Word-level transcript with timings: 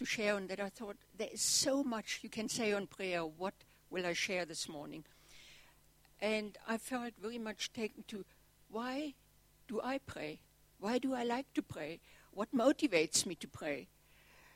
to 0.00 0.06
share 0.06 0.34
on 0.34 0.46
that. 0.46 0.58
I 0.58 0.70
thought 0.70 0.96
there 1.18 1.28
is 1.30 1.42
so 1.42 1.84
much 1.84 2.20
you 2.22 2.30
can 2.30 2.48
say 2.48 2.72
on 2.72 2.86
prayer. 2.86 3.20
What 3.20 3.52
will 3.90 4.06
I 4.06 4.14
share 4.14 4.46
this 4.46 4.66
morning? 4.66 5.04
And 6.22 6.56
I 6.66 6.78
felt 6.78 7.12
very 7.20 7.36
much 7.36 7.70
taken 7.74 8.04
to 8.08 8.24
why 8.70 9.12
do 9.68 9.78
I 9.84 9.98
pray? 9.98 10.40
Why 10.78 10.96
do 10.96 11.12
I 11.12 11.22
like 11.22 11.52
to 11.52 11.60
pray? 11.60 12.00
What 12.32 12.48
motivates 12.54 13.26
me 13.26 13.34
to 13.34 13.46
pray? 13.46 13.88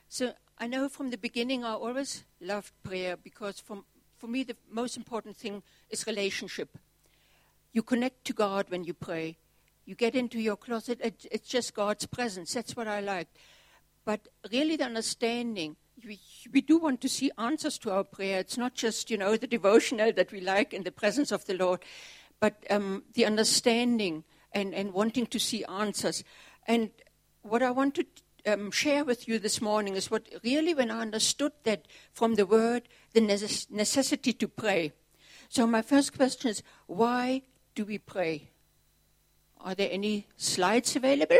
So 0.09 0.33
I 0.57 0.65
know 0.65 0.89
from 0.89 1.11
the 1.11 1.17
beginning 1.17 1.63
I 1.63 1.73
always 1.73 2.23
loved 2.41 2.71
prayer 2.81 3.15
because 3.15 3.59
from, 3.59 3.85
for 4.17 4.25
me 4.25 4.41
the 4.41 4.57
most 4.71 4.97
important 4.97 5.37
thing 5.37 5.61
is 5.91 6.07
relationship. 6.07 6.69
You 7.71 7.83
connect 7.83 8.25
to 8.25 8.33
God 8.33 8.65
when 8.69 8.83
you 8.83 8.95
pray. 8.95 9.37
You 9.85 9.93
get 9.93 10.15
into 10.15 10.39
your 10.39 10.57
closet, 10.57 10.99
it, 11.03 11.27
it's 11.31 11.47
just 11.47 11.75
God's 11.75 12.07
presence. 12.07 12.55
That's 12.55 12.75
what 12.75 12.87
I 12.87 12.99
like. 12.99 13.27
But 14.05 14.27
really, 14.51 14.75
the 14.75 14.85
understanding, 14.85 15.75
we, 16.05 16.19
we 16.53 16.61
do 16.61 16.77
want 16.77 17.01
to 17.01 17.09
see 17.09 17.31
answers 17.39 17.79
to 17.79 17.91
our 17.91 18.03
prayer. 18.03 18.39
It's 18.39 18.57
not 18.57 18.75
just, 18.75 19.09
you 19.09 19.17
know, 19.17 19.35
the 19.35 19.47
devotional 19.47 20.13
that 20.13 20.31
we 20.31 20.41
like 20.41 20.73
in 20.73 20.83
the 20.83 20.91
presence 20.91 21.31
of 21.31 21.45
the 21.45 21.55
Lord, 21.55 21.79
but 22.39 22.63
um, 22.69 23.03
the 23.15 23.25
understanding 23.25 24.23
and, 24.51 24.75
and 24.75 24.93
wanting 24.93 25.25
to 25.27 25.39
see 25.39 25.65
answers. 25.65 26.23
And 26.67 26.91
what 27.41 27.63
I 27.63 27.71
want 27.71 27.95
to 27.95 28.05
um, 28.45 28.69
share 28.69 29.03
with 29.03 29.27
you 29.27 29.39
this 29.39 29.59
morning 29.59 29.95
is 29.95 30.11
what 30.11 30.29
really, 30.43 30.75
when 30.75 30.91
I 30.91 31.01
understood 31.01 31.53
that 31.63 31.87
from 32.13 32.35
the 32.35 32.45
word, 32.45 32.83
the 33.13 33.21
necess- 33.21 33.71
necessity 33.71 34.33
to 34.33 34.47
pray. 34.47 34.93
So, 35.49 35.65
my 35.65 35.81
first 35.81 36.15
question 36.15 36.51
is 36.51 36.61
why 36.85 37.41
do 37.73 37.85
we 37.85 37.97
pray? 37.97 38.49
Are 39.59 39.73
there 39.73 39.89
any 39.91 40.27
slides 40.37 40.95
available? 40.95 41.39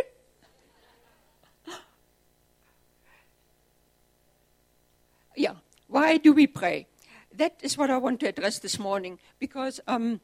Yeah, 5.35 5.55
why 5.87 6.17
do 6.17 6.33
we 6.33 6.47
pray? 6.47 6.87
That 7.33 7.57
is 7.61 7.77
what 7.77 7.89
I 7.89 7.97
want 7.97 8.19
to 8.21 8.27
address 8.27 8.59
this 8.59 8.79
morning 8.79 9.19
because 9.39 9.79
um, 9.87 10.21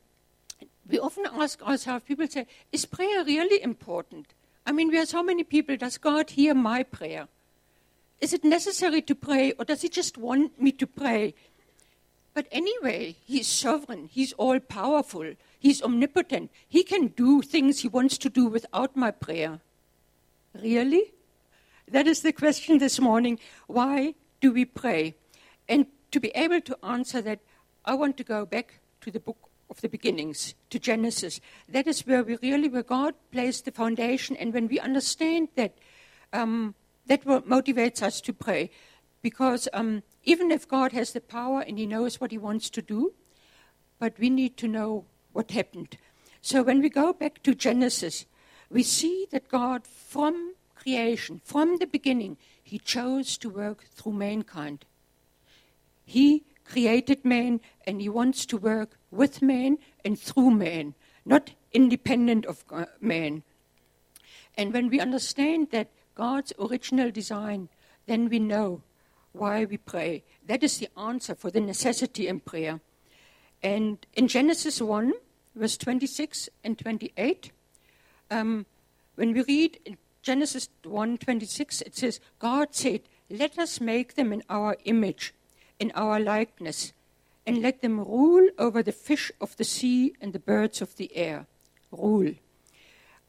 we 0.89 0.99
often 0.99 1.25
ask 1.33 1.61
ourselves, 1.61 2.05
people 2.05 2.27
say, 2.27 2.47
is 2.71 2.85
prayer 2.85 3.23
really 3.23 3.61
important? 3.61 4.27
I 4.65 4.71
mean, 4.71 4.89
we 4.89 4.97
are 4.97 5.05
so 5.05 5.23
many 5.23 5.43
people. 5.43 5.75
Does 5.75 5.97
God 5.97 6.31
hear 6.31 6.53
my 6.53 6.83
prayer? 6.83 7.27
Is 8.19 8.33
it 8.33 8.43
necessary 8.43 9.01
to 9.01 9.15
pray, 9.15 9.51
or 9.53 9.65
does 9.65 9.81
He 9.81 9.89
just 9.89 10.17
want 10.17 10.61
me 10.61 10.71
to 10.73 10.85
pray? 10.85 11.33
But 12.33 12.47
anyway, 12.51 13.15
He's 13.25 13.47
sovereign, 13.47 14.09
He's 14.11 14.33
all 14.33 14.59
powerful, 14.59 15.33
He's 15.59 15.81
omnipotent. 15.81 16.51
He 16.69 16.83
can 16.83 17.07
do 17.07 17.41
things 17.41 17.79
He 17.79 17.87
wants 17.87 18.17
to 18.19 18.29
do 18.29 18.45
without 18.45 18.95
my 18.95 19.09
prayer. 19.11 19.59
Really? 20.53 21.13
That 21.89 22.07
is 22.07 22.21
the 22.21 22.31
question 22.31 22.77
this 22.77 22.99
morning. 22.99 23.39
Why 23.67 24.13
do 24.41 24.51
we 24.51 24.65
pray? 24.65 25.15
And 25.69 25.85
to 26.11 26.19
be 26.19 26.29
able 26.29 26.61
to 26.61 26.77
answer 26.83 27.21
that, 27.21 27.39
I 27.85 27.93
want 27.93 28.17
to 28.17 28.23
go 28.23 28.45
back 28.45 28.79
to 29.01 29.11
the 29.11 29.19
book 29.19 29.49
of 29.69 29.79
the 29.81 29.87
beginnings, 29.87 30.53
to 30.69 30.79
Genesis. 30.79 31.39
That 31.69 31.87
is 31.87 32.05
where 32.05 32.23
we 32.23 32.37
really, 32.41 32.67
where 32.67 32.83
God 32.83 33.15
placed 33.31 33.65
the 33.65 33.71
foundation. 33.71 34.35
And 34.35 34.53
when 34.53 34.67
we 34.67 34.79
understand 34.79 35.47
that, 35.55 35.77
um, 36.33 36.75
that 37.07 37.23
motivates 37.23 38.01
us 38.01 38.19
to 38.21 38.33
pray. 38.33 38.69
Because 39.21 39.69
um, 39.71 40.03
even 40.23 40.51
if 40.51 40.67
God 40.67 40.91
has 40.91 41.13
the 41.13 41.21
power 41.21 41.61
and 41.61 41.77
He 41.77 41.85
knows 41.85 42.19
what 42.19 42.31
He 42.31 42.37
wants 42.37 42.69
to 42.71 42.81
do, 42.81 43.13
but 43.99 44.19
we 44.19 44.29
need 44.29 44.57
to 44.57 44.67
know 44.67 45.05
what 45.31 45.51
happened. 45.51 45.97
So 46.41 46.63
when 46.63 46.81
we 46.81 46.89
go 46.89 47.13
back 47.13 47.41
to 47.43 47.55
Genesis, 47.55 48.25
we 48.69 48.83
see 48.83 49.27
that 49.31 49.47
God, 49.47 49.85
from 49.85 50.55
creation, 50.75 51.41
from 51.43 51.77
the 51.77 51.85
beginning, 51.85 52.37
He 52.71 52.79
chose 52.79 53.37
to 53.39 53.49
work 53.49 53.83
through 53.83 54.13
mankind. 54.13 54.85
He 56.05 56.45
created 56.63 57.25
man 57.25 57.59
and 57.85 57.99
he 57.99 58.07
wants 58.07 58.45
to 58.45 58.55
work 58.55 58.97
with 59.11 59.41
man 59.41 59.77
and 60.05 60.17
through 60.17 60.51
man, 60.51 60.95
not 61.25 61.51
independent 61.73 62.45
of 62.45 62.63
man. 63.01 63.43
And 64.55 64.71
when 64.71 64.87
we 64.87 65.01
understand 65.01 65.71
that 65.71 65.89
God's 66.15 66.53
original 66.57 67.11
design, 67.11 67.67
then 68.05 68.29
we 68.29 68.39
know 68.39 68.83
why 69.33 69.65
we 69.65 69.75
pray. 69.75 70.23
That 70.47 70.63
is 70.63 70.77
the 70.77 70.87
answer 70.97 71.35
for 71.35 71.51
the 71.51 71.59
necessity 71.59 72.29
in 72.29 72.39
prayer. 72.39 72.79
And 73.61 73.97
in 74.13 74.29
Genesis 74.29 74.81
1, 74.81 75.11
verse 75.55 75.75
26 75.75 76.47
and 76.63 76.79
28, 76.79 77.51
um, 78.29 78.65
when 79.15 79.33
we 79.33 79.41
read 79.41 79.97
Genesis 80.21 80.69
1:26 80.83 81.81
it 81.81 81.95
says, 81.95 82.19
God 82.39 82.69
said, 82.71 83.01
Let 83.29 83.57
us 83.57 83.81
make 83.81 84.15
them 84.15 84.31
in 84.33 84.43
our 84.49 84.77
image 84.85 85.33
in 85.81 85.91
our 85.95 86.19
likeness, 86.19 86.93
and 87.45 87.61
let 87.61 87.81
them 87.81 87.99
rule 87.99 88.47
over 88.59 88.83
the 88.83 88.91
fish 88.91 89.31
of 89.41 89.57
the 89.57 89.63
sea 89.63 90.13
and 90.21 90.31
the 90.31 90.45
birds 90.53 90.79
of 90.79 90.95
the 90.95 91.09
air. 91.17 91.47
Rule. 91.91 92.35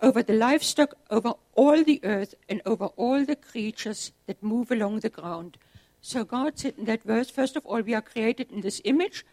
Over 0.03 0.23
the 0.23 0.35
livestock, 0.35 0.95
over 1.11 1.33
all 1.55 1.83
the 1.83 2.01
earth, 2.05 2.35
and 2.49 2.61
over 2.67 2.87
all 3.05 3.25
the 3.25 3.37
creatures 3.37 4.13
that 4.27 4.43
move 4.43 4.71
along 4.71 5.01
the 5.01 5.09
ground. 5.09 5.57
So 6.03 6.25
God 6.25 6.59
said 6.59 6.75
in 6.77 6.85
that 6.85 7.05
verse, 7.05 7.31
first 7.31 7.57
of 7.57 7.65
all, 7.65 7.81
we 7.81 7.95
are 7.95 8.03
created 8.03 8.53
in 8.53 8.61
this 8.61 8.83
image 8.85 9.25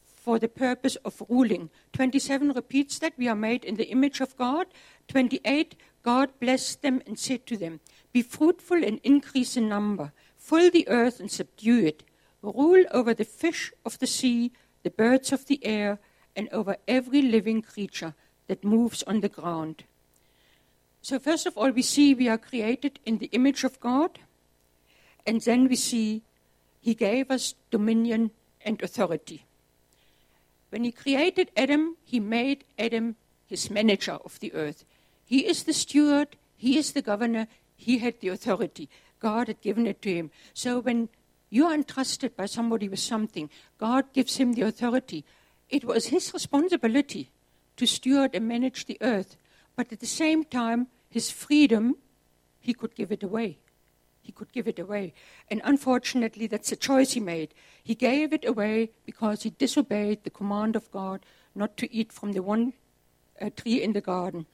for 0.00 0.38
the 0.38 0.48
purpose 0.48 0.96
of 1.04 1.22
ruling. 1.28 1.68
27 1.92 2.52
repeats 2.52 2.98
that 3.00 3.12
we 3.18 3.28
are 3.28 3.36
made 3.36 3.64
in 3.64 3.76
the 3.76 3.90
image 3.90 4.20
of 4.20 4.36
God. 4.38 4.68
28, 5.08 5.74
God 6.08 6.40
blessed 6.40 6.80
them 6.80 7.02
and 7.06 7.18
said 7.18 7.44
to 7.48 7.56
them, 7.58 7.80
Be 8.14 8.22
fruitful 8.22 8.82
and 8.82 8.98
increase 9.04 9.58
in 9.58 9.68
number, 9.68 10.14
fill 10.38 10.70
the 10.70 10.88
earth 10.88 11.20
and 11.20 11.30
subdue 11.30 11.84
it 11.84 12.02
rule 12.40 12.86
over 12.92 13.12
the 13.12 13.26
fish 13.26 13.74
of 13.84 13.98
the 13.98 14.06
sea, 14.06 14.50
the 14.84 14.90
birds 14.90 15.32
of 15.32 15.44
the 15.44 15.62
air, 15.66 15.98
and 16.34 16.48
over 16.50 16.78
every 16.86 17.20
living 17.20 17.60
creature 17.60 18.14
that 18.46 18.64
moves 18.64 19.02
on 19.02 19.20
the 19.20 19.28
ground. 19.28 19.84
So, 21.02 21.18
first 21.18 21.44
of 21.44 21.58
all, 21.58 21.72
we 21.72 21.82
see 21.82 22.14
we 22.14 22.26
are 22.30 22.38
created 22.38 23.00
in 23.04 23.18
the 23.18 23.30
image 23.32 23.62
of 23.62 23.78
God, 23.78 24.18
and 25.26 25.42
then 25.42 25.68
we 25.68 25.76
see 25.76 26.22
He 26.80 26.94
gave 26.94 27.30
us 27.30 27.54
dominion 27.70 28.30
and 28.64 28.82
authority. 28.82 29.44
When 30.70 30.84
He 30.84 30.92
created 31.04 31.50
Adam, 31.54 31.98
He 32.02 32.18
made 32.18 32.64
Adam 32.78 33.16
His 33.46 33.70
manager 33.70 34.18
of 34.24 34.40
the 34.40 34.54
earth. 34.54 34.86
He 35.28 35.46
is 35.46 35.62
the 35.62 35.72
steward, 35.72 36.36
He 36.56 36.78
is 36.78 36.92
the 36.92 37.02
governor, 37.02 37.46
He 37.76 37.98
had 37.98 38.20
the 38.20 38.28
authority. 38.28 38.88
God 39.20 39.48
had 39.48 39.60
given 39.60 39.86
it 39.86 40.02
to 40.02 40.14
Him. 40.14 40.30
So, 40.54 40.80
when 40.80 41.08
you 41.50 41.66
are 41.66 41.74
entrusted 41.74 42.36
by 42.36 42.46
somebody 42.46 42.88
with 42.88 42.98
something. 42.98 43.50
God 43.78 44.12
gives 44.12 44.36
him 44.36 44.52
the 44.52 44.62
authority. 44.62 45.24
It 45.70 45.84
was 45.84 46.06
his 46.06 46.32
responsibility 46.34 47.30
to 47.76 47.86
steward 47.86 48.34
and 48.34 48.48
manage 48.48 48.86
the 48.86 48.98
earth, 49.00 49.36
but 49.76 49.92
at 49.92 50.00
the 50.00 50.06
same 50.06 50.44
time, 50.44 50.88
his 51.08 51.30
freedom, 51.30 51.96
he 52.60 52.74
could 52.74 52.94
give 52.94 53.12
it 53.12 53.22
away. 53.22 53.58
He 54.20 54.32
could 54.32 54.52
give 54.52 54.68
it 54.68 54.78
away. 54.78 55.14
And 55.50 55.62
unfortunately, 55.64 56.46
that's 56.46 56.72
a 56.72 56.76
choice 56.76 57.12
he 57.12 57.20
made. 57.20 57.54
He 57.82 57.94
gave 57.94 58.32
it 58.34 58.44
away 58.44 58.90
because 59.06 59.42
he 59.42 59.50
disobeyed 59.50 60.24
the 60.24 60.30
command 60.30 60.76
of 60.76 60.90
God 60.90 61.24
not 61.54 61.78
to 61.78 61.92
eat 61.94 62.12
from 62.12 62.32
the 62.32 62.42
one 62.42 62.74
uh, 63.40 63.48
tree 63.56 63.82
in 63.82 63.94
the 63.94 64.02
garden. 64.02 64.44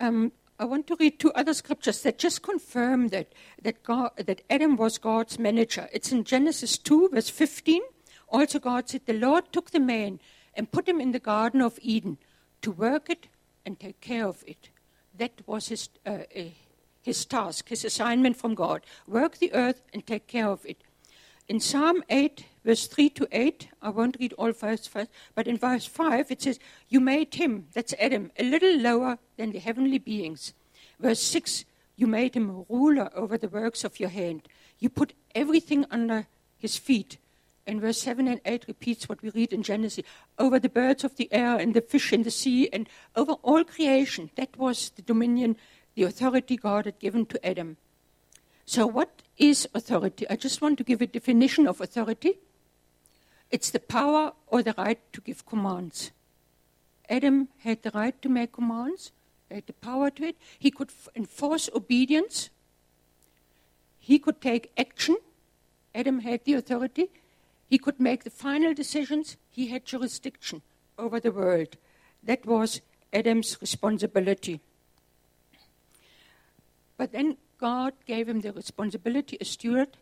Um, 0.00 0.32
I 0.60 0.64
want 0.64 0.86
to 0.88 0.96
read 0.98 1.18
two 1.18 1.32
other 1.32 1.54
scriptures 1.54 2.02
that 2.02 2.18
just 2.18 2.42
confirm 2.42 3.08
that, 3.08 3.32
that, 3.62 3.82
God, 3.82 4.10
that 4.16 4.42
Adam 4.50 4.76
was 4.76 4.98
God's 4.98 5.38
manager. 5.38 5.88
It's 5.92 6.10
in 6.10 6.24
Genesis 6.24 6.78
2, 6.78 7.10
verse 7.12 7.28
15. 7.28 7.82
Also, 8.28 8.58
God 8.58 8.88
said, 8.88 9.02
The 9.06 9.12
Lord 9.12 9.52
took 9.52 9.70
the 9.70 9.80
man 9.80 10.18
and 10.54 10.70
put 10.70 10.88
him 10.88 11.00
in 11.00 11.12
the 11.12 11.20
Garden 11.20 11.60
of 11.60 11.78
Eden 11.80 12.18
to 12.62 12.72
work 12.72 13.08
it 13.08 13.28
and 13.64 13.78
take 13.78 14.00
care 14.00 14.26
of 14.26 14.42
it. 14.46 14.70
That 15.16 15.42
was 15.46 15.68
his, 15.68 15.88
uh, 16.04 16.24
uh, 16.36 16.42
his 17.02 17.24
task, 17.24 17.68
his 17.68 17.84
assignment 17.84 18.36
from 18.36 18.54
God. 18.54 18.82
Work 19.06 19.38
the 19.38 19.52
earth 19.54 19.80
and 19.92 20.06
take 20.06 20.26
care 20.26 20.48
of 20.48 20.66
it. 20.66 20.82
In 21.48 21.60
Psalm 21.60 22.02
8, 22.10 22.44
verse 22.64 22.86
3 22.86 23.10
to 23.10 23.28
8, 23.30 23.68
I 23.82 23.90
won't 23.90 24.16
read 24.18 24.32
all 24.34 24.52
verse 24.52 24.86
first, 24.86 25.10
but 25.34 25.46
in 25.46 25.58
verse 25.58 25.86
5 25.86 26.30
it 26.30 26.42
says, 26.42 26.58
You 26.88 27.00
made 27.00 27.34
him, 27.34 27.68
that's 27.72 27.94
Adam, 27.98 28.30
a 28.38 28.44
little 28.44 28.76
lower 28.78 29.18
than 29.36 29.52
the 29.52 29.58
heavenly 29.58 29.98
beings. 29.98 30.54
Verse 30.98 31.22
6 31.22 31.64
You 31.96 32.06
made 32.06 32.34
him 32.34 32.64
ruler 32.68 33.10
over 33.14 33.38
the 33.38 33.48
works 33.48 33.84
of 33.84 34.00
your 34.00 34.08
hand. 34.08 34.48
You 34.78 34.90
put 34.90 35.14
everything 35.34 35.86
under 35.90 36.26
his 36.56 36.76
feet. 36.76 37.18
And 37.66 37.82
verse 37.82 38.00
7 38.00 38.26
and 38.26 38.40
8 38.46 38.64
repeats 38.66 39.08
what 39.08 39.20
we 39.22 39.28
read 39.30 39.52
in 39.52 39.62
Genesis 39.62 40.04
over 40.38 40.58
the 40.58 40.70
birds 40.70 41.04
of 41.04 41.16
the 41.16 41.30
air 41.30 41.58
and 41.58 41.74
the 41.74 41.82
fish 41.82 42.14
in 42.14 42.22
the 42.22 42.30
sea 42.30 42.68
and 42.72 42.88
over 43.14 43.32
all 43.42 43.62
creation. 43.62 44.30
That 44.36 44.56
was 44.56 44.90
the 44.90 45.02
dominion, 45.02 45.56
the 45.94 46.04
authority 46.04 46.56
God 46.56 46.86
had 46.86 46.98
given 46.98 47.26
to 47.26 47.46
Adam. 47.46 47.76
So, 48.64 48.86
what 48.86 49.22
is 49.36 49.68
authority? 49.74 50.28
I 50.28 50.36
just 50.36 50.60
want 50.60 50.78
to 50.78 50.84
give 50.84 51.00
a 51.00 51.06
definition 51.06 51.66
of 51.66 51.80
authority. 51.80 52.38
It's 53.50 53.70
the 53.70 53.80
power 53.80 54.32
or 54.46 54.62
the 54.62 54.74
right 54.76 55.00
to 55.12 55.20
give 55.20 55.46
commands. 55.46 56.10
Adam 57.08 57.48
had 57.58 57.82
the 57.82 57.90
right 57.92 58.20
to 58.22 58.28
make 58.28 58.52
commands, 58.52 59.12
had 59.50 59.66
the 59.66 59.72
power 59.72 60.10
to 60.10 60.24
it. 60.24 60.36
He 60.58 60.70
could 60.70 60.90
f- 60.90 61.08
enforce 61.16 61.70
obedience. 61.74 62.50
he 64.00 64.18
could 64.18 64.40
take 64.40 64.72
action. 64.78 65.16
Adam 65.94 66.20
had 66.20 66.44
the 66.44 66.54
authority. 66.54 67.10
He 67.68 67.76
could 67.78 68.00
make 68.00 68.24
the 68.24 68.30
final 68.30 68.72
decisions. 68.72 69.36
He 69.50 69.66
had 69.68 69.84
jurisdiction 69.84 70.62
over 70.98 71.20
the 71.20 71.30
world. 71.30 71.76
That 72.22 72.46
was 72.46 72.80
Adam's 73.12 73.58
responsibility. 73.60 74.60
But 76.96 77.12
then 77.12 77.36
God 77.58 77.92
gave 78.06 78.28
him 78.28 78.40
the 78.40 78.52
responsibility 78.52 79.36
as 79.40 79.48
steward 79.50 79.96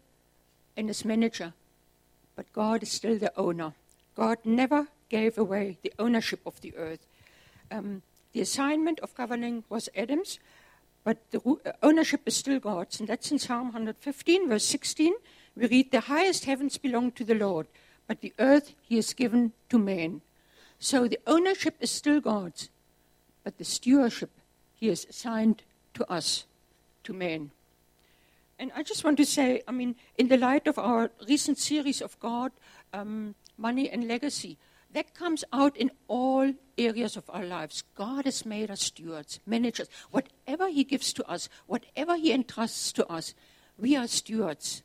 and 0.77 0.89
as 0.89 1.05
manager. 1.05 1.53
But 2.37 2.53
God 2.53 2.83
is 2.83 2.93
still 2.93 3.19
the 3.19 3.33
owner. 3.37 3.73
God 4.15 4.39
never 4.45 4.89
gave 5.09 5.39
away 5.39 5.79
the 5.83 5.93
ownership 5.99 6.41
of 6.47 6.61
the 6.61 6.77
earth. 6.77 7.07
Um, 7.71 8.03
the 8.33 8.41
assignment 8.43 9.01
of 9.01 9.15
governing 9.15 9.65
was 9.69 9.89
Adam's, 9.97 10.39
but 11.05 11.19
the 11.31 11.41
uh, 11.41 11.73
ownership 11.83 12.23
is 12.27 12.37
still 12.37 12.61
God's. 12.61 13.01
And 13.01 13.09
that's 13.09 13.31
in 13.31 13.39
Psalm 13.39 13.67
115, 13.67 14.49
verse 14.49 14.65
16. 14.65 15.15
We 15.57 15.67
read, 15.67 15.91
The 15.91 16.01
highest 16.01 16.45
heavens 16.45 16.77
belong 16.79 17.13
to 17.13 17.25
the 17.25 17.35
Lord, 17.35 17.67
but 18.07 18.21
the 18.21 18.35
earth 18.39 18.75
he 18.83 18.97
has 18.97 19.15
given 19.15 19.53
to 19.71 19.79
man. 19.79 20.21
So 20.79 21.09
the 21.09 21.21
ownership 21.27 21.77
is 21.81 21.91
still 21.91 22.21
God's, 22.21 22.69
but 23.43 23.57
the 23.57 23.65
stewardship 23.65 24.31
he 24.75 24.89
has 24.89 25.07
assigned 25.09 25.63
to 25.95 26.11
us, 26.11 26.45
to 27.05 27.13
man. 27.13 27.51
And 28.59 28.73
I 28.75 28.83
just 28.83 29.05
want 29.05 29.19
to 29.19 29.27
say, 29.27 29.63
I 29.69 29.73
mean, 29.73 29.97
in 30.17 30.29
the 30.29 30.39
light 30.39 30.67
of 30.67 30.79
our 30.79 31.11
recent 31.29 31.59
series 31.59 32.01
of 32.01 32.19
God, 32.21 32.53
um, 32.93 33.35
money, 33.59 33.91
and 33.91 34.09
legacy, 34.09 34.57
that 34.93 35.15
comes 35.15 35.45
out 35.53 35.77
in 35.77 35.91
all 36.09 36.55
areas 36.79 37.17
of 37.17 37.25
our 37.29 37.45
lives. 37.45 37.85
God 37.95 38.25
has 38.25 38.47
made 38.47 38.71
us 38.71 38.83
stewards, 38.83 39.41
managers. 39.45 39.89
Whatever 40.11 40.69
He 40.69 40.85
gives 40.85 41.13
to 41.15 41.29
us, 41.29 41.49
whatever 41.67 42.17
He 42.17 42.33
entrusts 42.33 42.93
to 42.93 43.07
us, 43.09 43.35
we 43.79 43.95
are 43.95 44.07
stewards. 44.07 44.83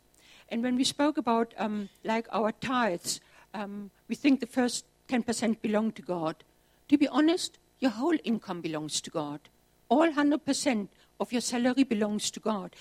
And 0.50 0.62
when 0.64 0.76
we 0.76 0.84
spoke 0.84 1.18
about 1.18 1.54
um, 1.58 1.88
like 2.04 2.28
our 2.32 2.52
tithes, 2.52 3.22
um, 3.54 3.92
we 4.10 4.16
think 4.16 4.42
the 4.42 4.48
first 4.48 4.86
10% 5.08 5.62
belong 5.62 5.94
to 5.94 6.02
God. 6.02 6.44
To 6.90 6.98
be 6.98 7.08
honest, 7.08 7.58
your 7.80 7.92
whole 7.92 8.18
income 8.26 8.60
belongs 8.60 9.00
to 9.02 9.10
God. 9.10 9.40
All 9.88 10.12
100% 10.12 10.90
of 11.22 11.32
your 11.32 11.42
salary 11.42 11.84
belongs 11.84 12.32
to 12.32 12.40
God. 12.42 12.76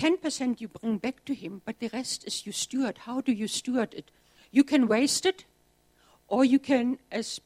10% 0.00 0.62
you 0.62 0.68
bring 0.68 0.96
back 0.96 1.26
to 1.26 1.34
Him, 1.34 1.60
but 1.66 1.78
the 1.78 1.90
rest 1.92 2.26
is 2.26 2.46
you 2.46 2.52
steward. 2.52 2.98
How 3.04 3.20
do 3.20 3.32
you 3.32 3.46
steward 3.46 3.92
it? 3.92 4.10
You 4.50 4.64
can 4.64 4.88
waste 4.88 5.26
it, 5.26 5.44
or 6.26 6.42
you 6.42 6.58
can, 6.58 6.98
as 7.12 7.40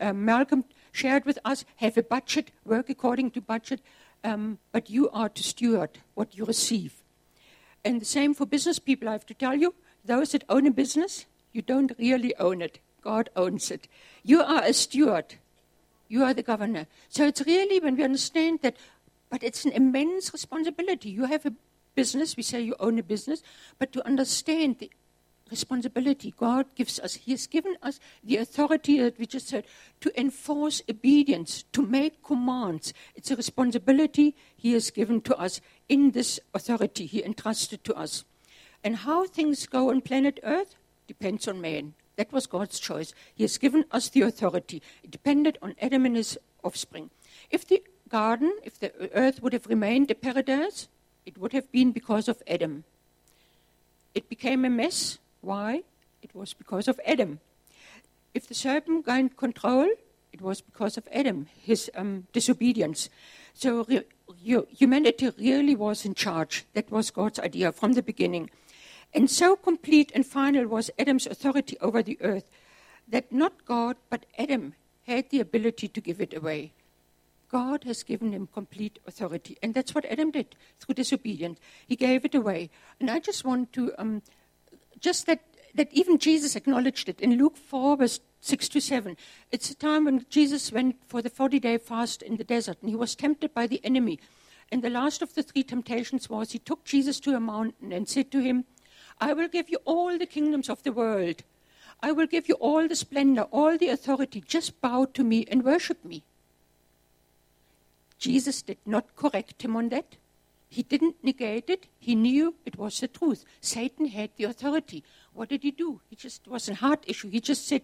uh, 0.00 0.12
Malcolm 0.12 0.64
shared 0.92 1.24
with 1.24 1.40
us, 1.44 1.64
have 1.76 1.98
a 1.98 2.02
budget, 2.04 2.52
work 2.64 2.90
according 2.90 3.32
to 3.32 3.40
budget, 3.40 3.80
um, 4.22 4.58
but 4.70 4.88
you 4.88 5.10
are 5.10 5.28
to 5.30 5.42
steward 5.42 5.98
what 6.14 6.36
you 6.36 6.44
receive. 6.44 7.02
And 7.84 8.00
the 8.00 8.04
same 8.04 8.34
for 8.34 8.46
business 8.46 8.78
people, 8.78 9.08
I 9.08 9.12
have 9.12 9.26
to 9.26 9.34
tell 9.34 9.56
you, 9.56 9.74
those 10.04 10.30
that 10.30 10.44
own 10.48 10.68
a 10.68 10.70
business, 10.70 11.26
you 11.52 11.60
don't 11.60 11.92
really 11.98 12.36
own 12.36 12.62
it. 12.62 12.78
God 13.02 13.30
owns 13.34 13.68
it. 13.72 13.88
You 14.22 14.42
are 14.42 14.62
a 14.62 14.72
steward. 14.72 15.34
You 16.06 16.22
are 16.22 16.34
the 16.34 16.44
governor. 16.44 16.86
So 17.08 17.26
it's 17.26 17.44
really 17.46 17.80
when 17.80 17.96
we 17.96 18.04
understand 18.04 18.60
that, 18.62 18.76
but 19.28 19.42
it's 19.42 19.64
an 19.64 19.72
immense 19.72 20.32
responsibility. 20.32 21.10
You 21.10 21.24
have 21.24 21.46
a 21.46 21.52
business, 21.94 22.36
we 22.36 22.42
say 22.42 22.60
you 22.60 22.74
own 22.80 22.98
a 22.98 23.02
business, 23.02 23.42
but 23.78 23.92
to 23.92 24.06
understand 24.06 24.78
the 24.78 24.90
responsibility 25.50 26.32
God 26.36 26.66
gives 26.74 27.00
us. 27.00 27.14
He 27.14 27.32
has 27.32 27.46
given 27.46 27.76
us 27.82 27.98
the 28.22 28.36
authority 28.36 29.00
that 29.00 29.18
we 29.18 29.26
just 29.26 29.48
said 29.48 29.64
to 30.00 30.20
enforce 30.20 30.80
obedience, 30.88 31.64
to 31.72 31.82
make 31.82 32.22
commands. 32.22 32.92
It's 33.14 33.30
a 33.30 33.36
responsibility 33.36 34.36
He 34.56 34.72
has 34.72 34.90
given 34.90 35.20
to 35.22 35.36
us 35.36 35.60
in 35.88 36.12
this 36.12 36.38
authority 36.54 37.06
He 37.06 37.24
entrusted 37.24 37.84
to 37.84 37.94
us. 37.94 38.24
And 38.82 38.96
how 38.96 39.26
things 39.26 39.66
go 39.66 39.90
on 39.90 40.00
planet 40.00 40.40
Earth 40.42 40.76
depends 41.06 41.48
on 41.48 41.60
man. 41.60 41.94
That 42.16 42.32
was 42.32 42.46
God's 42.46 42.78
choice. 42.78 43.14
He 43.34 43.44
has 43.44 43.58
given 43.58 43.84
us 43.90 44.08
the 44.08 44.22
authority. 44.22 44.82
It 45.02 45.10
depended 45.10 45.58
on 45.62 45.74
Adam 45.80 46.04
and 46.06 46.16
his 46.16 46.38
offspring. 46.62 47.10
If 47.50 47.66
the 47.66 47.82
garden, 48.08 48.54
if 48.62 48.78
the 48.78 48.92
earth 49.14 49.42
would 49.42 49.52
have 49.52 49.66
remained 49.66 50.10
a 50.10 50.14
paradise, 50.14 50.88
it 51.26 51.38
would 51.38 51.52
have 51.52 51.70
been 51.70 51.92
because 51.92 52.28
of 52.28 52.42
Adam. 52.46 52.84
It 54.14 54.28
became 54.28 54.64
a 54.64 54.70
mess 54.70 55.18
why? 55.40 55.82
It 56.22 56.34
was 56.34 56.52
because 56.52 56.88
of 56.88 57.00
Adam. 57.06 57.40
If 58.34 58.46
the 58.46 58.54
serpent 58.54 59.06
gained 59.06 59.36
control, 59.36 59.88
it 60.32 60.40
was 60.40 60.60
because 60.60 60.96
of 60.96 61.08
Adam, 61.12 61.46
his 61.58 61.90
um, 61.94 62.26
disobedience. 62.32 63.08
So 63.54 63.84
re- 63.88 64.04
humanity 64.70 65.30
really 65.38 65.74
was 65.74 66.04
in 66.04 66.14
charge. 66.14 66.66
That 66.74 66.90
was 66.90 67.10
God's 67.10 67.38
idea 67.38 67.72
from 67.72 67.94
the 67.94 68.02
beginning. 68.02 68.50
And 69.12 69.28
so 69.30 69.56
complete 69.56 70.12
and 70.14 70.24
final 70.24 70.68
was 70.68 70.90
Adam's 70.98 71.26
authority 71.26 71.76
over 71.80 72.02
the 72.02 72.18
earth 72.20 72.48
that 73.08 73.32
not 73.32 73.64
God, 73.64 73.96
but 74.08 74.26
Adam 74.38 74.74
had 75.06 75.30
the 75.30 75.40
ability 75.40 75.88
to 75.88 76.00
give 76.00 76.20
it 76.20 76.34
away. 76.34 76.72
God 77.50 77.84
has 77.84 78.02
given 78.02 78.32
him 78.32 78.46
complete 78.46 78.98
authority. 79.06 79.58
And 79.62 79.74
that's 79.74 79.94
what 79.94 80.04
Adam 80.06 80.30
did 80.30 80.54
through 80.78 80.94
disobedience. 80.94 81.58
He 81.86 81.96
gave 81.96 82.24
it 82.24 82.34
away. 82.34 82.70
And 83.00 83.10
I 83.10 83.18
just 83.18 83.44
want 83.44 83.72
to 83.72 83.92
um, 83.98 84.22
just 85.00 85.26
that, 85.26 85.40
that 85.74 85.92
even 85.92 86.18
Jesus 86.18 86.54
acknowledged 86.54 87.08
it 87.08 87.20
in 87.20 87.36
Luke 87.36 87.56
4, 87.56 87.96
verse 87.96 88.20
6 88.40 88.68
to 88.70 88.80
7. 88.80 89.16
It's 89.50 89.70
a 89.70 89.74
time 89.74 90.04
when 90.04 90.24
Jesus 90.30 90.72
went 90.72 90.96
for 91.08 91.20
the 91.20 91.30
40 91.30 91.58
day 91.58 91.78
fast 91.78 92.22
in 92.22 92.36
the 92.36 92.44
desert 92.44 92.78
and 92.80 92.90
he 92.90 92.96
was 92.96 93.14
tempted 93.16 93.52
by 93.52 93.66
the 93.66 93.84
enemy. 93.84 94.20
And 94.70 94.82
the 94.82 94.90
last 94.90 95.20
of 95.20 95.34
the 95.34 95.42
three 95.42 95.64
temptations 95.64 96.30
was 96.30 96.52
he 96.52 96.60
took 96.60 96.84
Jesus 96.84 97.18
to 97.20 97.34
a 97.34 97.40
mountain 97.40 97.92
and 97.92 98.08
said 98.08 98.30
to 98.30 98.38
him, 98.38 98.64
I 99.20 99.32
will 99.32 99.48
give 99.48 99.68
you 99.68 99.78
all 99.84 100.16
the 100.16 100.26
kingdoms 100.26 100.68
of 100.68 100.84
the 100.84 100.92
world. 100.92 101.42
I 102.02 102.12
will 102.12 102.26
give 102.26 102.48
you 102.48 102.54
all 102.54 102.86
the 102.86 102.96
splendor, 102.96 103.42
all 103.50 103.76
the 103.76 103.88
authority. 103.88 104.40
Just 104.40 104.80
bow 104.80 105.06
to 105.06 105.24
me 105.24 105.44
and 105.50 105.64
worship 105.64 106.04
me. 106.04 106.22
Jesus 108.20 108.62
did 108.62 108.78
not 108.86 109.16
correct 109.16 109.62
him 109.62 109.74
on 109.74 109.88
that. 109.88 110.16
He 110.68 110.84
didn't 110.84 111.24
negate 111.24 111.68
it. 111.68 111.86
He 111.98 112.14
knew 112.14 112.54
it 112.64 112.76
was 112.76 113.00
the 113.00 113.08
truth. 113.08 113.44
Satan 113.60 114.06
had 114.06 114.30
the 114.36 114.44
authority. 114.44 115.02
What 115.32 115.48
did 115.48 115.64
he 115.64 115.72
do? 115.72 116.00
He 116.08 116.14
just 116.14 116.46
was 116.46 116.68
a 116.68 116.74
heart 116.74 117.02
issue. 117.08 117.28
He 117.30 117.40
just 117.40 117.66
said, 117.66 117.82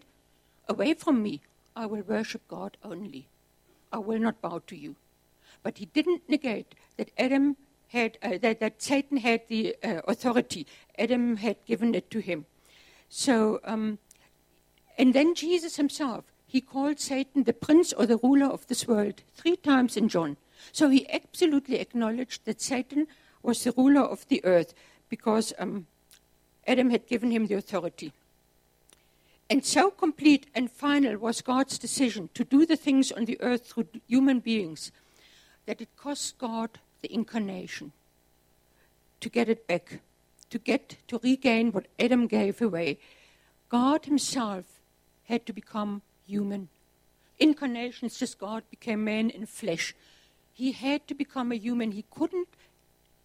Away 0.68 0.94
from 0.94 1.22
me. 1.22 1.40
I 1.74 1.86
will 1.86 2.02
worship 2.02 2.42
God 2.48 2.76
only. 2.84 3.28
I 3.92 3.98
will 3.98 4.18
not 4.18 4.40
bow 4.40 4.62
to 4.66 4.76
you. 4.76 4.96
But 5.62 5.78
he 5.78 5.86
didn't 5.86 6.28
negate 6.28 6.74
that 6.96 7.10
Adam 7.18 7.56
had, 7.88 8.18
uh, 8.22 8.38
that, 8.40 8.60
that 8.60 8.80
Satan 8.82 9.18
had 9.18 9.42
the 9.48 9.76
uh, 9.82 10.00
authority. 10.06 10.66
Adam 10.98 11.36
had 11.36 11.56
given 11.66 11.94
it 11.94 12.10
to 12.10 12.20
him. 12.20 12.46
So, 13.08 13.60
um, 13.64 13.98
and 14.96 15.12
then 15.12 15.34
Jesus 15.34 15.76
himself, 15.76 16.24
he 16.46 16.60
called 16.60 17.00
Satan 17.00 17.42
the 17.42 17.52
prince 17.52 17.92
or 17.92 18.06
the 18.06 18.18
ruler 18.18 18.46
of 18.46 18.66
this 18.66 18.86
world 18.86 19.22
three 19.34 19.56
times 19.56 19.96
in 19.96 20.08
John. 20.08 20.36
So 20.72 20.88
he 20.88 21.08
absolutely 21.10 21.78
acknowledged 21.78 22.44
that 22.44 22.60
Satan 22.60 23.06
was 23.42 23.64
the 23.64 23.72
ruler 23.76 24.02
of 24.02 24.26
the 24.28 24.44
earth 24.44 24.74
because 25.08 25.52
um, 25.58 25.86
Adam 26.66 26.90
had 26.90 27.06
given 27.06 27.30
him 27.30 27.46
the 27.46 27.54
authority. 27.54 28.12
And 29.48 29.64
so 29.64 29.90
complete 29.90 30.46
and 30.54 30.70
final 30.70 31.18
was 31.18 31.40
God's 31.40 31.78
decision 31.78 32.30
to 32.34 32.44
do 32.44 32.66
the 32.66 32.76
things 32.76 33.12
on 33.12 33.26
the 33.26 33.40
earth 33.40 33.66
through 33.68 33.86
human 34.08 34.40
beings 34.40 34.90
that 35.66 35.80
it 35.80 35.96
cost 35.96 36.38
God 36.38 36.70
the 37.02 37.12
incarnation 37.12 37.92
to 39.20 39.28
get 39.28 39.48
it 39.48 39.66
back, 39.66 40.00
to 40.50 40.58
get 40.58 40.96
to 41.08 41.20
regain 41.22 41.72
what 41.72 41.86
Adam 41.98 42.26
gave 42.26 42.60
away. 42.60 42.98
God 43.68 44.04
Himself 44.04 44.64
had 45.24 45.46
to 45.46 45.52
become 45.52 46.02
human. 46.26 46.68
Incarnation 47.38 48.06
is 48.06 48.18
just 48.18 48.38
God 48.38 48.62
became 48.70 49.04
man 49.04 49.30
in 49.30 49.46
flesh 49.46 49.94
he 50.56 50.72
had 50.72 51.06
to 51.06 51.14
become 51.14 51.52
a 51.52 51.56
human. 51.56 51.92
He 51.92 52.06
couldn't 52.10 52.48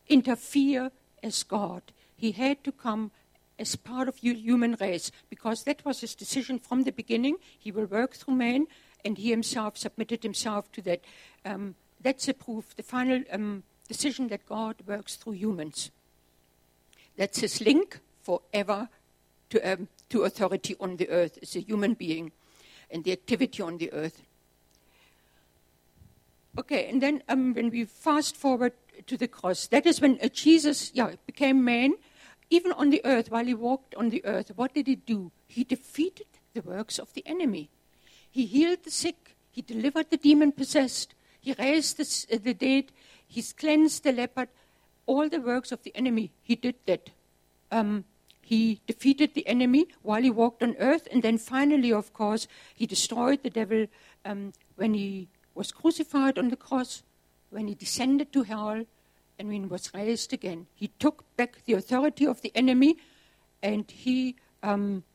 interfere 0.10 0.92
as 1.24 1.44
God. 1.44 1.82
He 2.18 2.34
had 2.34 2.62
to 2.66 2.74
come 2.74 3.12
as 3.58 3.78
part 3.78 4.10
of 4.10 4.20
the 4.20 4.34
human 4.34 4.76
race 4.82 5.14
because 5.30 5.64
that 5.64 5.86
was 5.86 6.02
his 6.02 6.14
decision 6.14 6.60
from 6.60 6.84
the 6.84 6.92
beginning. 6.92 7.38
He 7.58 7.72
will 7.72 7.86
work 7.86 8.16
through 8.16 8.36
man, 8.36 8.68
and 9.06 9.18
he 9.18 9.30
himself 9.30 9.78
submitted 9.78 10.24
himself 10.24 10.70
to 10.74 10.82
that. 10.82 11.06
Um, 11.46 11.76
that's 12.02 12.28
a 12.28 12.34
proof, 12.34 12.76
the 12.76 12.84
final 12.84 13.24
um, 13.32 13.64
decision 13.88 14.28
that 14.28 14.46
God 14.46 14.76
works 14.86 15.16
through 15.16 15.34
humans. 15.34 15.90
That's 17.16 17.40
his 17.40 17.62
link 17.62 18.02
forever 18.24 18.90
to, 19.52 19.62
um, 19.62 19.88
to 20.10 20.24
authority 20.24 20.76
on 20.82 20.98
the 20.98 21.08
earth 21.08 21.40
as 21.42 21.56
a 21.56 21.62
human 21.62 21.94
being 21.94 22.34
and 22.92 23.04
the 23.04 23.12
activity 23.12 23.64
on 23.64 23.78
the 23.78 23.92
earth. 23.94 24.22
Okay, 26.58 26.88
and 26.88 27.02
then 27.02 27.24
um, 27.30 27.54
when 27.54 27.70
we 27.70 27.86
fast 27.86 28.36
forward 28.36 28.74
to 29.08 29.16
the 29.16 29.28
cross, 29.28 29.68
that 29.68 29.86
is 29.86 30.02
when 30.02 30.20
uh, 30.22 30.28
Jesus 30.28 30.92
yeah, 30.94 31.12
became 31.26 31.64
man, 31.64 31.94
even 32.50 32.74
on 32.74 32.90
the 32.90 33.02
earth, 33.06 33.32
while 33.32 33.46
he 33.46 33.54
walked 33.54 33.96
on 33.96 34.10
the 34.10 34.24
earth. 34.26 34.52
What 34.56 34.74
did 34.74 34.88
he 34.88 34.96
do? 34.96 35.32
He 35.48 35.64
defeated 35.64 36.28
the 36.54 36.62
works 36.62 37.00
of 37.00 37.14
the 37.14 37.26
enemy. 37.26 37.70
He 38.30 38.46
healed 38.46 38.84
the 38.84 38.92
sick, 38.92 39.36
he 39.52 39.62
delivered 39.62 40.10
the 40.10 40.18
demon 40.18 40.52
possessed, 40.52 41.16
he 41.40 41.54
raised 41.58 41.98
the, 41.98 42.36
uh, 42.36 42.40
the 42.44 42.54
dead, 42.54 42.92
he 43.28 43.42
cleansed 43.42 44.04
the 44.04 44.12
leopard. 44.12 44.50
all 45.06 45.28
the 45.28 45.42
works 45.42 45.72
of 45.72 45.84
the 45.84 45.96
enemy, 45.96 46.32
he 46.44 46.56
did 46.56 46.76
that. 46.86 47.10
Um, 47.72 48.06
he 48.52 48.82
defeated 48.86 49.34
the 49.34 49.48
enemy 49.48 49.88
while 50.02 50.22
he 50.22 50.30
walked 50.30 50.62
on 50.62 50.76
earth, 50.78 51.08
and 51.10 51.24
then 51.24 51.38
finally, 51.38 51.94
of 51.94 52.12
course, 52.12 52.50
he 52.76 52.86
destroyed 52.86 53.44
the 53.44 53.50
devil 53.50 53.88
um, 54.26 54.52
when 54.76 54.94
he 54.94 55.30
was 55.56 55.72
crucified 55.72 56.38
on 56.38 56.50
the 56.50 56.58
cross, 56.58 57.02
when 57.50 57.70
he 57.70 57.76
descended 57.76 58.34
to 58.34 58.44
hell, 58.44 58.84
and 59.40 59.48
when 59.48 59.62
he 59.62 59.68
was 59.68 59.94
raised 59.94 60.34
again. 60.34 60.68
He 60.76 60.90
took 61.00 61.24
back 61.38 61.64
the 61.64 61.76
authority 61.76 62.28
of 62.28 62.42
the 62.42 62.52
enemy, 62.54 62.98
and 63.64 63.90
he, 63.90 64.36
um, 64.62 65.06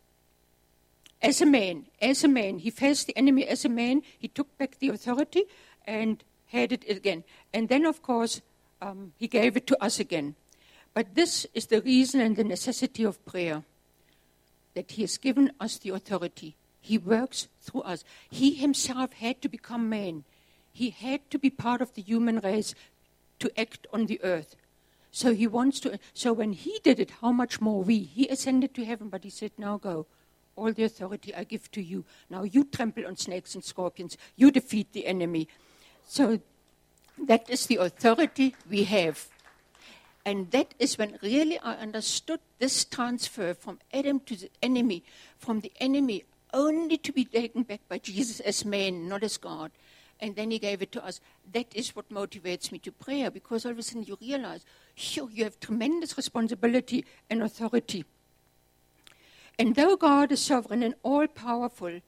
as 1.20 1.42
a 1.42 1.46
man, 1.46 1.84
as 2.00 2.24
a 2.24 2.28
man, 2.28 2.60
he 2.60 2.70
faced 2.70 3.06
the 3.06 3.16
enemy 3.18 3.46
as 3.46 3.66
a 3.66 3.68
man. 3.68 4.00
He 4.18 4.28
took 4.28 4.56
back 4.56 4.78
the 4.78 4.88
authority 4.88 5.44
and 5.84 6.24
had 6.46 6.72
it 6.72 6.88
again. 6.88 7.22
And 7.52 7.68
then, 7.68 7.84
of 7.84 8.00
course, 8.00 8.40
um, 8.80 9.12
he 9.18 9.28
gave 9.28 9.58
it 9.58 9.66
to 9.66 9.84
us 9.84 10.00
again. 10.00 10.36
But 10.96 11.14
this 11.14 11.46
is 11.52 11.66
the 11.66 11.82
reason 11.82 12.22
and 12.22 12.36
the 12.36 12.42
necessity 12.42 13.04
of 13.04 13.22
prayer 13.26 13.64
that 14.72 14.92
he 14.92 15.02
has 15.02 15.18
given 15.18 15.52
us 15.60 15.76
the 15.76 15.90
authority. 15.90 16.56
He 16.80 16.96
works 16.96 17.48
through 17.60 17.82
us. 17.82 18.02
He 18.30 18.54
himself 18.54 19.12
had 19.12 19.42
to 19.42 19.48
become 19.50 19.90
man. 19.90 20.24
He 20.72 20.88
had 20.88 21.30
to 21.30 21.38
be 21.38 21.50
part 21.50 21.82
of 21.82 21.92
the 21.92 22.00
human 22.00 22.38
race 22.38 22.74
to 23.40 23.60
act 23.60 23.86
on 23.92 24.06
the 24.06 24.18
earth. 24.24 24.56
So 25.12 25.34
he 25.34 25.46
wants 25.46 25.80
to. 25.80 25.98
So 26.14 26.32
when 26.32 26.54
he 26.54 26.80
did 26.82 26.98
it, 26.98 27.10
how 27.20 27.30
much 27.30 27.60
more 27.60 27.82
we? 27.82 27.98
He 27.98 28.26
ascended 28.28 28.74
to 28.76 28.84
heaven, 28.86 29.10
but 29.10 29.22
he 29.22 29.28
said, 29.28 29.50
Now 29.58 29.76
go. 29.76 30.06
All 30.56 30.72
the 30.72 30.84
authority 30.84 31.34
I 31.34 31.44
give 31.44 31.70
to 31.72 31.82
you. 31.82 32.06
Now 32.30 32.44
you 32.44 32.64
trample 32.64 33.06
on 33.06 33.18
snakes 33.18 33.54
and 33.54 33.62
scorpions. 33.62 34.16
You 34.34 34.50
defeat 34.50 34.94
the 34.94 35.04
enemy. 35.04 35.46
So 36.08 36.40
that 37.18 37.50
is 37.50 37.66
the 37.66 37.76
authority 37.76 38.56
we 38.70 38.84
have. 38.84 39.28
And 40.26 40.50
that 40.50 40.74
is 40.80 40.98
when 40.98 41.20
really 41.22 41.56
I 41.60 41.74
understood 41.74 42.40
this 42.58 42.84
transfer 42.84 43.54
from 43.54 43.78
Adam 43.94 44.18
to 44.26 44.34
the 44.34 44.50
enemy, 44.60 45.04
from 45.38 45.60
the 45.60 45.72
enemy 45.78 46.24
only 46.52 46.98
to 46.98 47.12
be 47.12 47.24
taken 47.24 47.62
back 47.62 47.82
by 47.88 47.98
Jesus 47.98 48.40
as 48.40 48.64
man, 48.64 49.08
not 49.08 49.22
as 49.22 49.36
God. 49.36 49.70
And 50.18 50.34
then 50.34 50.50
he 50.50 50.58
gave 50.58 50.82
it 50.82 50.90
to 50.92 51.04
us. 51.04 51.20
That 51.52 51.66
is 51.76 51.94
what 51.94 52.08
motivates 52.08 52.72
me 52.72 52.80
to 52.80 52.90
prayer 52.90 53.30
because 53.30 53.64
all 53.64 53.70
of 53.70 53.78
a 53.78 53.82
sudden 53.84 54.02
you 54.02 54.18
realize, 54.20 54.64
sure, 54.96 55.30
you 55.30 55.44
have 55.44 55.60
tremendous 55.60 56.16
responsibility 56.16 57.04
and 57.30 57.40
authority. 57.40 58.04
And 59.60 59.76
though 59.76 59.94
God 59.96 60.32
is 60.32 60.40
sovereign 60.40 60.82
and 60.82 60.96
all 61.04 61.28
powerful, 61.28 62.00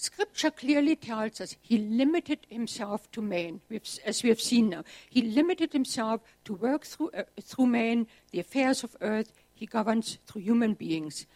Scripture 0.00 0.50
clearly 0.50 0.96
tells 0.96 1.42
us 1.42 1.56
he 1.60 1.76
limited 1.76 2.46
himself 2.48 3.12
to 3.12 3.20
man, 3.20 3.60
as 4.06 4.22
we 4.22 4.30
have 4.30 4.40
seen 4.40 4.70
now. 4.70 4.82
He 5.10 5.20
limited 5.20 5.74
himself 5.74 6.22
to 6.46 6.54
work 6.54 6.86
through, 6.86 7.10
uh, 7.10 7.24
through 7.38 7.66
man, 7.66 8.06
the 8.30 8.40
affairs 8.40 8.82
of 8.82 8.96
earth, 9.02 9.30
he 9.52 9.66
governs 9.66 10.16
through 10.26 10.40
human 10.40 10.72
beings. 10.72 11.26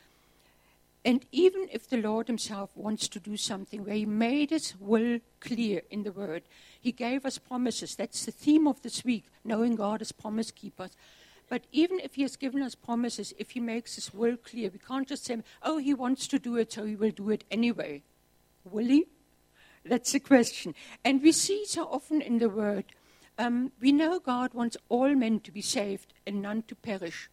And 1.04 1.26
even 1.30 1.68
if 1.72 1.90
the 1.90 1.98
Lord 1.98 2.26
himself 2.26 2.70
wants 2.74 3.06
to 3.08 3.20
do 3.20 3.36
something 3.36 3.84
where 3.84 3.96
he 3.96 4.06
made 4.06 4.48
his 4.48 4.74
will 4.80 5.18
clear 5.40 5.82
in 5.90 6.04
the 6.04 6.12
word, 6.12 6.44
he 6.80 6.90
gave 6.90 7.26
us 7.26 7.36
promises. 7.36 7.94
That's 7.94 8.24
the 8.24 8.32
theme 8.32 8.66
of 8.66 8.80
this 8.80 9.04
week, 9.04 9.26
knowing 9.44 9.76
God 9.76 10.00
as 10.00 10.10
promise 10.10 10.50
keepers. 10.50 10.96
But 11.50 11.64
even 11.70 12.00
if 12.00 12.14
he 12.14 12.22
has 12.22 12.36
given 12.36 12.62
us 12.62 12.74
promises, 12.74 13.34
if 13.36 13.50
he 13.50 13.60
makes 13.60 13.96
his 13.96 14.14
will 14.14 14.38
clear, 14.38 14.70
we 14.70 14.78
can't 14.78 15.06
just 15.06 15.26
say, 15.26 15.42
oh, 15.62 15.76
he 15.76 15.92
wants 15.92 16.26
to 16.28 16.38
do 16.38 16.56
it, 16.56 16.72
so 16.72 16.86
he 16.86 16.96
will 16.96 17.10
do 17.10 17.28
it 17.28 17.44
anyway. 17.50 18.02
Will 18.64 18.86
he? 18.86 19.06
That's 19.84 20.12
the 20.12 20.20
question. 20.20 20.74
And 21.04 21.22
we 21.22 21.32
see 21.32 21.66
so 21.66 21.84
often 21.84 22.22
in 22.22 22.38
the 22.38 22.48
Word, 22.48 22.84
um, 23.38 23.72
we 23.80 23.92
know 23.92 24.18
God 24.18 24.54
wants 24.54 24.76
all 24.88 25.14
men 25.14 25.40
to 25.40 25.52
be 25.52 25.60
saved 25.60 26.14
and 26.26 26.40
none 26.40 26.62
to 26.68 26.74
perish. 26.74 27.28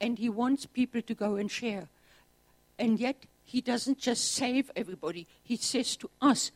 And 0.00 0.18
He 0.18 0.28
wants 0.28 0.66
people 0.66 1.02
to 1.02 1.14
go 1.14 1.36
and 1.36 1.50
share. 1.50 1.88
And 2.78 2.98
yet, 2.98 3.26
He 3.44 3.60
doesn't 3.60 3.98
just 3.98 4.32
save 4.32 4.70
everybody, 4.74 5.26
He 5.42 5.56
says 5.56 5.96
to 5.96 6.10
us, 6.20 6.50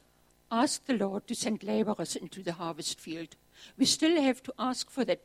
Ask 0.51 0.87
the 0.87 0.95
Lord 0.95 1.27
to 1.27 1.35
send 1.35 1.63
laborers 1.65 2.17
into 2.17 2.43
the 2.43 2.53
harvest 2.53 3.01
field. 3.01 3.37
We 3.77 3.85
still 3.85 4.21
have 4.21 4.43
to 4.45 4.55
ask 4.59 4.91
for 4.91 5.05
that. 5.05 5.25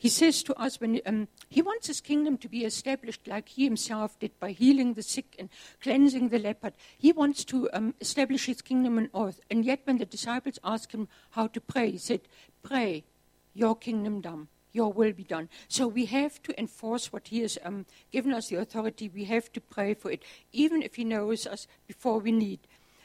He 0.00 0.08
says 0.08 0.42
to 0.44 0.58
us 0.58 0.80
when 0.80 0.98
um, 1.04 1.28
he 1.50 1.60
wants 1.60 1.86
his 1.86 2.00
kingdom 2.00 2.38
to 2.38 2.48
be 2.48 2.64
established 2.64 3.28
like 3.28 3.50
he 3.50 3.64
himself 3.64 4.18
did 4.18 4.32
by 4.40 4.52
healing 4.52 4.94
the 4.94 5.02
sick 5.02 5.36
and 5.38 5.50
cleansing 5.82 6.30
the 6.30 6.38
leopard. 6.38 6.72
He 6.96 7.12
wants 7.12 7.44
to 7.44 7.68
um, 7.74 7.94
establish 8.00 8.46
his 8.46 8.62
kingdom 8.62 8.96
on 8.96 9.10
earth. 9.14 9.40
And 9.50 9.62
yet, 9.62 9.80
when 9.84 9.98
the 9.98 10.06
disciples 10.06 10.58
asked 10.64 10.92
him 10.92 11.06
how 11.32 11.48
to 11.48 11.60
pray, 11.60 11.90
he 11.90 11.98
said, 11.98 12.22
Pray, 12.62 13.04
your 13.52 13.76
kingdom 13.76 14.22
come, 14.22 14.48
your 14.72 14.90
will 14.90 15.12
be 15.12 15.22
done. 15.22 15.50
So 15.68 15.86
we 15.86 16.06
have 16.06 16.42
to 16.44 16.58
enforce 16.58 17.12
what 17.12 17.28
he 17.28 17.40
has 17.40 17.58
um, 17.62 17.84
given 18.10 18.32
us 18.32 18.48
the 18.48 18.56
authority. 18.56 19.10
We 19.10 19.24
have 19.24 19.52
to 19.52 19.60
pray 19.60 19.92
for 19.92 20.10
it, 20.10 20.22
even 20.50 20.80
if 20.80 20.94
he 20.94 21.04
knows 21.04 21.46
us 21.46 21.66
before 21.86 22.20
we 22.20 22.32
need. 22.32 22.60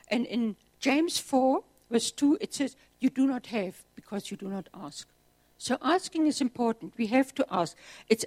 And 0.08 0.26
in 0.28 0.56
James 0.80 1.18
4, 1.18 1.62
verse 1.92 2.12
2, 2.12 2.38
it 2.40 2.54
says, 2.54 2.78
You 3.02 3.10
do 3.10 3.28
not 3.28 3.48
have 3.48 3.84
because 3.96 4.32
you 4.32 4.38
do 4.38 4.48
not 4.48 4.70
ask. 4.74 5.10
So 5.66 5.80
asking 5.82 6.28
is 6.28 6.42
important. 6.42 6.94
We 6.96 7.08
have 7.08 7.34
to 7.34 7.46
ask. 7.50 7.76
It's, 8.08 8.24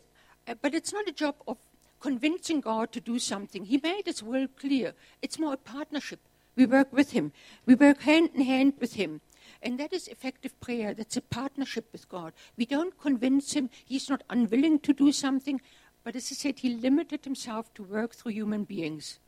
uh, 0.49 0.55
but 0.61 0.75
it's 0.75 0.93
not 0.93 1.07
a 1.07 1.13
job 1.13 1.37
of 1.47 1.57
convincing 2.01 2.61
God 2.61 2.91
to 2.91 3.01
do 3.01 3.21
something. 3.21 3.65
He 3.65 3.79
made 3.81 4.07
His 4.07 4.25
will 4.25 4.49
clear. 4.49 4.95
It's 5.23 5.39
more 5.39 5.53
a 5.53 5.57
partnership. 5.57 6.19
We 6.57 6.67
work 6.67 6.93
with 6.93 7.13
Him. 7.13 7.31
We 7.65 7.77
work 7.77 8.01
hand 8.01 8.31
in 8.35 8.43
hand 8.43 8.73
with 8.81 8.95
Him. 8.95 9.21
And 9.63 9.79
that 9.79 9.93
is 9.93 10.09
effective 10.09 10.59
prayer. 10.59 10.95
That's 10.95 11.17
a 11.17 11.21
partnership 11.21 11.87
with 11.93 12.09
God. 12.09 12.33
We 12.57 12.67
don't 12.67 12.99
convince 12.99 13.53
Him. 13.53 13.71
He's 13.85 14.11
not 14.11 14.25
unwilling 14.29 14.81
to 14.81 14.93
do 14.93 15.13
something. 15.13 15.61
But 16.03 16.17
as 16.17 16.33
I 16.33 16.35
said, 16.35 16.59
He 16.59 16.71
limited 16.75 17.25
Himself 17.25 17.73
to 17.75 17.85
work 17.85 18.17
through 18.17 18.33
human 18.33 18.65
beings. 18.65 19.21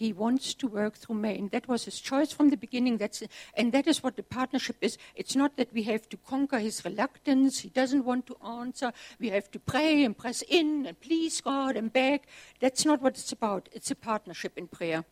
He 0.00 0.14
wants 0.14 0.54
to 0.54 0.66
work 0.66 0.94
through 0.94 1.16
men. 1.16 1.50
That 1.52 1.68
was 1.68 1.84
his 1.84 2.00
choice 2.00 2.32
from 2.32 2.48
the 2.48 2.56
beginning. 2.56 2.96
That's, 2.96 3.22
and 3.52 3.70
that 3.72 3.86
is 3.86 4.02
what 4.02 4.16
the 4.16 4.22
partnership 4.22 4.76
is. 4.80 4.96
It's 5.14 5.36
not 5.36 5.58
that 5.58 5.74
we 5.74 5.82
have 5.82 6.08
to 6.08 6.16
conquer 6.16 6.58
his 6.58 6.82
reluctance. 6.86 7.58
He 7.58 7.68
doesn't 7.68 8.06
want 8.06 8.26
to 8.28 8.36
answer. 8.42 8.94
We 9.18 9.28
have 9.28 9.50
to 9.50 9.58
pray 9.58 10.02
and 10.02 10.16
press 10.16 10.42
in 10.48 10.86
and 10.86 10.98
please 11.02 11.42
God 11.42 11.76
and 11.76 11.92
beg. 11.92 12.22
That's 12.60 12.86
not 12.86 13.02
what 13.02 13.18
it's 13.18 13.30
about. 13.30 13.68
It's 13.72 13.90
a 13.90 13.94
partnership 13.94 14.56
in 14.56 14.68
prayer. 14.68 15.04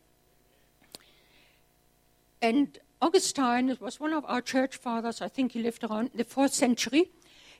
And 2.41 2.79
Augustine 2.99 3.77
was 3.79 3.99
one 3.99 4.13
of 4.13 4.25
our 4.27 4.41
church 4.41 4.75
fathers. 4.75 5.21
I 5.21 5.27
think 5.27 5.51
he 5.51 5.61
lived 5.61 5.83
around 5.83 6.09
the 6.15 6.23
fourth 6.23 6.55
century. 6.55 7.11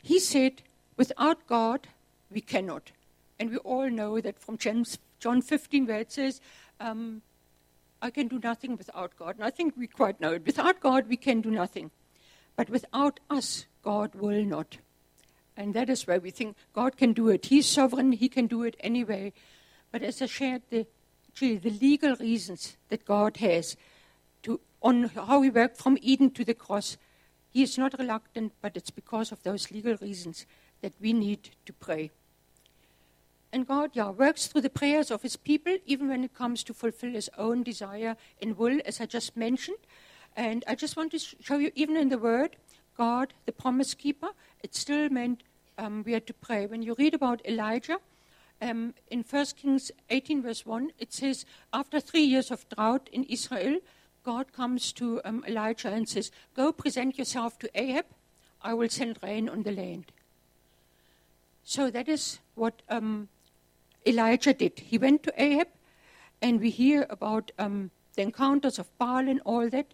He 0.01 0.19
said, 0.19 0.63
without 0.97 1.45
God, 1.45 1.89
we 2.31 2.41
cannot. 2.41 2.91
And 3.39 3.51
we 3.51 3.57
all 3.57 3.87
know 3.87 4.19
that 4.19 4.39
from 4.39 4.57
John 4.57 5.41
15, 5.43 5.85
where 5.85 5.99
it 5.99 6.11
says, 6.11 6.41
um, 6.79 7.21
I 8.01 8.09
can 8.09 8.27
do 8.27 8.39
nothing 8.41 8.77
without 8.77 9.15
God. 9.17 9.35
And 9.35 9.43
I 9.43 9.49
think 9.49 9.75
we 9.75 9.87
quite 9.87 10.21
know 10.21 10.33
it. 10.33 10.45
Without 10.45 10.79
God, 10.79 11.07
we 11.07 11.17
can 11.17 11.41
do 11.41 11.51
nothing. 11.51 11.91
But 12.55 12.69
without 12.69 13.19
us, 13.29 13.65
God 13.83 14.15
will 14.15 14.43
not. 14.43 14.77
And 15.57 15.73
that 15.73 15.89
is 15.89 16.07
where 16.07 16.19
we 16.19 16.31
think 16.31 16.55
God 16.73 16.95
can 16.95 17.13
do 17.13 17.27
it. 17.29 17.47
He's 17.47 17.67
sovereign, 17.67 18.13
He 18.13 18.29
can 18.29 18.47
do 18.47 18.63
it 18.63 18.77
anyway. 18.79 19.33
But 19.91 20.03
as 20.03 20.21
I 20.21 20.27
shared, 20.27 20.61
the, 20.69 20.87
the 21.39 21.77
legal 21.81 22.15
reasons 22.15 22.77
that 22.87 23.05
God 23.05 23.37
has 23.37 23.75
to, 24.43 24.61
on 24.81 25.05
how 25.09 25.41
He 25.41 25.49
worked 25.49 25.77
from 25.77 25.97
Eden 26.01 26.31
to 26.31 26.45
the 26.45 26.53
cross, 26.53 26.97
He 27.49 27.63
is 27.63 27.77
not 27.77 27.99
reluctant, 27.99 28.53
but 28.61 28.77
it's 28.77 28.91
because 28.91 29.31
of 29.33 29.43
those 29.43 29.71
legal 29.71 29.97
reasons 30.01 30.45
that 30.81 30.93
we 31.01 31.11
need 31.11 31.49
to 31.65 31.73
pray. 31.73 32.11
And 33.51 33.67
God, 33.67 33.91
yeah, 33.93 34.09
works 34.09 34.47
through 34.47 34.61
the 34.61 34.69
prayers 34.69 35.09
of 35.09 35.23
his 35.23 35.35
people, 35.35 35.77
even 35.85 36.07
when 36.07 36.23
it 36.23 36.35
comes 36.35 36.63
to 36.63 36.73
fulfill 36.73 37.11
his 37.11 37.29
own 37.37 37.63
desire 37.63 38.15
and 38.41 38.57
will, 38.57 38.79
as 38.85 39.01
I 39.01 39.05
just 39.05 39.35
mentioned. 39.35 39.79
And 40.35 40.63
I 40.67 40.75
just 40.75 40.95
want 40.95 41.11
to 41.11 41.19
show 41.19 41.57
you, 41.57 41.71
even 41.75 41.97
in 41.97 42.09
the 42.09 42.19
word, 42.19 42.57
God, 42.95 43.33
the 43.45 43.51
promise 43.51 43.93
keeper, 43.93 44.29
it 44.61 44.75
still 44.75 45.09
meant 45.09 45.43
um, 45.77 46.03
we 46.05 46.13
had 46.13 46.27
to 46.27 46.33
pray. 46.33 46.67
When 46.67 46.83
you 46.83 46.95
read 46.97 47.13
about 47.13 47.45
Elijah, 47.45 47.99
um, 48.61 48.93
in 49.09 49.23
1 49.27 49.45
Kings 49.57 49.91
18, 50.09 50.41
verse 50.41 50.65
1, 50.65 50.91
it 50.99 51.13
says, 51.13 51.45
After 51.73 51.99
three 51.99 52.23
years 52.23 52.51
of 52.51 52.67
drought 52.69 53.09
in 53.11 53.23
Israel, 53.23 53.79
God 54.23 54.51
comes 54.51 54.91
to 54.93 55.21
um, 55.23 55.43
Elijah 55.47 55.89
and 55.89 56.07
says, 56.07 56.29
Go 56.55 56.71
present 56.71 57.17
yourself 57.17 57.57
to 57.59 57.69
Ahab, 57.73 58.05
I 58.61 58.73
will 58.73 58.89
send 58.89 59.17
rain 59.23 59.47
on 59.47 59.63
the 59.63 59.71
land. 59.71 60.11
So 61.63 61.89
that 61.89 62.09
is 62.09 62.39
what 62.55 62.81
um, 62.89 63.29
Elijah 64.05 64.53
did. 64.53 64.79
He 64.79 64.97
went 64.97 65.23
to 65.23 65.33
Ahab, 65.41 65.67
and 66.41 66.59
we 66.59 66.69
hear 66.69 67.05
about 67.09 67.51
um, 67.59 67.91
the 68.15 68.21
encounters 68.21 68.79
of 68.79 68.97
Baal 68.97 69.27
and 69.27 69.41
all 69.45 69.69
that. 69.69 69.93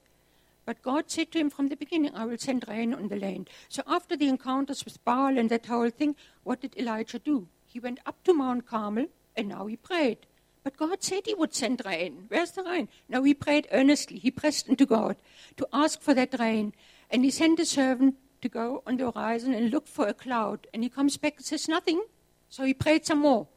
But 0.65 0.81
God 0.81 1.11
said 1.11 1.31
to 1.31 1.39
him 1.39 1.49
from 1.49 1.67
the 1.67 1.75
beginning, 1.75 2.15
I 2.15 2.25
will 2.25 2.37
send 2.37 2.65
rain 2.67 2.93
on 2.93 3.07
the 3.07 3.19
land. 3.19 3.49
So 3.69 3.83
after 3.85 4.17
the 4.17 4.27
encounters 4.27 4.83
with 4.83 5.03
Baal 5.05 5.37
and 5.37 5.49
that 5.49 5.67
whole 5.67 5.91
thing, 5.91 6.15
what 6.43 6.61
did 6.61 6.75
Elijah 6.77 7.19
do? 7.19 7.47
He 7.65 7.79
went 7.79 7.99
up 8.05 8.23
to 8.23 8.33
Mount 8.33 8.65
Carmel, 8.65 9.07
and 9.35 9.49
now 9.49 9.67
he 9.67 9.75
prayed. 9.75 10.25
But 10.63 10.77
God 10.77 11.03
said 11.03 11.23
he 11.25 11.35
would 11.35 11.53
send 11.53 11.83
rain. 11.85 12.25
Where's 12.27 12.51
the 12.51 12.63
rain? 12.63 12.89
Now 13.07 13.21
he 13.21 13.35
prayed 13.35 13.67
earnestly. 13.71 14.17
He 14.17 14.31
pressed 14.31 14.67
into 14.67 14.87
God 14.87 15.17
to 15.57 15.67
ask 15.71 16.01
for 16.01 16.15
that 16.15 16.39
rain. 16.39 16.73
And 17.11 17.23
he 17.23 17.29
sent 17.29 17.59
a 17.59 17.65
servant 17.65 18.15
to 18.41 18.49
go 18.49 18.81
on 18.87 18.97
the 18.97 19.11
horizon 19.11 19.53
and 19.53 19.69
look 19.69 19.87
for 19.87 20.07
a 20.07 20.13
cloud. 20.13 20.65
And 20.73 20.81
he 20.81 20.89
comes 20.89 21.17
back 21.17 21.35
and 21.37 21.45
says, 21.45 21.67
Nothing. 21.67 22.03
So 22.49 22.63
he 22.63 22.73
prayed 22.73 23.05
some 23.05 23.19
more. 23.19 23.47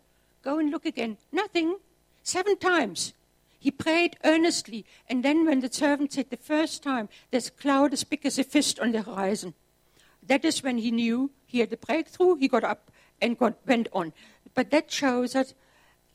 Go 0.43 0.59
and 0.59 0.71
look 0.71 0.87
again. 0.87 1.19
Nothing. 1.33 1.79
Seven 2.23 2.57
times. 2.59 3.13
He 3.59 3.71
prayed 3.71 4.17
earnestly. 4.25 4.85
And 5.09 5.25
then, 5.25 5.45
when 5.45 5.61
the 5.61 5.73
servant 5.73 6.13
said 6.13 6.31
the 6.31 6.37
first 6.37 6.83
time, 6.83 7.09
There's 7.31 7.49
a 7.49 7.53
cloud 7.53 7.93
as 7.93 8.05
big 8.05 8.25
as 8.25 8.39
a 8.39 8.45
fist 8.45 8.79
on 8.79 8.93
the 8.93 9.03
horizon, 9.03 9.55
that 10.27 10.45
is 10.45 10.63
when 10.63 10.79
he 10.79 10.91
knew 10.91 11.31
he 11.47 11.61
had 11.61 11.73
a 11.73 11.77
breakthrough. 11.77 12.37
He 12.37 12.49
got 12.49 12.65
up 12.65 12.91
and 13.21 13.39
got, 13.39 13.57
went 13.67 13.89
on. 13.93 14.13
But 14.55 14.71
that 14.71 14.91
shows 14.91 15.33
that 15.33 15.55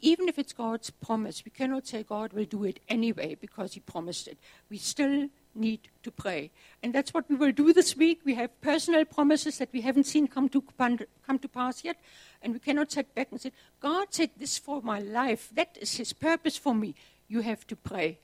even 0.04 0.28
if 0.28 0.38
it's 0.38 0.54
God's 0.54 0.90
promise, 0.90 1.44
we 1.46 1.52
cannot 1.52 1.88
say 1.88 2.04
God 2.04 2.34
will 2.34 2.46
do 2.46 2.66
it 2.66 2.82
anyway 2.90 3.36
because 3.40 3.74
He 3.74 3.80
promised 3.80 4.28
it. 4.28 4.38
We 4.70 4.78
still 4.78 5.30
need 5.56 5.90
to 6.04 6.12
pray. 6.12 6.52
And 6.82 6.94
that's 6.94 7.14
what 7.14 7.30
we 7.30 7.36
will 7.36 7.52
do 7.52 7.74
this 7.74 7.96
week. 7.96 8.22
We 8.24 8.36
have 8.36 8.62
personal 8.62 9.06
promises 9.06 9.58
that 9.58 9.70
we 9.72 9.82
haven't 9.82 10.06
seen 10.06 10.28
come 10.28 10.50
to, 10.50 10.62
come 10.62 11.40
to 11.40 11.48
pass 11.48 11.84
yet. 11.84 11.98
And 12.42 12.54
we 12.54 12.60
cannot 12.60 12.92
sit 12.92 13.14
back 13.16 13.30
and 13.32 13.40
say, 13.40 13.52
God 13.80 14.08
said 14.12 14.32
this 14.38 14.58
for 14.58 14.82
my 14.82 15.00
life. 15.00 15.50
That 15.54 15.78
is 15.80 15.96
His 15.98 16.14
purpose 16.14 16.58
for 16.58 16.74
me. 16.74 16.96
You 17.28 17.42
have 17.42 17.66
to 17.68 17.76
pray. 17.76 18.20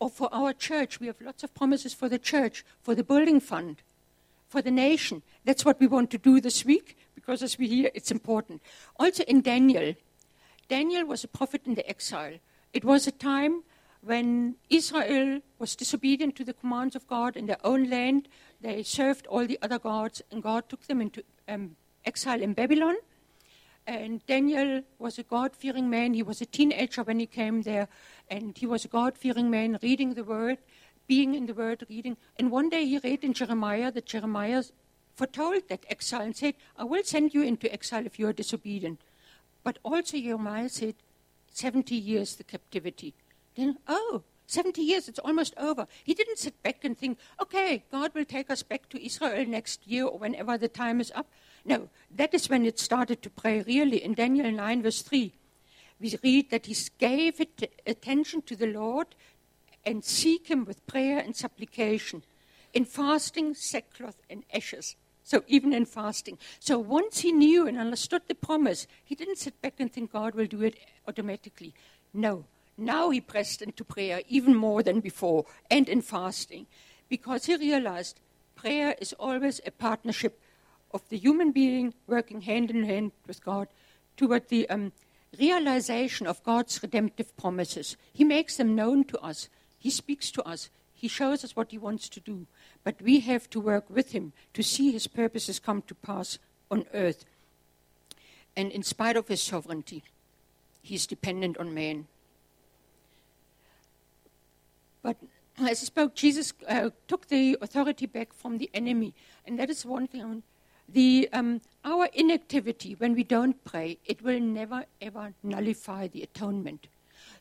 Or 0.00 0.10
for 0.10 0.28
our 0.32 0.52
church, 0.52 1.00
we 1.00 1.06
have 1.06 1.20
lots 1.20 1.44
of 1.44 1.54
promises 1.54 1.94
for 1.94 2.08
the 2.08 2.18
church, 2.18 2.64
for 2.82 2.94
the 2.94 3.04
building 3.04 3.40
fund, 3.40 3.82
for 4.48 4.60
the 4.60 4.70
nation. 4.70 5.22
That's 5.44 5.64
what 5.64 5.78
we 5.78 5.86
want 5.86 6.10
to 6.10 6.18
do 6.18 6.40
this 6.40 6.64
week 6.64 6.96
because 7.14 7.42
as 7.42 7.58
we 7.58 7.68
hear, 7.68 7.90
it's 7.94 8.10
important. 8.10 8.60
Also 9.00 9.22
in 9.24 9.40
Daniel, 9.40 9.94
Daniel 10.68 11.06
was 11.06 11.24
a 11.24 11.28
prophet 11.28 11.62
in 11.64 11.74
the 11.74 11.88
exile. 11.88 12.34
It 12.72 12.84
was 12.84 13.06
a 13.06 13.12
time 13.12 13.62
when 14.04 14.56
Israel 14.68 15.40
was 15.58 15.76
disobedient 15.76 16.36
to 16.36 16.44
the 16.44 16.52
commands 16.52 16.94
of 16.94 17.06
God 17.06 17.36
in 17.36 17.46
their 17.46 17.64
own 17.64 17.88
land. 17.88 18.28
They 18.60 18.82
served 18.82 19.26
all 19.26 19.46
the 19.46 19.58
other 19.62 19.78
gods, 19.78 20.22
and 20.30 20.42
God 20.42 20.68
took 20.68 20.86
them 20.86 21.00
into 21.00 21.22
um, 21.48 21.76
exile 22.04 22.42
in 22.42 22.52
Babylon. 22.52 22.96
And 23.86 24.24
Daniel 24.26 24.82
was 24.98 25.18
a 25.18 25.22
God 25.22 25.54
fearing 25.56 25.90
man. 25.90 26.14
He 26.14 26.22
was 26.22 26.40
a 26.40 26.46
teenager 26.46 27.02
when 27.02 27.18
he 27.18 27.26
came 27.26 27.62
there, 27.62 27.88
and 28.30 28.56
he 28.56 28.66
was 28.66 28.84
a 28.84 28.88
God 28.88 29.16
fearing 29.16 29.50
man, 29.50 29.78
reading 29.82 30.14
the 30.14 30.24
word, 30.24 30.58
being 31.06 31.34
in 31.34 31.46
the 31.46 31.54
word, 31.54 31.86
reading. 31.88 32.16
And 32.38 32.50
one 32.50 32.70
day 32.70 32.86
he 32.86 32.98
read 32.98 33.24
in 33.24 33.34
Jeremiah 33.34 33.90
that 33.92 34.06
Jeremiah 34.06 34.64
foretold 35.14 35.68
that 35.68 35.84
exile 35.88 36.22
and 36.22 36.36
said, 36.36 36.54
I 36.76 36.84
will 36.84 37.04
send 37.04 37.34
you 37.34 37.42
into 37.42 37.72
exile 37.72 38.06
if 38.06 38.18
you 38.18 38.26
are 38.28 38.32
disobedient. 38.32 39.00
But 39.62 39.78
also 39.82 40.18
Jeremiah 40.18 40.68
said, 40.68 40.94
70 41.50 41.94
years 41.94 42.34
the 42.34 42.44
captivity. 42.44 43.14
Then, 43.56 43.78
oh, 43.88 44.22
70 44.46 44.82
years, 44.82 45.08
it's 45.08 45.18
almost 45.18 45.54
over. 45.56 45.86
He 46.02 46.14
didn't 46.14 46.38
sit 46.38 46.62
back 46.62 46.84
and 46.84 46.96
think, 46.96 47.18
okay, 47.40 47.84
God 47.90 48.12
will 48.14 48.24
take 48.24 48.50
us 48.50 48.62
back 48.62 48.88
to 48.90 49.04
Israel 49.04 49.46
next 49.46 49.86
year 49.86 50.04
or 50.04 50.18
whenever 50.18 50.58
the 50.58 50.68
time 50.68 51.00
is 51.00 51.12
up. 51.14 51.28
No, 51.64 51.88
that 52.10 52.34
is 52.34 52.48
when 52.50 52.66
it 52.66 52.78
started 52.78 53.22
to 53.22 53.30
pray 53.30 53.62
really. 53.62 54.02
In 54.04 54.14
Daniel 54.14 54.50
9, 54.50 54.82
verse 54.82 55.02
3, 55.02 55.32
we 56.00 56.18
read 56.22 56.50
that 56.50 56.66
he 56.66 56.76
gave 56.98 57.40
attention 57.86 58.42
to 58.42 58.56
the 58.56 58.66
Lord 58.66 59.08
and 59.86 60.04
seek 60.04 60.48
him 60.48 60.64
with 60.64 60.86
prayer 60.86 61.18
and 61.18 61.34
supplication, 61.34 62.22
in 62.72 62.84
fasting, 62.84 63.54
sackcloth, 63.54 64.20
and 64.28 64.44
ashes. 64.52 64.96
So 65.22 65.42
even 65.46 65.72
in 65.72 65.86
fasting. 65.86 66.38
So 66.60 66.78
once 66.78 67.20
he 67.20 67.32
knew 67.32 67.66
and 67.66 67.78
understood 67.78 68.22
the 68.28 68.34
promise, 68.34 68.86
he 69.02 69.14
didn't 69.14 69.38
sit 69.38 69.60
back 69.62 69.74
and 69.78 69.90
think 69.90 70.12
God 70.12 70.34
will 70.34 70.46
do 70.46 70.62
it 70.62 70.76
automatically. 71.08 71.72
No. 72.12 72.44
Now 72.76 73.10
he 73.10 73.20
pressed 73.20 73.62
into 73.62 73.84
prayer 73.84 74.22
even 74.28 74.54
more 74.54 74.82
than 74.82 75.00
before 75.00 75.44
and 75.70 75.88
in 75.88 76.02
fasting 76.02 76.66
because 77.08 77.46
he 77.46 77.56
realized 77.56 78.20
prayer 78.54 78.96
is 79.00 79.12
always 79.14 79.60
a 79.66 79.70
partnership 79.70 80.40
of 80.92 81.08
the 81.08 81.18
human 81.18 81.52
being 81.52 81.94
working 82.06 82.42
hand 82.42 82.70
in 82.70 82.84
hand 82.84 83.12
with 83.26 83.44
God 83.44 83.68
toward 84.16 84.48
the 84.48 84.68
um, 84.70 84.92
realization 85.38 86.26
of 86.26 86.42
God's 86.44 86.82
redemptive 86.82 87.36
promises. 87.36 87.96
He 88.12 88.24
makes 88.24 88.56
them 88.56 88.74
known 88.74 89.04
to 89.04 89.18
us, 89.18 89.48
He 89.78 89.90
speaks 89.90 90.30
to 90.32 90.42
us, 90.42 90.70
He 90.92 91.08
shows 91.08 91.44
us 91.44 91.56
what 91.56 91.72
He 91.72 91.78
wants 91.78 92.08
to 92.10 92.20
do 92.20 92.46
but 92.84 93.00
we 93.00 93.20
have 93.20 93.48
to 93.50 93.58
work 93.58 93.88
with 93.88 94.12
him 94.12 94.34
to 94.52 94.62
see 94.62 94.92
his 94.92 95.06
purposes 95.06 95.58
come 95.58 95.82
to 95.82 95.94
pass 95.94 96.38
on 96.70 96.84
earth. 96.92 97.24
And 98.54 98.70
in 98.70 98.82
spite 98.82 99.16
of 99.16 99.28
his 99.28 99.42
sovereignty, 99.42 100.04
He 100.82 100.94
is 100.94 101.06
dependent 101.06 101.56
on 101.56 101.74
man. 101.74 102.06
But 105.04 105.18
as 105.58 105.82
I 105.82 105.84
spoke, 105.84 106.14
Jesus 106.14 106.54
uh, 106.66 106.90
took 107.06 107.28
the 107.28 107.58
authority 107.60 108.06
back 108.06 108.32
from 108.32 108.56
the 108.58 108.70
enemy. 108.72 109.12
And 109.46 109.58
that 109.58 109.68
is 109.68 109.84
one 109.84 110.08
thing. 110.08 110.42
The, 110.88 111.28
um, 111.32 111.60
our 111.84 112.08
inactivity, 112.14 112.94
when 112.94 113.14
we 113.14 113.22
don't 113.22 113.62
pray, 113.64 113.98
it 114.06 114.22
will 114.22 114.40
never 114.40 114.86
ever 115.00 115.34
nullify 115.42 116.08
the 116.08 116.22
atonement. 116.22 116.88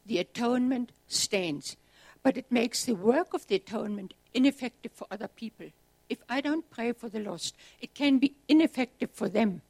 The 0.05 0.19
atonement 0.19 0.91
stands, 1.07 1.77
but 2.21 2.37
it 2.37 2.51
makes 2.51 2.83
the 2.83 2.95
work 2.95 3.33
of 3.33 3.47
the 3.47 3.55
atonement 3.55 4.13
ineffective 4.33 4.91
for 4.91 5.07
other 5.09 5.29
people. 5.29 5.67
If 6.09 6.19
I 6.29 6.41
don't 6.41 6.69
pray 6.69 6.91
for 6.91 7.07
the 7.09 7.19
lost, 7.19 7.55
it 7.79 7.93
can 7.93 8.19
be 8.19 8.33
ineffective 8.47 9.11
for 9.11 9.29
them. 9.29 9.61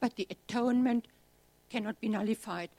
But 0.00 0.16
the 0.16 0.26
atonement 0.30 1.06
cannot 1.70 2.00
be 2.00 2.08
nullified. 2.08 2.70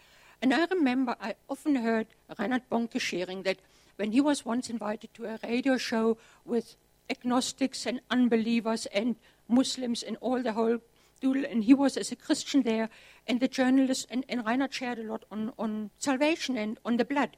And 0.42 0.54
I 0.54 0.66
remember 0.66 1.16
I 1.22 1.36
often 1.48 1.76
heard 1.76 2.08
Reinhard 2.38 2.64
Bonnke 2.72 3.00
sharing 3.00 3.44
that 3.44 3.58
when 3.98 4.12
he 4.12 4.22
was 4.22 4.46
once 4.46 4.70
invited 4.70 5.14
to 5.14 5.26
a 5.26 5.40
radio 5.44 5.78
show 5.78 6.18
with 6.44 6.76
agnostics 7.10 7.86
and 7.86 8.02
unbelievers 8.10 8.86
and 8.88 9.16
Muslims 9.48 10.04
and 10.04 10.18
all 10.22 10.42
the 10.42 10.54
whole 10.54 10.80
doodle, 11.22 11.46
and 11.46 11.64
he 11.64 11.74
was 11.74 11.98
as 11.98 12.12
a 12.12 12.16
Christian 12.16 12.64
there, 12.64 12.90
and 13.28 13.40
the 13.40 13.48
journalist, 13.48 14.08
and, 14.10 14.26
and 14.28 14.46
Reinhard 14.46 14.74
shared 14.74 15.00
a 15.00 15.04
lot 15.04 15.24
on, 15.32 15.54
on 15.58 15.92
salvation 15.98 16.58
and 16.58 16.78
on 16.86 16.98
the 16.98 17.06
blood. 17.06 17.38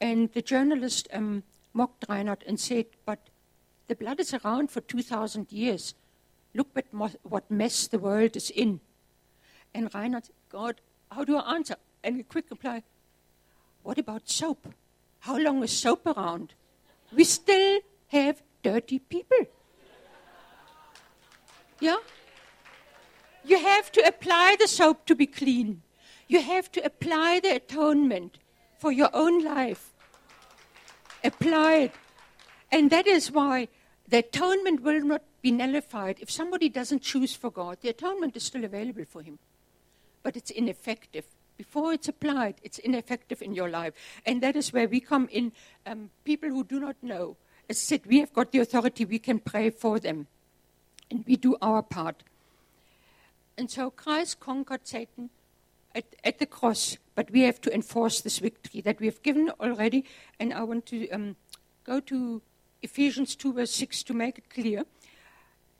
And 0.00 0.32
the 0.32 0.42
journalist 0.42 1.08
um, 1.12 1.42
mocked 1.72 2.06
Reinhard 2.08 2.44
and 2.46 2.58
said, 2.58 2.86
But 3.04 3.28
the 3.86 3.96
blood 3.96 4.20
is 4.20 4.34
around 4.34 4.70
for 4.70 4.80
2,000 4.80 5.52
years. 5.52 5.94
Look 6.54 6.68
at 6.76 6.86
what 7.22 7.50
mess 7.50 7.86
the 7.86 7.98
world 7.98 8.36
is 8.36 8.50
in. 8.50 8.80
And 9.74 9.92
Reinhard 9.94 10.26
said, 10.26 10.34
God, 10.48 10.80
how 11.10 11.24
do 11.24 11.36
I 11.36 11.54
answer? 11.54 11.76
And 12.02 12.20
a 12.20 12.24
quick 12.24 12.50
reply, 12.50 12.82
What 13.82 13.98
about 13.98 14.28
soap? 14.28 14.68
How 15.20 15.38
long 15.38 15.62
is 15.62 15.72
soap 15.72 16.06
around? 16.06 16.54
We 17.12 17.24
still 17.24 17.80
have 18.08 18.42
dirty 18.62 18.98
people. 18.98 19.46
Yeah? 21.80 21.98
You 23.44 23.58
have 23.58 23.90
to 23.92 24.00
apply 24.06 24.56
the 24.58 24.68
soap 24.68 25.06
to 25.06 25.14
be 25.14 25.26
clean. 25.26 25.82
You 26.26 26.42
have 26.42 26.70
to 26.72 26.84
apply 26.84 27.40
the 27.40 27.56
atonement 27.56 28.38
for 28.78 28.92
your 28.92 29.10
own 29.14 29.42
life 29.42 29.94
Apply 31.24 31.74
it. 31.74 31.92
And 32.70 32.90
that 32.90 33.06
is 33.06 33.30
why 33.30 33.68
the 34.06 34.18
atonement 34.18 34.82
will 34.82 35.00
not 35.00 35.22
be 35.42 35.50
nullified. 35.50 36.18
If 36.20 36.30
somebody 36.30 36.68
doesn't 36.68 37.02
choose 37.02 37.34
for 37.34 37.50
God, 37.50 37.78
the 37.80 37.88
atonement 37.88 38.36
is 38.36 38.44
still 38.44 38.64
available 38.64 39.04
for 39.04 39.22
him. 39.22 39.38
But 40.22 40.36
it's 40.36 40.50
ineffective. 40.50 41.24
Before 41.58 41.92
it's 41.92 42.08
applied, 42.08 42.54
it's 42.62 42.78
ineffective 42.78 43.42
in 43.42 43.52
your 43.52 43.68
life. 43.68 43.92
And 44.24 44.40
that 44.42 44.54
is 44.54 44.72
where 44.72 44.88
we 44.88 45.00
come 45.00 45.28
in. 45.30 45.52
Um, 45.84 46.10
people 46.24 46.48
who 46.48 46.62
do 46.62 46.78
not 46.78 46.96
know, 47.02 47.36
as 47.68 47.78
said, 47.78 48.06
we 48.06 48.20
have 48.20 48.32
got 48.32 48.52
the 48.52 48.60
authority, 48.60 49.04
we 49.04 49.18
can 49.18 49.40
pray 49.40 49.70
for 49.70 49.98
them. 49.98 50.28
And 51.10 51.24
we 51.26 51.36
do 51.36 51.56
our 51.60 51.82
part. 51.82 52.22
And 53.58 53.68
so 53.68 53.90
Christ 53.90 54.38
conquered 54.38 54.86
Satan 54.86 55.30
at, 55.96 56.04
at 56.22 56.38
the 56.38 56.46
cross, 56.46 56.96
but 57.16 57.32
we 57.32 57.40
have 57.40 57.60
to 57.62 57.74
enforce 57.74 58.20
this 58.20 58.38
victory 58.38 58.80
that 58.82 59.00
we 59.00 59.06
have 59.06 59.20
given 59.22 59.50
already. 59.60 60.04
And 60.38 60.54
I 60.54 60.62
want 60.62 60.86
to 60.86 61.10
um, 61.10 61.34
go 61.82 61.98
to 61.98 62.40
Ephesians 62.82 63.34
2, 63.34 63.54
verse 63.54 63.72
6 63.72 64.04
to 64.04 64.14
make 64.14 64.38
it 64.38 64.48
clear 64.48 64.84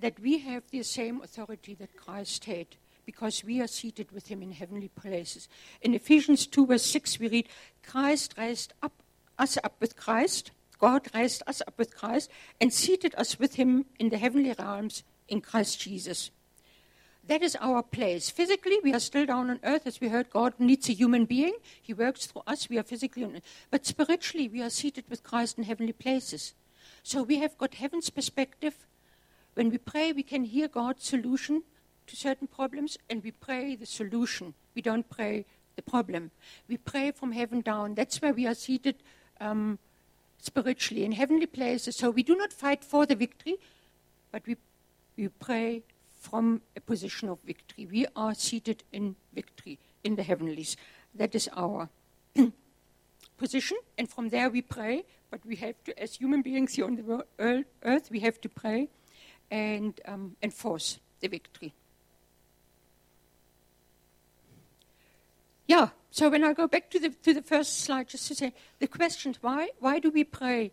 that 0.00 0.18
we 0.18 0.38
have 0.38 0.64
the 0.70 0.82
same 0.82 1.22
authority 1.22 1.74
that 1.74 1.96
Christ 1.96 2.46
had 2.46 2.66
because 3.08 3.42
we 3.42 3.58
are 3.58 3.66
seated 3.66 4.12
with 4.12 4.26
him 4.26 4.42
in 4.42 4.52
heavenly 4.52 4.88
places. 4.88 5.48
In 5.80 5.94
Ephesians 5.94 6.46
2, 6.46 6.66
verse 6.66 6.82
6, 6.84 7.18
we 7.18 7.28
read, 7.30 7.48
Christ 7.82 8.34
raised 8.36 8.74
up 8.82 9.02
us 9.38 9.56
up 9.64 9.76
with 9.80 9.96
Christ. 9.96 10.50
God 10.78 11.08
raised 11.14 11.42
us 11.46 11.62
up 11.66 11.78
with 11.78 11.96
Christ 11.96 12.30
and 12.60 12.70
seated 12.70 13.14
us 13.16 13.38
with 13.38 13.54
him 13.54 13.86
in 13.98 14.10
the 14.10 14.18
heavenly 14.18 14.54
realms 14.58 15.04
in 15.26 15.40
Christ 15.40 15.80
Jesus. 15.80 16.30
That 17.26 17.40
is 17.40 17.56
our 17.62 17.82
place. 17.82 18.28
Physically, 18.28 18.78
we 18.84 18.92
are 18.92 19.00
still 19.00 19.24
down 19.24 19.48
on 19.48 19.60
earth. 19.64 19.86
As 19.86 20.02
we 20.02 20.08
heard, 20.08 20.28
God 20.28 20.52
needs 20.58 20.90
a 20.90 20.92
human 20.92 21.24
being. 21.24 21.54
He 21.80 21.94
works 21.94 22.26
through 22.26 22.42
us. 22.46 22.68
We 22.68 22.76
are 22.76 22.82
physically 22.82 23.24
on 23.24 23.36
earth. 23.36 23.66
But 23.70 23.86
spiritually, 23.86 24.48
we 24.48 24.60
are 24.60 24.68
seated 24.68 25.06
with 25.08 25.22
Christ 25.22 25.56
in 25.56 25.64
heavenly 25.64 25.94
places. 25.94 26.52
So 27.02 27.22
we 27.22 27.38
have 27.38 27.56
got 27.56 27.76
heaven's 27.76 28.10
perspective. 28.10 28.86
When 29.54 29.70
we 29.70 29.78
pray, 29.78 30.12
we 30.12 30.22
can 30.22 30.44
hear 30.44 30.68
God's 30.68 31.04
solution 31.06 31.62
to 32.08 32.16
certain 32.16 32.46
problems, 32.46 32.98
and 33.08 33.22
we 33.22 33.30
pray 33.30 33.76
the 33.76 33.86
solution. 33.86 34.54
We 34.74 34.82
don't 34.82 35.08
pray 35.08 35.44
the 35.76 35.82
problem. 35.82 36.30
We 36.68 36.76
pray 36.76 37.12
from 37.12 37.32
heaven 37.32 37.60
down. 37.60 37.94
That's 37.94 38.20
where 38.20 38.32
we 38.32 38.46
are 38.46 38.54
seated 38.54 38.96
um, 39.40 39.78
spiritually 40.38 41.04
in 41.04 41.12
heavenly 41.12 41.46
places. 41.46 41.96
So 41.96 42.10
we 42.10 42.22
do 42.22 42.36
not 42.36 42.52
fight 42.52 42.84
for 42.84 43.06
the 43.06 43.14
victory, 43.14 43.56
but 44.32 44.42
we 44.46 44.56
we 45.16 45.28
pray 45.28 45.82
from 46.20 46.62
a 46.76 46.80
position 46.80 47.28
of 47.28 47.38
victory. 47.44 47.86
We 47.90 48.06
are 48.14 48.34
seated 48.34 48.84
in 48.92 49.16
victory 49.34 49.78
in 50.04 50.16
the 50.16 50.22
heavenlies. 50.22 50.76
That 51.14 51.34
is 51.34 51.48
our 51.56 51.88
position, 53.36 53.78
and 53.98 54.08
from 54.08 54.28
there 54.28 54.48
we 54.48 54.62
pray. 54.62 55.04
But 55.30 55.44
we 55.44 55.56
have 55.56 55.74
to, 55.84 56.02
as 56.02 56.14
human 56.14 56.40
beings 56.40 56.74
here 56.74 56.86
on 56.86 56.96
the 56.96 57.64
earth, 57.82 58.10
we 58.10 58.20
have 58.20 58.40
to 58.40 58.48
pray 58.48 58.88
and 59.50 60.00
um, 60.06 60.36
enforce 60.42 60.98
the 61.20 61.28
victory. 61.28 61.74
Yeah, 65.68 65.90
so 66.10 66.30
when 66.30 66.44
I 66.44 66.54
go 66.54 66.66
back 66.66 66.90
to 66.90 66.98
the, 66.98 67.10
to 67.10 67.34
the 67.34 67.42
first 67.42 67.80
slide, 67.80 68.08
just 68.08 68.26
to 68.28 68.34
say 68.34 68.54
the 68.78 68.88
questions 68.88 69.36
why, 69.42 69.68
why 69.78 69.98
do 69.98 70.10
we 70.10 70.24
pray? 70.24 70.72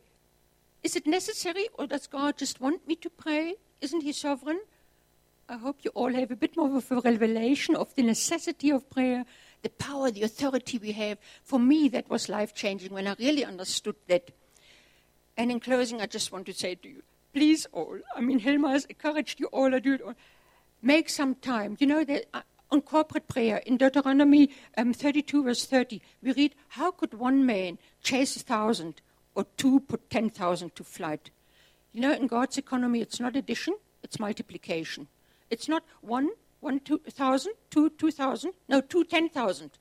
Is 0.83 0.95
it 0.95 1.05
necessary, 1.05 1.67
or 1.77 1.85
does 1.85 2.07
God 2.07 2.37
just 2.37 2.61
want 2.61 2.87
me 2.87 2.95
to 2.95 3.09
pray? 3.09 3.55
Isn't 3.81 4.03
He 4.03 4.13
sovereign? 4.13 4.61
I 5.49 5.57
hope 5.57 5.79
you 5.83 5.91
all 5.93 6.13
have 6.13 6.31
a 6.31 6.35
bit 6.35 6.55
more 6.55 6.77
of 6.77 6.89
a 6.91 7.01
revelation 7.01 7.75
of 7.75 7.93
the 7.95 8.03
necessity 8.03 8.69
of 8.71 8.89
prayer, 8.89 9.25
the 9.63 9.69
power, 9.69 10.11
the 10.11 10.23
authority 10.23 10.77
we 10.77 10.93
have. 10.93 11.17
For 11.43 11.59
me, 11.59 11.89
that 11.89 12.09
was 12.09 12.29
life 12.29 12.55
changing 12.55 12.93
when 12.93 13.05
I 13.05 13.15
really 13.19 13.43
understood 13.43 13.95
that. 14.07 14.31
And 15.35 15.51
in 15.51 15.59
closing, 15.59 16.01
I 16.01 16.05
just 16.05 16.31
want 16.31 16.45
to 16.45 16.53
say 16.53 16.75
to 16.75 16.87
you, 16.87 17.03
please 17.33 17.67
all, 17.73 17.99
I 18.15 18.21
mean, 18.21 18.39
Hilma 18.39 18.69
has 18.69 18.85
encouraged 18.85 19.41
you 19.41 19.47
all, 19.47 19.75
I 19.75 19.79
do 19.79 19.95
it 19.95 20.01
all, 20.01 20.15
make 20.81 21.09
some 21.09 21.35
time. 21.35 21.75
You 21.79 21.87
know, 21.87 22.05
that 22.05 22.27
on 22.71 22.81
corporate 22.81 23.27
prayer 23.27 23.57
in 23.65 23.77
Deuteronomy 23.77 24.49
um, 24.77 24.93
32, 24.93 25.43
verse 25.43 25.65
30, 25.65 26.01
we 26.21 26.33
read, 26.33 26.55
How 26.69 26.91
could 26.91 27.13
one 27.13 27.45
man 27.45 27.77
chase 28.01 28.35
a 28.35 28.39
thousand 28.39 29.01
or 29.35 29.45
two 29.57 29.79
put 29.81 30.09
10,000 30.09 30.75
to 30.75 30.83
flight? 30.83 31.29
You 31.93 32.01
know, 32.01 32.13
in 32.13 32.27
God's 32.27 32.57
economy, 32.57 33.01
it's 33.01 33.19
not 33.19 33.35
addition, 33.35 33.75
it's 34.03 34.19
multiplication. 34.19 35.07
It's 35.49 35.69
not 35.69 35.83
one, 36.01 36.31
one, 36.59 36.79
two 36.79 36.99
thousand, 37.09 37.53
two, 37.69 37.89
two 37.91 38.11
thousand, 38.11 38.53
no, 38.67 38.81
two, 38.81 39.03
ten 39.03 39.29
thousand. 39.29 39.71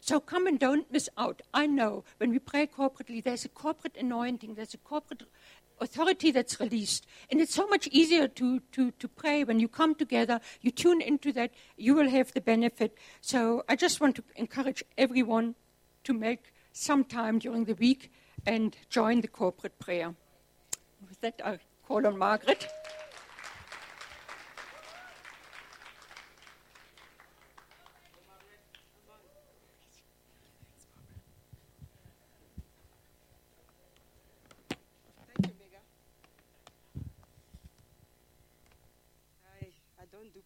So 0.00 0.20
come 0.20 0.46
and 0.46 0.58
don't 0.58 0.90
miss 0.92 1.08
out. 1.16 1.42
I 1.54 1.66
know 1.66 2.04
when 2.18 2.30
we 2.30 2.38
pray 2.38 2.66
corporately, 2.66 3.22
there's 3.22 3.44
a 3.44 3.48
corporate 3.48 3.96
anointing, 3.96 4.54
there's 4.54 4.74
a 4.74 4.78
corporate 4.78 5.22
authority 5.80 6.30
that's 6.30 6.60
released. 6.60 7.06
And 7.30 7.40
it's 7.40 7.54
so 7.54 7.66
much 7.66 7.86
easier 7.88 8.28
to, 8.28 8.60
to, 8.72 8.90
to 8.92 9.08
pray 9.08 9.44
when 9.44 9.60
you 9.60 9.68
come 9.68 9.94
together, 9.94 10.40
you 10.60 10.70
tune 10.70 11.00
into 11.00 11.32
that, 11.32 11.50
you 11.76 11.94
will 11.94 12.08
have 12.08 12.32
the 12.32 12.40
benefit. 12.40 12.96
So 13.20 13.64
I 13.68 13.76
just 13.76 14.00
want 14.00 14.16
to 14.16 14.24
encourage 14.36 14.82
everyone 14.96 15.54
to 16.04 16.12
make 16.12 16.52
some 16.72 17.04
time 17.04 17.38
during 17.38 17.64
the 17.64 17.74
week 17.74 18.12
and 18.46 18.76
join 18.90 19.20
the 19.20 19.28
corporate 19.28 19.78
prayer. 19.78 20.14
With 21.08 21.20
that, 21.20 21.40
I 21.44 21.58
call 21.86 22.06
on 22.06 22.18
Margaret. 22.18 22.68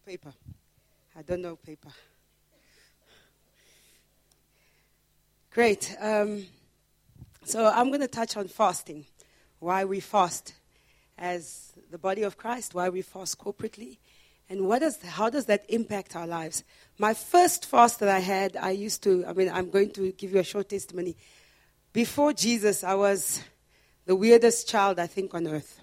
Paper. 0.05 0.33
I 1.15 1.21
don't 1.21 1.41
know 1.41 1.55
paper. 1.55 1.89
Great. 5.51 5.95
Um, 5.99 6.45
so 7.43 7.65
I'm 7.67 7.89
going 7.89 8.01
to 8.01 8.07
touch 8.07 8.37
on 8.37 8.47
fasting, 8.47 9.05
why 9.59 9.85
we 9.85 9.99
fast 9.99 10.53
as 11.17 11.73
the 11.91 11.97
body 11.97 12.23
of 12.23 12.37
Christ, 12.37 12.73
why 12.73 12.89
we 12.89 13.01
fast 13.01 13.37
corporately, 13.37 13.97
and 14.49 14.67
what 14.67 14.81
is, 14.81 15.01
how 15.01 15.29
does 15.29 15.45
that 15.47 15.65
impact 15.69 16.15
our 16.15 16.27
lives. 16.27 16.63
My 16.97 17.13
first 17.13 17.65
fast 17.65 17.99
that 17.99 18.09
I 18.09 18.19
had, 18.19 18.57
I 18.57 18.71
used 18.71 19.03
to, 19.03 19.25
I 19.27 19.33
mean, 19.33 19.49
I'm 19.49 19.69
going 19.69 19.91
to 19.91 20.11
give 20.13 20.33
you 20.33 20.39
a 20.39 20.43
short 20.43 20.69
testimony. 20.69 21.15
Before 21.93 22.31
Jesus, 22.31 22.83
I 22.83 22.95
was 22.95 23.41
the 24.05 24.15
weirdest 24.15 24.69
child, 24.69 24.99
I 24.99 25.07
think, 25.07 25.33
on 25.33 25.47
earth. 25.47 25.80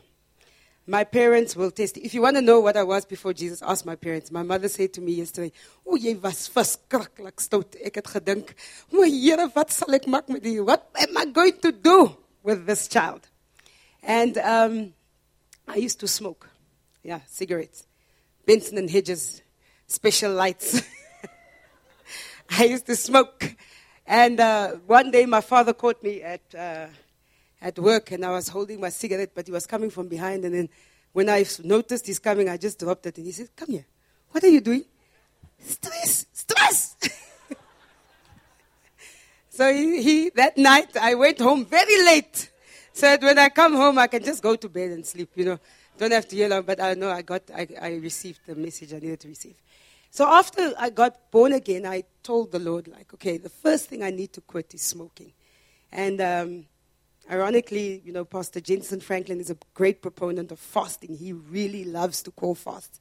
My 0.88 1.04
parents 1.04 1.54
will 1.54 1.70
test. 1.70 1.98
If 1.98 2.14
you 2.14 2.22
want 2.22 2.36
to 2.36 2.40
know 2.40 2.60
what 2.60 2.74
I 2.74 2.82
was 2.82 3.04
before 3.04 3.34
Jesus, 3.34 3.60
ask 3.60 3.84
my 3.84 3.94
parents. 3.94 4.30
My 4.30 4.42
mother 4.42 4.70
said 4.70 4.94
to 4.94 5.02
me 5.02 5.12
yesterday, 5.12 5.52
"O 5.84 5.96
jy 5.96 6.14
was 6.14 6.48
verskriklik 6.48 7.38
stout. 7.40 7.76
Ek 7.84 7.96
het 7.96 8.06
gedink, 8.06 8.54
"O 8.90 9.02
Here, 9.02 9.50
wat 9.54 9.70
sal 9.70 9.94
ek 9.94 10.06
maak 10.06 10.30
met 10.30 10.42
die? 10.42 10.60
What 10.60 10.88
am 10.94 11.14
I 11.18 11.26
going 11.26 11.60
to 11.60 11.72
do 11.72 12.16
with 12.42 12.64
this 12.64 12.88
child?" 12.88 13.28
And 14.02 14.38
um, 14.38 14.94
I 15.66 15.76
used 15.76 16.00
to 16.00 16.08
smoke. 16.08 16.48
Yeah, 17.02 17.20
cigarettes. 17.28 17.84
Benson 18.46 18.78
and 18.78 18.88
Hedges 18.88 19.42
special 19.86 20.32
lights. 20.32 20.80
I 22.58 22.64
used 22.64 22.86
to 22.86 22.96
smoke. 22.96 23.56
And 24.06 24.40
uh, 24.40 24.76
one 24.86 25.10
day 25.10 25.26
my 25.26 25.42
father 25.42 25.74
caught 25.74 26.02
me 26.02 26.22
at 26.22 26.40
uh, 26.54 26.86
at 27.60 27.78
work 27.78 28.12
and 28.12 28.24
I 28.24 28.30
was 28.30 28.48
holding 28.48 28.80
my 28.80 28.88
cigarette, 28.88 29.30
but 29.34 29.46
he 29.46 29.52
was 29.52 29.66
coming 29.66 29.90
from 29.90 30.08
behind. 30.08 30.44
And 30.44 30.54
then 30.54 30.68
when 31.12 31.28
I 31.28 31.44
noticed 31.64 32.06
he's 32.06 32.18
coming, 32.18 32.48
I 32.48 32.56
just 32.56 32.78
dropped 32.78 33.06
it 33.06 33.16
and 33.16 33.26
he 33.26 33.32
said, 33.32 33.48
Come 33.56 33.70
here. 33.70 33.86
What 34.30 34.44
are 34.44 34.48
you 34.48 34.60
doing? 34.60 34.84
Stress, 35.58 36.26
stress. 36.32 36.96
so 39.50 39.72
he, 39.72 40.02
he, 40.02 40.30
that 40.30 40.56
night 40.56 40.96
I 40.96 41.14
went 41.14 41.40
home 41.40 41.64
very 41.64 42.04
late. 42.04 42.50
That 43.00 43.22
when 43.22 43.38
I 43.38 43.48
come 43.48 43.74
home, 43.74 43.98
I 43.98 44.08
can 44.08 44.24
just 44.24 44.42
go 44.42 44.56
to 44.56 44.68
bed 44.68 44.90
and 44.90 45.06
sleep, 45.06 45.30
you 45.36 45.44
know. 45.44 45.60
Don't 45.98 46.12
have 46.12 46.26
to 46.28 46.36
yell 46.36 46.52
out, 46.52 46.66
but 46.66 46.80
I 46.80 46.94
know 46.94 47.10
I 47.10 47.22
got, 47.22 47.42
I, 47.54 47.66
I 47.80 47.94
received 47.96 48.40
the 48.46 48.54
message 48.54 48.92
I 48.92 48.98
needed 48.98 49.20
to 49.20 49.28
receive. 49.28 49.54
So 50.10 50.26
after 50.26 50.74
I 50.78 50.90
got 50.90 51.30
born 51.30 51.52
again, 51.52 51.86
I 51.86 52.04
told 52.22 52.50
the 52.52 52.58
Lord, 52.58 52.88
like, 52.88 53.12
okay, 53.14 53.36
the 53.36 53.48
first 53.48 53.88
thing 53.88 54.02
I 54.02 54.10
need 54.10 54.32
to 54.32 54.40
quit 54.40 54.74
is 54.74 54.82
smoking. 54.82 55.32
And 55.92 56.20
um, 56.20 56.66
Ironically, 57.30 58.00
you 58.04 58.12
know, 58.12 58.24
Pastor 58.24 58.60
Jentezen 58.60 59.02
Franklin 59.02 59.38
is 59.38 59.50
a 59.50 59.56
great 59.74 60.00
proponent 60.00 60.50
of 60.50 60.58
fasting. 60.58 61.14
He 61.14 61.34
really 61.34 61.84
loves 61.84 62.22
to 62.22 62.30
call 62.30 62.54
fast. 62.54 63.00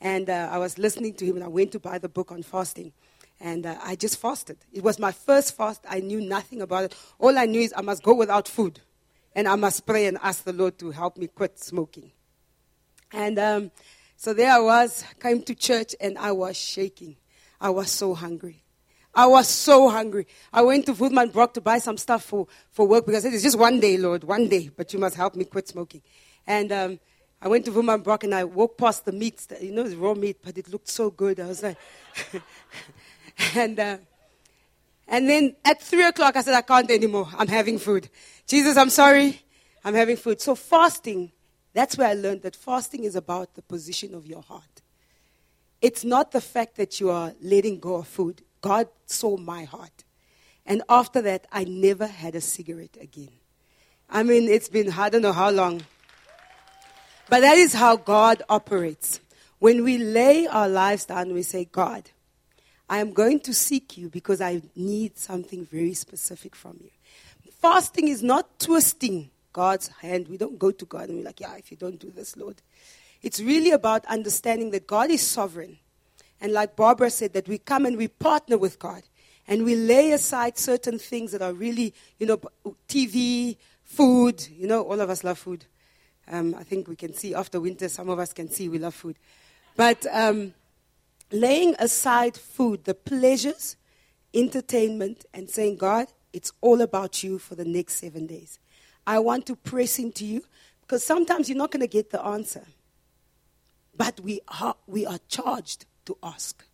And 0.00 0.30
uh, 0.30 0.48
I 0.50 0.58
was 0.58 0.78
listening 0.78 1.12
to 1.14 1.26
him, 1.26 1.36
and 1.36 1.44
I 1.44 1.48
went 1.48 1.72
to 1.72 1.78
buy 1.78 1.98
the 1.98 2.08
book 2.08 2.32
on 2.32 2.42
fasting. 2.42 2.92
And 3.38 3.66
uh, 3.66 3.76
I 3.82 3.96
just 3.96 4.18
fasted. 4.18 4.56
It 4.72 4.82
was 4.82 4.98
my 4.98 5.12
first 5.12 5.54
fast. 5.54 5.84
I 5.88 6.00
knew 6.00 6.22
nothing 6.22 6.62
about 6.62 6.84
it. 6.84 6.96
All 7.18 7.36
I 7.38 7.44
knew 7.44 7.60
is 7.60 7.74
I 7.76 7.82
must 7.82 8.02
go 8.02 8.14
without 8.14 8.48
food. 8.48 8.80
And 9.34 9.46
I 9.46 9.56
must 9.56 9.84
pray 9.84 10.06
and 10.06 10.16
ask 10.22 10.44
the 10.44 10.54
Lord 10.54 10.78
to 10.78 10.90
help 10.90 11.18
me 11.18 11.26
quit 11.26 11.58
smoking. 11.58 12.12
And 13.12 13.38
um, 13.38 13.70
so 14.16 14.32
there 14.32 14.52
I 14.52 14.60
was, 14.60 15.04
came 15.20 15.42
to 15.42 15.54
church, 15.54 15.94
and 16.00 16.16
I 16.16 16.32
was 16.32 16.56
shaking. 16.56 17.16
I 17.60 17.68
was 17.68 17.90
so 17.90 18.14
hungry. 18.14 18.62
I 19.16 19.26
was 19.26 19.48
so 19.48 19.88
hungry. 19.88 20.26
I 20.52 20.60
went 20.60 20.84
to 20.86 20.92
Woermann 20.92 21.32
Brock 21.32 21.54
to 21.54 21.62
buy 21.62 21.78
some 21.78 21.96
stuff 21.96 22.22
for, 22.22 22.46
for 22.70 22.86
work 22.86 23.06
because 23.06 23.24
it's 23.24 23.42
just 23.42 23.58
one 23.58 23.80
day, 23.80 23.96
Lord, 23.96 24.22
one 24.24 24.46
day, 24.46 24.68
but 24.76 24.92
you 24.92 24.98
must 24.98 25.16
help 25.16 25.34
me 25.34 25.46
quit 25.46 25.66
smoking. 25.66 26.02
And 26.46 26.70
um, 26.70 27.00
I 27.40 27.48
went 27.48 27.64
to 27.64 27.70
Woermann 27.72 28.04
Brock 28.04 28.24
and 28.24 28.34
I 28.34 28.44
walked 28.44 28.76
past 28.76 29.06
the 29.06 29.12
meat. 29.12 29.46
You 29.58 29.72
know, 29.72 29.86
it's 29.86 29.94
raw 29.94 30.12
meat, 30.12 30.36
but 30.44 30.58
it 30.58 30.68
looked 30.68 30.88
so 30.88 31.10
good. 31.10 31.40
I 31.40 31.46
was 31.46 31.62
like, 31.62 31.78
and, 33.54 33.80
uh, 33.80 33.96
and 35.08 35.30
then 35.30 35.56
at 35.64 35.80
three 35.80 36.04
o'clock, 36.04 36.36
I 36.36 36.42
said, 36.42 36.54
I 36.54 36.60
can't 36.60 36.90
anymore. 36.90 37.28
I'm 37.38 37.48
having 37.48 37.78
food. 37.78 38.10
Jesus, 38.46 38.76
I'm 38.76 38.90
sorry. 38.90 39.40
I'm 39.82 39.94
having 39.94 40.18
food. 40.18 40.42
So 40.42 40.54
fasting, 40.54 41.32
that's 41.72 41.96
where 41.96 42.08
I 42.08 42.14
learned 42.14 42.42
that 42.42 42.54
fasting 42.54 43.04
is 43.04 43.16
about 43.16 43.54
the 43.54 43.62
position 43.62 44.14
of 44.14 44.26
your 44.26 44.42
heart. 44.42 44.82
It's 45.80 46.04
not 46.04 46.32
the 46.32 46.40
fact 46.42 46.76
that 46.76 47.00
you 47.00 47.08
are 47.08 47.32
letting 47.40 47.78
go 47.78 47.94
of 47.96 48.08
food. 48.08 48.42
God 48.66 48.88
saw 49.06 49.36
my 49.36 49.62
heart. 49.62 50.02
And 50.66 50.82
after 50.88 51.22
that, 51.22 51.46
I 51.52 51.62
never 51.62 52.06
had 52.06 52.34
a 52.34 52.40
cigarette 52.40 52.96
again. 53.00 53.30
I 54.10 54.24
mean, 54.24 54.48
it's 54.48 54.68
been, 54.68 54.90
I 54.90 55.08
don't 55.08 55.22
know 55.22 55.32
how 55.32 55.50
long. 55.50 55.82
But 57.30 57.40
that 57.40 57.56
is 57.58 57.74
how 57.74 57.96
God 57.96 58.42
operates. 58.48 59.20
When 59.60 59.84
we 59.84 59.98
lay 59.98 60.48
our 60.48 60.68
lives 60.68 61.04
down, 61.04 61.32
we 61.32 61.42
say, 61.42 61.66
God, 61.66 62.10
I 62.88 62.98
am 62.98 63.12
going 63.12 63.38
to 63.40 63.54
seek 63.54 63.96
you 63.96 64.08
because 64.08 64.40
I 64.40 64.62
need 64.74 65.16
something 65.16 65.64
very 65.64 65.94
specific 65.94 66.56
from 66.56 66.78
you. 66.80 66.90
Fasting 67.62 68.08
is 68.08 68.22
not 68.22 68.58
twisting 68.58 69.30
God's 69.52 69.88
hand. 69.88 70.26
We 70.26 70.38
don't 70.38 70.58
go 70.58 70.72
to 70.72 70.84
God 70.84 71.08
and 71.08 71.18
we're 71.18 71.24
like, 71.24 71.38
yeah, 71.40 71.54
if 71.56 71.70
you 71.70 71.76
don't 71.76 72.00
do 72.00 72.10
this, 72.10 72.36
Lord. 72.36 72.60
It's 73.22 73.40
really 73.40 73.70
about 73.70 74.04
understanding 74.06 74.72
that 74.72 74.88
God 74.88 75.10
is 75.10 75.24
sovereign 75.24 75.78
and 76.40 76.52
like 76.52 76.76
Barbara 76.76 77.10
said, 77.10 77.32
that 77.32 77.48
we 77.48 77.58
come 77.58 77.86
and 77.86 77.96
we 77.96 78.08
partner 78.08 78.58
with 78.58 78.78
God 78.78 79.02
and 79.48 79.64
we 79.64 79.74
lay 79.74 80.12
aside 80.12 80.58
certain 80.58 80.98
things 80.98 81.32
that 81.32 81.42
are 81.42 81.52
really, 81.52 81.94
you 82.18 82.26
know, 82.26 82.40
TV, 82.88 83.56
food. 83.82 84.46
You 84.48 84.66
know, 84.66 84.82
all 84.82 85.00
of 85.00 85.08
us 85.08 85.24
love 85.24 85.38
food. 85.38 85.64
Um, 86.28 86.54
I 86.58 86.64
think 86.64 86.88
we 86.88 86.96
can 86.96 87.14
see 87.14 87.34
after 87.34 87.60
winter, 87.60 87.88
some 87.88 88.08
of 88.08 88.18
us 88.18 88.32
can 88.32 88.50
see 88.50 88.68
we 88.68 88.78
love 88.78 88.94
food. 88.94 89.16
But 89.76 90.04
um, 90.12 90.54
laying 91.30 91.74
aside 91.78 92.36
food, 92.36 92.84
the 92.84 92.94
pleasures, 92.94 93.76
entertainment, 94.34 95.24
and 95.32 95.48
saying, 95.48 95.76
God, 95.76 96.08
it's 96.32 96.52
all 96.60 96.80
about 96.80 97.22
you 97.22 97.38
for 97.38 97.54
the 97.54 97.64
next 97.64 97.94
seven 97.94 98.26
days. 98.26 98.58
I 99.06 99.20
want 99.20 99.46
to 99.46 99.56
press 99.56 99.98
into 99.98 100.26
you 100.26 100.42
because 100.80 101.04
sometimes 101.04 101.48
you're 101.48 101.58
not 101.58 101.70
going 101.70 101.80
to 101.80 101.86
get 101.86 102.10
the 102.10 102.22
answer. 102.22 102.64
but 103.96 104.20
we 104.20 104.40
are, 104.60 104.76
we 104.86 105.06
are 105.06 105.18
charged 105.28 105.86
to 106.06 106.16
ask. 106.22 106.64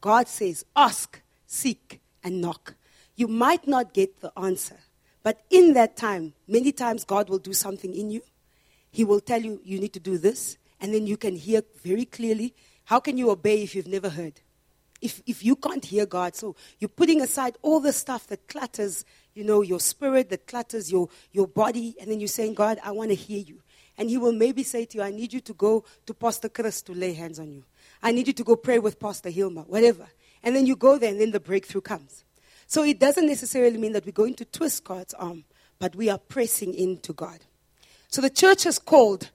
God 0.00 0.28
says, 0.28 0.64
ask, 0.74 1.20
seek, 1.46 2.00
and 2.24 2.40
knock. 2.40 2.74
You 3.14 3.28
might 3.28 3.68
not 3.68 3.94
get 3.94 4.20
the 4.20 4.32
answer, 4.38 4.78
but 5.22 5.42
in 5.50 5.74
that 5.74 5.96
time, 5.96 6.34
many 6.48 6.72
times 6.72 7.04
God 7.04 7.28
will 7.28 7.38
do 7.38 7.52
something 7.52 7.94
in 7.94 8.10
you. 8.10 8.22
He 8.90 9.04
will 9.04 9.20
tell 9.20 9.40
you, 9.40 9.60
you 9.64 9.78
need 9.78 9.92
to 9.94 10.00
do 10.00 10.18
this, 10.18 10.58
and 10.80 10.92
then 10.92 11.06
you 11.06 11.16
can 11.16 11.36
hear 11.36 11.62
very 11.82 12.04
clearly. 12.04 12.54
How 12.84 13.00
can 13.00 13.16
you 13.16 13.30
obey 13.30 13.62
if 13.62 13.74
you've 13.74 13.86
never 13.86 14.08
heard? 14.08 14.40
If, 15.00 15.22
if 15.26 15.44
you 15.44 15.56
can't 15.56 15.84
hear 15.84 16.06
God, 16.06 16.36
so 16.36 16.56
you're 16.78 16.88
putting 16.88 17.20
aside 17.20 17.56
all 17.62 17.80
the 17.80 17.92
stuff 17.92 18.26
that 18.28 18.48
clutters, 18.48 19.04
you 19.34 19.44
know, 19.44 19.62
your 19.62 19.80
spirit, 19.80 20.30
that 20.30 20.46
clutters 20.46 20.92
your, 20.92 21.08
your 21.32 21.46
body, 21.46 21.96
and 22.00 22.10
then 22.10 22.20
you're 22.20 22.28
saying, 22.28 22.54
God, 22.54 22.78
I 22.84 22.90
want 22.92 23.10
to 23.10 23.16
hear 23.16 23.40
you. 23.40 23.60
And 23.98 24.08
He 24.10 24.18
will 24.18 24.32
maybe 24.32 24.62
say 24.62 24.84
to 24.84 24.98
you, 24.98 25.04
I 25.04 25.10
need 25.10 25.32
you 25.32 25.40
to 25.40 25.54
go 25.54 25.84
to 26.06 26.14
Pastor 26.14 26.48
Chris 26.48 26.82
to 26.82 26.92
lay 26.92 27.12
hands 27.12 27.38
on 27.38 27.52
you. 27.52 27.64
I 28.02 28.12
need 28.12 28.26
you 28.26 28.32
to 28.32 28.44
go 28.44 28.56
pray 28.56 28.78
with 28.78 28.98
Pastor 28.98 29.30
Hilma, 29.30 29.62
whatever. 29.62 30.06
And 30.42 30.56
then 30.56 30.66
you 30.66 30.76
go 30.76 30.98
there, 30.98 31.10
and 31.10 31.20
then 31.20 31.30
the 31.30 31.40
breakthrough 31.40 31.82
comes. 31.82 32.24
So 32.66 32.82
it 32.82 32.98
doesn't 32.98 33.26
necessarily 33.26 33.78
mean 33.78 33.92
that 33.92 34.06
we're 34.06 34.12
going 34.12 34.34
to 34.34 34.44
twist 34.44 34.84
God's 34.84 35.14
arm, 35.14 35.44
but 35.78 35.94
we 35.94 36.08
are 36.08 36.18
pressing 36.18 36.74
into 36.74 37.12
God. 37.12 37.40
So 38.08 38.20
the 38.20 38.30
church 38.30 38.64
has 38.64 38.78
called 38.78 39.30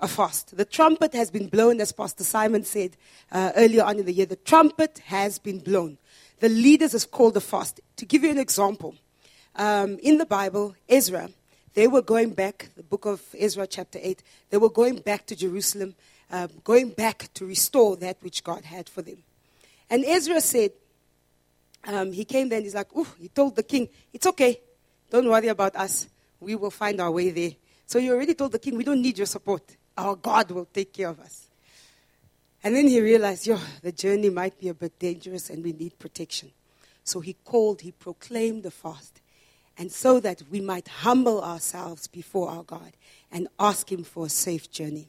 a 0.00 0.08
fast. 0.08 0.56
The 0.56 0.64
trumpet 0.64 1.14
has 1.14 1.30
been 1.30 1.46
blown, 1.46 1.80
as 1.80 1.92
Pastor 1.92 2.24
Simon 2.24 2.64
said 2.64 2.96
uh, 3.30 3.52
earlier 3.56 3.84
on 3.84 3.98
in 3.98 4.06
the 4.06 4.12
year. 4.12 4.26
The 4.26 4.36
trumpet 4.36 5.00
has 5.06 5.38
been 5.38 5.60
blown. 5.60 5.98
The 6.40 6.48
leaders 6.48 6.92
have 6.92 7.10
called 7.10 7.36
a 7.36 7.40
fast. 7.40 7.80
To 7.96 8.04
give 8.04 8.24
you 8.24 8.30
an 8.30 8.38
example, 8.38 8.96
um, 9.54 9.98
in 10.02 10.18
the 10.18 10.26
Bible, 10.26 10.74
Ezra, 10.88 11.30
they 11.74 11.86
were 11.86 12.02
going 12.02 12.30
back, 12.30 12.70
the 12.76 12.82
book 12.82 13.06
of 13.06 13.22
Ezra, 13.38 13.66
chapter 13.66 13.98
8, 14.02 14.22
they 14.50 14.56
were 14.56 14.70
going 14.70 14.96
back 14.96 15.24
to 15.26 15.36
Jerusalem, 15.36 15.94
uh, 16.32 16.48
going 16.64 16.88
back 16.88 17.28
to 17.34 17.46
restore 17.46 17.96
that 17.96 18.16
which 18.22 18.42
God 18.42 18.64
had 18.64 18.88
for 18.88 19.02
them. 19.02 19.18
And 19.90 20.04
Ezra 20.04 20.40
said, 20.40 20.70
um, 21.84 22.12
he 22.12 22.24
came 22.24 22.48
there 22.48 22.56
and 22.56 22.64
he's 22.64 22.74
like, 22.74 22.94
Ooh, 22.96 23.06
he 23.20 23.28
told 23.28 23.54
the 23.54 23.62
king, 23.62 23.88
it's 24.12 24.26
okay. 24.26 24.60
Don't 25.10 25.28
worry 25.28 25.48
about 25.48 25.76
us. 25.76 26.08
We 26.40 26.54
will 26.56 26.70
find 26.70 27.00
our 27.00 27.10
way 27.10 27.30
there. 27.30 27.52
So 27.86 27.98
you 27.98 28.12
already 28.12 28.34
told 28.34 28.52
the 28.52 28.58
king, 28.58 28.76
we 28.76 28.84
don't 28.84 29.02
need 29.02 29.18
your 29.18 29.26
support. 29.26 29.76
Our 29.96 30.16
God 30.16 30.50
will 30.50 30.64
take 30.64 30.92
care 30.92 31.08
of 31.08 31.20
us. 31.20 31.48
And 32.64 32.74
then 32.74 32.88
he 32.88 33.00
realized, 33.00 33.46
yo, 33.46 33.58
the 33.82 33.92
journey 33.92 34.30
might 34.30 34.58
be 34.58 34.68
a 34.68 34.74
bit 34.74 34.98
dangerous 34.98 35.50
and 35.50 35.62
we 35.62 35.72
need 35.72 35.98
protection. 35.98 36.50
So 37.04 37.20
he 37.20 37.34
called, 37.34 37.80
he 37.80 37.92
proclaimed 37.92 38.62
the 38.62 38.70
fast. 38.70 39.20
And 39.76 39.90
so 39.90 40.20
that 40.20 40.42
we 40.50 40.60
might 40.60 40.86
humble 40.86 41.42
ourselves 41.42 42.06
before 42.06 42.50
our 42.50 42.62
God 42.62 42.92
and 43.30 43.48
ask 43.58 43.90
him 43.90 44.04
for 44.04 44.26
a 44.26 44.30
safe 44.30 44.70
journey. 44.70 45.08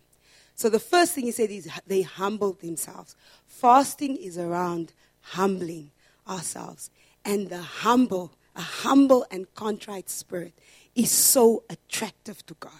So 0.55 0.69
the 0.69 0.79
first 0.79 1.13
thing 1.13 1.25
he 1.25 1.31
said 1.31 1.49
is 1.49 1.69
they 1.87 2.01
humbled 2.01 2.61
themselves. 2.61 3.15
Fasting 3.47 4.17
is 4.17 4.37
around 4.37 4.93
humbling 5.21 5.91
ourselves. 6.27 6.89
And 7.25 7.49
the 7.49 7.61
humble, 7.61 8.33
a 8.55 8.61
humble 8.61 9.25
and 9.31 9.53
contrite 9.55 10.09
spirit 10.09 10.53
is 10.95 11.11
so 11.11 11.63
attractive 11.69 12.45
to 12.45 12.55
God. 12.59 12.71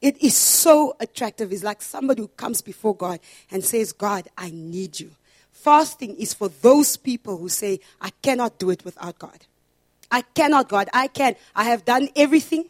It 0.00 0.22
is 0.22 0.36
so 0.36 0.96
attractive. 1.00 1.52
It's 1.52 1.64
like 1.64 1.80
somebody 1.80 2.20
who 2.20 2.28
comes 2.28 2.60
before 2.60 2.94
God 2.94 3.20
and 3.50 3.64
says, 3.64 3.92
God, 3.92 4.28
I 4.36 4.50
need 4.50 5.00
you. 5.00 5.12
Fasting 5.50 6.16
is 6.16 6.34
for 6.34 6.48
those 6.48 6.98
people 6.98 7.38
who 7.38 7.48
say, 7.48 7.80
I 8.00 8.10
cannot 8.20 8.58
do 8.58 8.68
it 8.68 8.84
without 8.84 9.18
God. 9.18 9.46
I 10.10 10.20
cannot, 10.20 10.68
God. 10.68 10.90
I 10.92 11.06
can. 11.06 11.36
I 11.56 11.64
have 11.64 11.86
done 11.86 12.10
everything. 12.14 12.66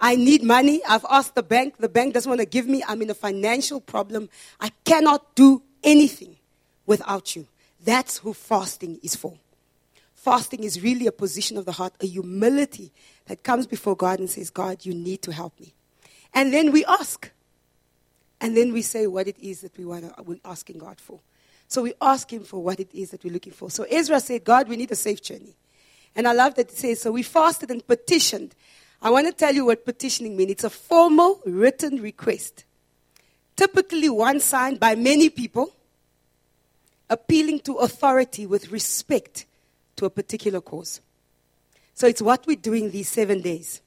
I 0.00 0.16
need 0.16 0.42
money. 0.42 0.80
I've 0.88 1.04
asked 1.10 1.34
the 1.34 1.42
bank. 1.42 1.76
The 1.78 1.88
bank 1.88 2.14
doesn't 2.14 2.28
want 2.28 2.40
to 2.40 2.46
give 2.46 2.66
me. 2.66 2.82
I'm 2.86 3.02
in 3.02 3.10
a 3.10 3.14
financial 3.14 3.80
problem. 3.80 4.30
I 4.60 4.70
cannot 4.84 5.34
do 5.34 5.62
anything 5.84 6.36
without 6.86 7.36
you. 7.36 7.46
That's 7.84 8.18
who 8.18 8.32
fasting 8.32 8.98
is 9.02 9.14
for. 9.14 9.34
Fasting 10.14 10.64
is 10.64 10.82
really 10.82 11.06
a 11.06 11.12
position 11.12 11.56
of 11.56 11.64
the 11.64 11.72
heart, 11.72 11.94
a 12.00 12.06
humility 12.06 12.92
that 13.26 13.42
comes 13.42 13.66
before 13.66 13.96
God 13.96 14.18
and 14.18 14.28
says, 14.28 14.50
God, 14.50 14.84
you 14.84 14.92
need 14.92 15.22
to 15.22 15.32
help 15.32 15.58
me. 15.58 15.72
And 16.34 16.52
then 16.52 16.72
we 16.72 16.84
ask. 16.84 17.30
And 18.40 18.56
then 18.56 18.72
we 18.72 18.82
say 18.82 19.06
what 19.06 19.28
it 19.28 19.38
is 19.38 19.60
that 19.62 19.76
we 19.78 19.84
want 19.84 20.14
to, 20.14 20.22
we're 20.22 20.38
asking 20.44 20.78
God 20.78 21.00
for. 21.00 21.20
So 21.68 21.82
we 21.82 21.94
ask 22.00 22.30
Him 22.32 22.42
for 22.42 22.62
what 22.62 22.80
it 22.80 22.90
is 22.92 23.10
that 23.10 23.22
we're 23.22 23.32
looking 23.32 23.52
for. 23.52 23.70
So 23.70 23.84
Ezra 23.84 24.20
said, 24.20 24.44
God, 24.44 24.68
we 24.68 24.76
need 24.76 24.90
a 24.90 24.96
safe 24.96 25.22
journey. 25.22 25.56
And 26.16 26.26
I 26.26 26.32
love 26.32 26.54
that 26.56 26.70
it 26.70 26.76
says, 26.76 27.00
so 27.00 27.12
we 27.12 27.22
fasted 27.22 27.70
and 27.70 27.86
petitioned. 27.86 28.54
I 29.02 29.10
want 29.10 29.26
to 29.26 29.32
tell 29.32 29.54
you 29.54 29.66
what 29.66 29.84
petitioning 29.84 30.36
means. 30.36 30.50
It's 30.52 30.64
a 30.64 30.70
formal 30.70 31.40
written 31.46 32.02
request, 32.02 32.64
typically 33.56 34.10
one 34.10 34.40
signed 34.40 34.78
by 34.78 34.94
many 34.94 35.30
people 35.30 35.72
appealing 37.08 37.60
to 37.60 37.76
authority 37.76 38.46
with 38.46 38.70
respect 38.70 39.46
to 39.96 40.04
a 40.04 40.10
particular 40.10 40.60
cause. 40.60 41.00
So 41.94 42.06
it's 42.06 42.22
what 42.22 42.46
we're 42.46 42.56
doing 42.56 42.90
these 42.90 43.08
seven 43.08 43.40
days. 43.40 43.82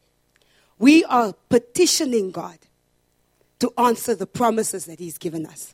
We 0.77 1.03
are 1.05 1.33
petitioning 1.49 2.31
God 2.31 2.57
to 3.59 3.71
answer 3.77 4.13
the 4.13 4.27
promises 4.27 4.85
that 4.85 4.99
He's 4.99 5.17
given 5.17 5.45
us, 5.45 5.73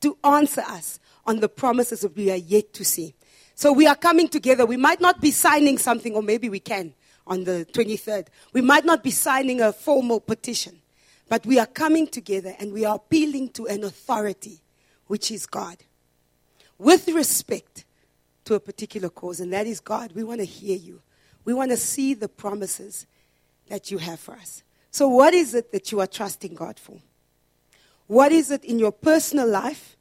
to 0.00 0.16
answer 0.24 0.62
us 0.62 0.98
on 1.26 1.40
the 1.40 1.48
promises 1.48 2.00
that 2.00 2.16
we 2.16 2.30
are 2.30 2.36
yet 2.36 2.72
to 2.74 2.84
see. 2.84 3.14
So 3.54 3.72
we 3.72 3.86
are 3.86 3.94
coming 3.94 4.28
together. 4.28 4.64
We 4.64 4.78
might 4.78 5.00
not 5.00 5.20
be 5.20 5.30
signing 5.30 5.78
something, 5.78 6.14
or 6.14 6.22
maybe 6.22 6.48
we 6.48 6.60
can 6.60 6.94
on 7.26 7.44
the 7.44 7.66
23rd. 7.72 8.26
We 8.52 8.60
might 8.60 8.84
not 8.84 9.02
be 9.02 9.10
signing 9.10 9.60
a 9.60 9.72
formal 9.72 10.20
petition, 10.20 10.80
but 11.28 11.46
we 11.46 11.58
are 11.58 11.66
coming 11.66 12.06
together 12.06 12.54
and 12.58 12.72
we 12.72 12.84
are 12.84 12.96
appealing 12.96 13.50
to 13.50 13.66
an 13.66 13.84
authority, 13.84 14.60
which 15.06 15.30
is 15.30 15.46
God 15.46 15.78
with 16.82 17.08
respect 17.08 17.84
to 18.44 18.54
a 18.54 18.60
particular 18.60 19.08
cause, 19.08 19.38
and 19.38 19.52
that 19.52 19.66
is 19.68 19.78
God. 19.78 20.12
We 20.14 20.24
want 20.24 20.40
to 20.40 20.44
hear 20.44 20.76
you. 20.76 21.00
We 21.44 21.54
want 21.54 21.70
to 21.70 21.76
see 21.76 22.14
the 22.14 22.28
promises 22.28 23.06
that 23.68 23.90
you 23.90 23.98
have 23.98 24.18
for 24.18 24.34
us. 24.34 24.64
So, 24.90 25.08
what 25.08 25.32
is 25.32 25.54
it 25.54 25.70
that 25.72 25.92
you 25.92 26.00
are 26.00 26.06
trusting 26.06 26.54
God 26.54 26.78
for? 26.78 26.98
What 28.08 28.32
is 28.32 28.50
it 28.50 28.64
in 28.64 28.78
your 28.78 28.92
personal 28.92 29.48
life? 29.48 29.96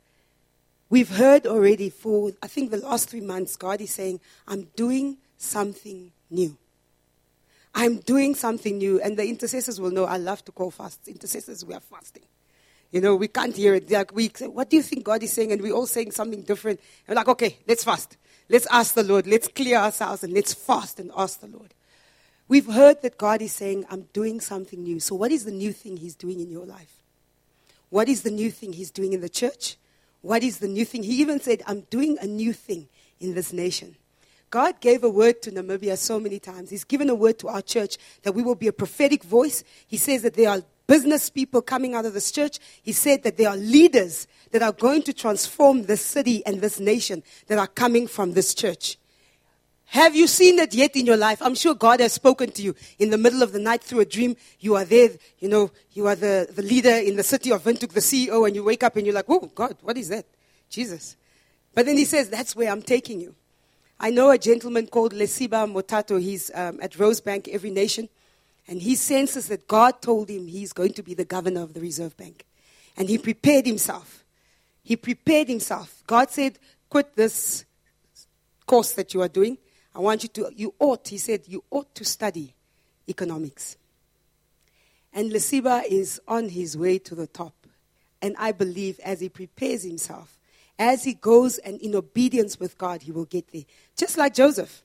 We've 0.90 1.10
heard 1.10 1.48
already 1.48 1.90
for, 1.90 2.32
I 2.42 2.48
think, 2.48 2.72
the 2.72 2.78
last 2.78 3.10
three 3.10 3.22
months, 3.22 3.56
God 3.56 3.80
is 3.80 3.92
saying, 3.92 4.20
I'm 4.48 4.64
doing 4.76 5.18
something 5.38 6.12
new. 6.30 6.58
I'm 7.74 7.98
doing 8.00 8.36
something 8.36 8.78
new. 8.78 9.02
And 9.02 9.18
the 9.18 9.26
intercessors 9.26 9.80
will 9.80 9.92
know 9.92 10.06
I 10.06 10.18
love 10.18 10.44
to 10.46 10.52
call 10.52 10.72
fast. 10.72 11.08
Intercessors, 11.08 11.66
we 11.66 11.74
are 11.74 11.80
fasting. 11.80 12.24
You 12.92 13.00
know, 13.00 13.16
we 13.16 13.28
can't 13.30 13.56
hear 13.56 13.76
it. 13.76 13.90
Like 13.90 14.14
we 14.14 14.30
say, 14.34 14.48
what 14.48 14.70
do 14.70 14.76
you 14.76 14.84
think 14.84 15.06
God 15.06 15.24
is 15.24 15.32
saying? 15.32 15.52
And 15.52 15.62
we're 15.62 15.74
all 15.74 15.88
saying 15.88 16.12
something 16.12 16.42
different. 16.42 16.80
And 17.08 17.16
we're 17.16 17.20
like, 17.20 17.30
okay, 17.30 17.58
let's 17.68 17.84
fast. 17.84 18.18
Let's 18.50 18.68
ask 18.70 18.96
the 18.96 19.04
Lord. 19.04 19.28
Let's 19.28 19.48
clear 19.48 19.78
ourselves 19.78 20.24
and 20.24 20.34
let's 20.34 20.54
fast 20.54 21.00
and 21.00 21.10
ask 21.16 21.40
the 21.40 21.48
Lord. 21.48 21.74
We've 22.50 22.68
heard 22.68 23.02
that 23.04 23.18
God 23.18 23.42
is 23.42 23.54
saying, 23.54 23.86
I'm 23.90 24.08
doing 24.12 24.42
something 24.42 24.84
new. 24.84 25.00
So, 25.00 25.16
what 25.16 25.32
is 25.32 25.46
the 25.46 25.52
new 25.52 25.72
thing 25.72 25.96
He's 25.96 26.16
doing 26.16 26.42
in 26.42 26.50
your 26.50 26.66
life? 26.66 26.98
What 27.90 28.10
is 28.10 28.24
the 28.24 28.30
new 28.30 28.52
thing 28.52 28.74
He's 28.74 28.92
doing 28.92 29.14
in 29.14 29.22
the 29.22 29.30
church? 29.30 29.78
What 30.22 30.44
is 30.44 30.60
the 30.60 30.68
new 30.68 30.84
thing? 30.84 31.04
He 31.04 31.22
even 31.22 31.40
said, 31.40 31.64
I'm 31.66 31.82
doing 31.90 32.18
a 32.22 32.28
new 32.28 32.52
thing 32.52 32.90
in 33.22 33.36
this 33.36 33.54
nation. 33.54 33.96
God 34.52 34.82
gave 34.82 35.06
a 35.06 35.10
word 35.10 35.42
to 35.44 35.52
Namibia 35.52 35.98
so 35.98 36.20
many 36.20 36.38
times. 36.38 36.70
He's 36.70 36.84
given 36.84 37.10
a 37.10 37.16
word 37.16 37.40
to 37.40 37.48
our 37.48 37.62
church 37.62 37.98
that 38.24 38.34
we 38.34 38.44
will 38.44 38.56
be 38.56 38.68
a 38.68 38.74
prophetic 38.74 39.24
voice. 39.24 39.64
He 39.88 39.96
says 39.96 40.24
that 40.24 40.34
there 40.34 40.50
are 40.50 40.62
business 40.88 41.30
people 41.30 41.62
coming 41.62 41.96
out 41.96 42.06
of 42.06 42.14
this 42.14 42.32
church. 42.34 42.60
He 42.84 42.92
said 42.92 43.24
that 43.24 43.38
there 43.38 43.48
are 43.48 43.56
leaders 43.56 44.28
that 44.52 44.62
are 44.62 44.74
going 44.74 45.04
to 45.04 45.14
transform 45.14 45.84
this 45.84 46.02
city 46.02 46.46
and 46.46 46.60
this 46.60 46.82
nation 46.82 47.24
that 47.48 47.58
are 47.58 47.68
coming 47.68 48.08
from 48.08 48.34
this 48.34 48.54
church. 48.54 48.98
Have 49.86 50.18
you 50.18 50.28
seen 50.28 50.60
it 50.60 50.74
yet 50.74 50.98
in 50.98 51.06
your 51.06 51.18
life? 51.18 51.42
I'm 51.42 51.56
sure 51.56 51.74
God 51.74 52.02
has 52.02 52.12
spoken 52.12 52.52
to 52.52 52.62
you 52.62 52.76
in 53.00 53.10
the 53.10 53.18
middle 53.18 53.44
of 53.44 53.54
the 53.54 53.60
night 53.60 53.82
through 53.82 54.02
a 54.02 54.06
dream. 54.06 54.36
You 54.60 54.76
are 54.76 54.86
there, 54.86 55.12
you 55.40 55.48
know, 55.48 55.72
you 55.94 56.08
are 56.08 56.16
the, 56.16 56.50
the 56.54 56.62
leader 56.62 56.96
in 56.96 57.16
the 57.16 57.24
city 57.24 57.52
of 57.52 57.64
Windhoek, 57.64 57.94
the 57.94 58.02
CEO, 58.02 58.46
and 58.46 58.54
you 58.54 58.66
wake 58.66 58.84
up 58.84 58.98
and 58.98 59.06
you're 59.06 59.16
like, 59.16 59.30
oh, 59.30 59.50
God, 59.56 59.78
what 59.82 59.98
is 59.98 60.10
that? 60.10 60.26
Jesus. 60.70 61.16
But 61.74 61.86
then 61.86 61.98
he 61.98 62.04
says, 62.04 62.30
that's 62.30 62.54
where 62.54 62.70
I'm 62.70 62.82
taking 62.82 63.22
you. 63.22 63.36
I 64.04 64.10
know 64.10 64.32
a 64.32 64.38
gentleman 64.40 64.88
called 64.88 65.14
Lesiba 65.14 65.72
Motato. 65.72 66.20
He's 66.20 66.50
um, 66.56 66.80
at 66.82 66.94
Rosebank 66.94 67.48
Every 67.50 67.70
Nation. 67.70 68.10
And 68.68 68.82
he 68.82 68.96
senses 68.96 69.48
that 69.50 69.68
God 69.68 70.02
told 70.02 70.28
him 70.28 70.48
he's 70.48 70.74
going 70.74 70.94
to 70.94 71.04
be 71.04 71.14
the 71.14 71.24
governor 71.24 71.62
of 71.62 71.76
the 71.76 71.82
Reserve 71.82 72.18
Bank. 72.18 72.44
And 72.98 73.08
he 73.08 73.20
prepared 73.20 73.68
himself. 73.68 74.24
He 74.84 74.96
prepared 74.96 75.50
himself. 75.50 76.04
God 76.08 76.32
said, 76.32 76.58
Quit 76.90 77.16
this 77.16 77.64
course 78.66 78.94
that 78.94 79.14
you 79.14 79.22
are 79.22 79.28
doing. 79.28 79.60
I 79.94 80.00
want 80.00 80.24
you 80.24 80.30
to, 80.30 80.52
you 80.56 80.74
ought, 80.80 81.08
he 81.08 81.20
said, 81.20 81.42
you 81.46 81.64
ought 81.70 81.94
to 81.94 82.04
study 82.04 82.56
economics. 83.08 83.78
And 85.14 85.32
Lesiba 85.32 85.84
is 85.88 86.20
on 86.28 86.50
his 86.50 86.76
way 86.76 86.98
to 86.98 87.14
the 87.14 87.28
top. 87.28 87.54
And 88.20 88.36
I 88.40 88.52
believe 88.52 89.00
as 89.02 89.20
he 89.20 89.30
prepares 89.30 89.84
himself, 89.84 90.40
as 90.82 91.04
he 91.04 91.14
goes 91.14 91.60
and 91.60 91.80
in 91.80 91.94
obedience 91.96 92.60
with 92.60 92.76
God, 92.76 93.04
he 93.04 93.12
will 93.12 93.26
get 93.26 93.52
there. 93.52 93.66
Just 93.96 94.18
like 94.18 94.34
Joseph. 94.34 94.82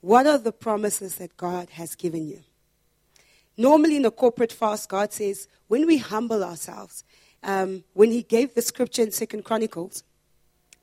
What 0.00 0.26
are 0.26 0.38
the 0.38 0.50
promises 0.50 1.16
that 1.16 1.36
God 1.36 1.68
has 1.70 1.94
given 1.94 2.26
you? 2.26 2.40
Normally, 3.54 3.96
in 3.96 4.06
a 4.06 4.10
corporate 4.10 4.52
fast, 4.52 4.88
God 4.88 5.12
says, 5.12 5.46
when 5.66 5.86
we 5.86 5.98
humble 5.98 6.42
ourselves 6.42 7.04
um, 7.42 7.84
when 7.92 8.10
he 8.10 8.22
gave 8.22 8.54
the 8.54 8.62
scripture 8.62 9.02
in 9.02 9.10
Second 9.10 9.44
Chronicles, 9.44 10.04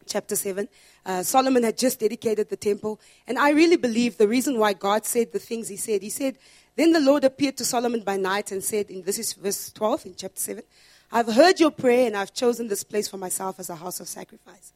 chapter 0.05 0.35
7, 0.35 0.67
uh, 1.07 1.23
Solomon 1.23 1.63
had 1.63 1.77
just 1.77 1.99
dedicated 1.99 2.49
the 2.49 2.57
temple. 2.57 2.99
And 3.25 3.39
I 3.39 3.49
really 3.51 3.77
believe 3.77 4.17
the 4.17 4.27
reason 4.27 4.59
why 4.59 4.73
God 4.73 5.05
said 5.05 5.31
the 5.31 5.39
things 5.39 5.67
he 5.67 5.77
said, 5.77 6.03
he 6.03 6.11
said, 6.11 6.37
Then 6.75 6.91
the 6.91 6.99
Lord 6.99 7.23
appeared 7.23 7.57
to 7.57 7.65
Solomon 7.65 8.01
by 8.01 8.17
night 8.17 8.51
and 8.51 8.63
said, 8.63 8.89
and 8.91 9.03
this 9.03 9.17
is 9.17 9.33
verse 9.33 9.71
12 9.71 10.05
in 10.05 10.15
chapter 10.15 10.39
7, 10.39 10.63
I've 11.11 11.33
heard 11.33 11.59
your 11.59 11.71
prayer 11.71 12.07
and 12.07 12.17
I've 12.17 12.33
chosen 12.33 12.67
this 12.67 12.83
place 12.83 13.07
for 13.07 13.17
myself 13.17 13.59
as 13.59 13.69
a 13.69 13.75
house 13.75 13.99
of 13.99 14.07
sacrifice. 14.07 14.73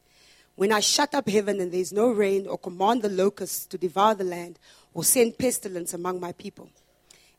When 0.56 0.72
I 0.72 0.82
shut 0.82 1.16
up 1.16 1.30
heaven 1.30 1.62
and 1.62 1.72
there's 1.72 1.94
no 1.94 2.10
rain 2.10 2.46
or 2.48 2.58
command 2.58 3.02
the 3.02 3.10
locusts 3.10 3.66
to 3.68 3.78
devour 3.78 4.16
the 4.16 4.24
land 4.24 4.60
or 4.94 5.04
send 5.04 5.38
pestilence 5.38 5.94
among 5.94 6.20
my 6.20 6.34
people. 6.34 6.70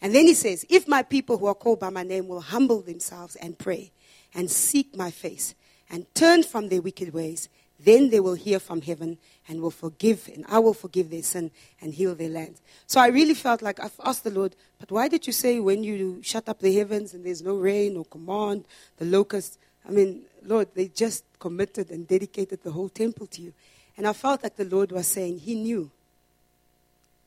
And 0.01 0.15
then 0.15 0.27
he 0.27 0.35
says, 0.35 0.65
If 0.69 0.89
my 0.89 1.03
people 1.03 1.37
who 1.37 1.47
are 1.47 1.55
called 1.55 1.81
by 1.81 1.91
my 1.91 2.03
name 2.03 2.29
will 2.29 2.41
humble 2.41 2.81
themselves 2.81 3.37
and 3.37 3.59
pray 3.59 3.93
and 4.35 4.51
seek 4.51 4.97
my 4.97 5.11
face 5.11 5.55
and 5.91 6.07
turn 6.15 6.43
from 6.43 6.69
their 6.69 6.81
wicked 6.81 7.13
ways, 7.13 7.49
then 7.85 8.11
they 8.11 8.21
will 8.21 8.35
hear 8.35 8.59
from 8.59 8.83
heaven 8.83 9.19
and 9.49 9.61
will 9.61 9.71
forgive, 9.71 10.29
and 10.33 10.45
I 10.49 10.59
will 10.59 10.75
forgive 10.75 11.11
their 11.11 11.23
sin 11.23 11.51
and 11.81 11.95
heal 11.95 12.15
their 12.15 12.29
land. 12.29 12.57
So 12.87 13.01
I 13.01 13.09
really 13.09 13.35
felt 13.35 13.63
like 13.63 13.81
I've 13.81 13.99
asked 14.05 14.25
the 14.25 14.31
Lord, 14.31 14.55
but 14.79 14.91
why 14.91 15.09
did 15.09 15.27
you 15.27 15.33
say 15.33 15.61
when 15.61 15.83
you 15.83 16.21
shut 16.23 16.49
up 16.49 16.61
the 16.61 16.75
heavens 16.75 17.15
and 17.15 17.25
there's 17.25 17.43
no 17.43 17.57
rain 17.57 17.97
or 17.97 18.05
command 18.05 18.65
the 18.99 19.05
locusts? 19.05 19.59
I 19.89 19.93
mean, 19.93 20.23
Lord, 20.43 20.69
they 20.75 20.89
just 20.89 21.25
committed 21.39 21.91
and 21.91 22.07
dedicated 22.07 22.63
the 22.63 22.73
whole 22.73 22.89
temple 22.89 23.27
to 23.29 23.43
you. 23.43 23.53
And 23.97 24.07
I 24.07 24.13
felt 24.13 24.43
like 24.43 24.57
the 24.57 24.65
Lord 24.65 24.93
was 24.93 25.07
saying, 25.07 25.39
He 25.41 25.55
knew. 25.55 25.91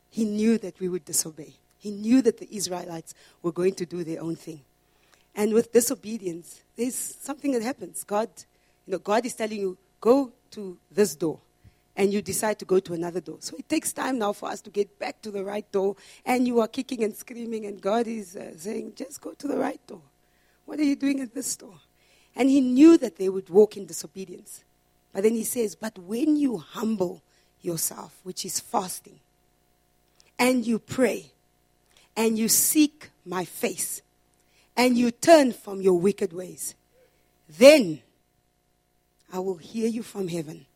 He 0.10 0.26
knew 0.26 0.58
that 0.60 0.80
we 0.80 0.90
would 0.90 1.06
disobey. 1.06 1.54
He 1.80 1.92
knew 1.92 2.22
that 2.22 2.38
the 2.38 2.48
Israelites 2.56 3.14
were 3.42 3.52
going 3.52 3.76
to 3.76 3.86
do 3.86 4.04
their 4.04 4.22
own 4.22 4.36
thing. 4.36 4.62
And 5.36 5.54
with 5.54 5.74
disobedience, 5.74 6.62
there's 6.78 6.96
something 6.96 7.52
that 7.54 7.64
happens. 7.64 8.04
God, 8.04 8.30
you 8.86 8.92
know, 8.92 9.00
God 9.00 9.26
is 9.26 9.34
telling 9.34 9.60
you, 9.60 9.78
go 10.00 10.32
to 10.54 10.78
this 10.92 11.16
door 11.16 11.40
and 11.96 12.12
you 12.12 12.22
decide 12.22 12.60
to 12.60 12.66
go 12.66 12.80
to 12.80 12.94
another 12.94 13.22
door. 13.22 13.38
So 13.40 13.56
it 13.58 13.70
takes 13.70 13.94
time 13.94 14.18
now 14.18 14.34
for 14.34 14.50
us 14.50 14.62
to 14.62 14.70
get 14.70 14.98
back 14.98 15.22
to 15.22 15.32
the 15.32 15.44
right 15.44 15.70
door, 15.72 15.96
and 16.26 16.48
you 16.48 16.60
are 16.60 16.68
kicking 16.68 17.04
and 17.04 17.16
screaming, 17.16 17.66
and 17.66 17.80
God 17.80 18.08
is 18.08 18.36
uh, 18.36 18.58
saying, 18.58 18.94
just 18.96 19.22
go 19.22 19.34
to 19.34 19.48
the 19.48 19.58
right 19.58 19.80
door. 19.86 20.02
What 20.66 20.80
are 20.80 20.84
you 20.84 20.96
doing 20.96 21.20
at 21.22 21.34
this 21.36 21.56
door? 21.56 21.76
And 22.36 22.50
he 22.50 22.62
knew 22.62 22.98
that 22.98 23.18
they 23.18 23.30
would 23.30 23.50
walk 23.50 23.78
in 23.78 23.86
disobedience. 23.86 24.64
But 25.14 25.24
then 25.24 25.36
he 25.36 25.44
says, 25.44 25.76
but 25.76 26.00
when 26.00 26.36
you 26.36 26.58
humble 26.58 27.22
yourself, 27.62 28.18
which 28.24 28.44
is 28.44 28.60
fasting, 28.60 29.20
and 30.40 30.66
you 30.66 30.80
pray, 30.80 31.28
and 32.18 32.40
you 32.40 32.48
seek 32.48 33.12
my 33.24 33.46
face, 33.46 34.02
and 34.76 34.98
you 34.98 35.12
turn 35.12 35.54
from 35.54 35.80
your 35.80 36.00
wicked 36.00 36.34
ways, 36.34 36.74
then 37.48 38.02
I 39.34 39.40
will 39.40 39.58
hear 39.58 39.88
you 39.88 40.04
from 40.04 40.28
heaven. 40.28 40.68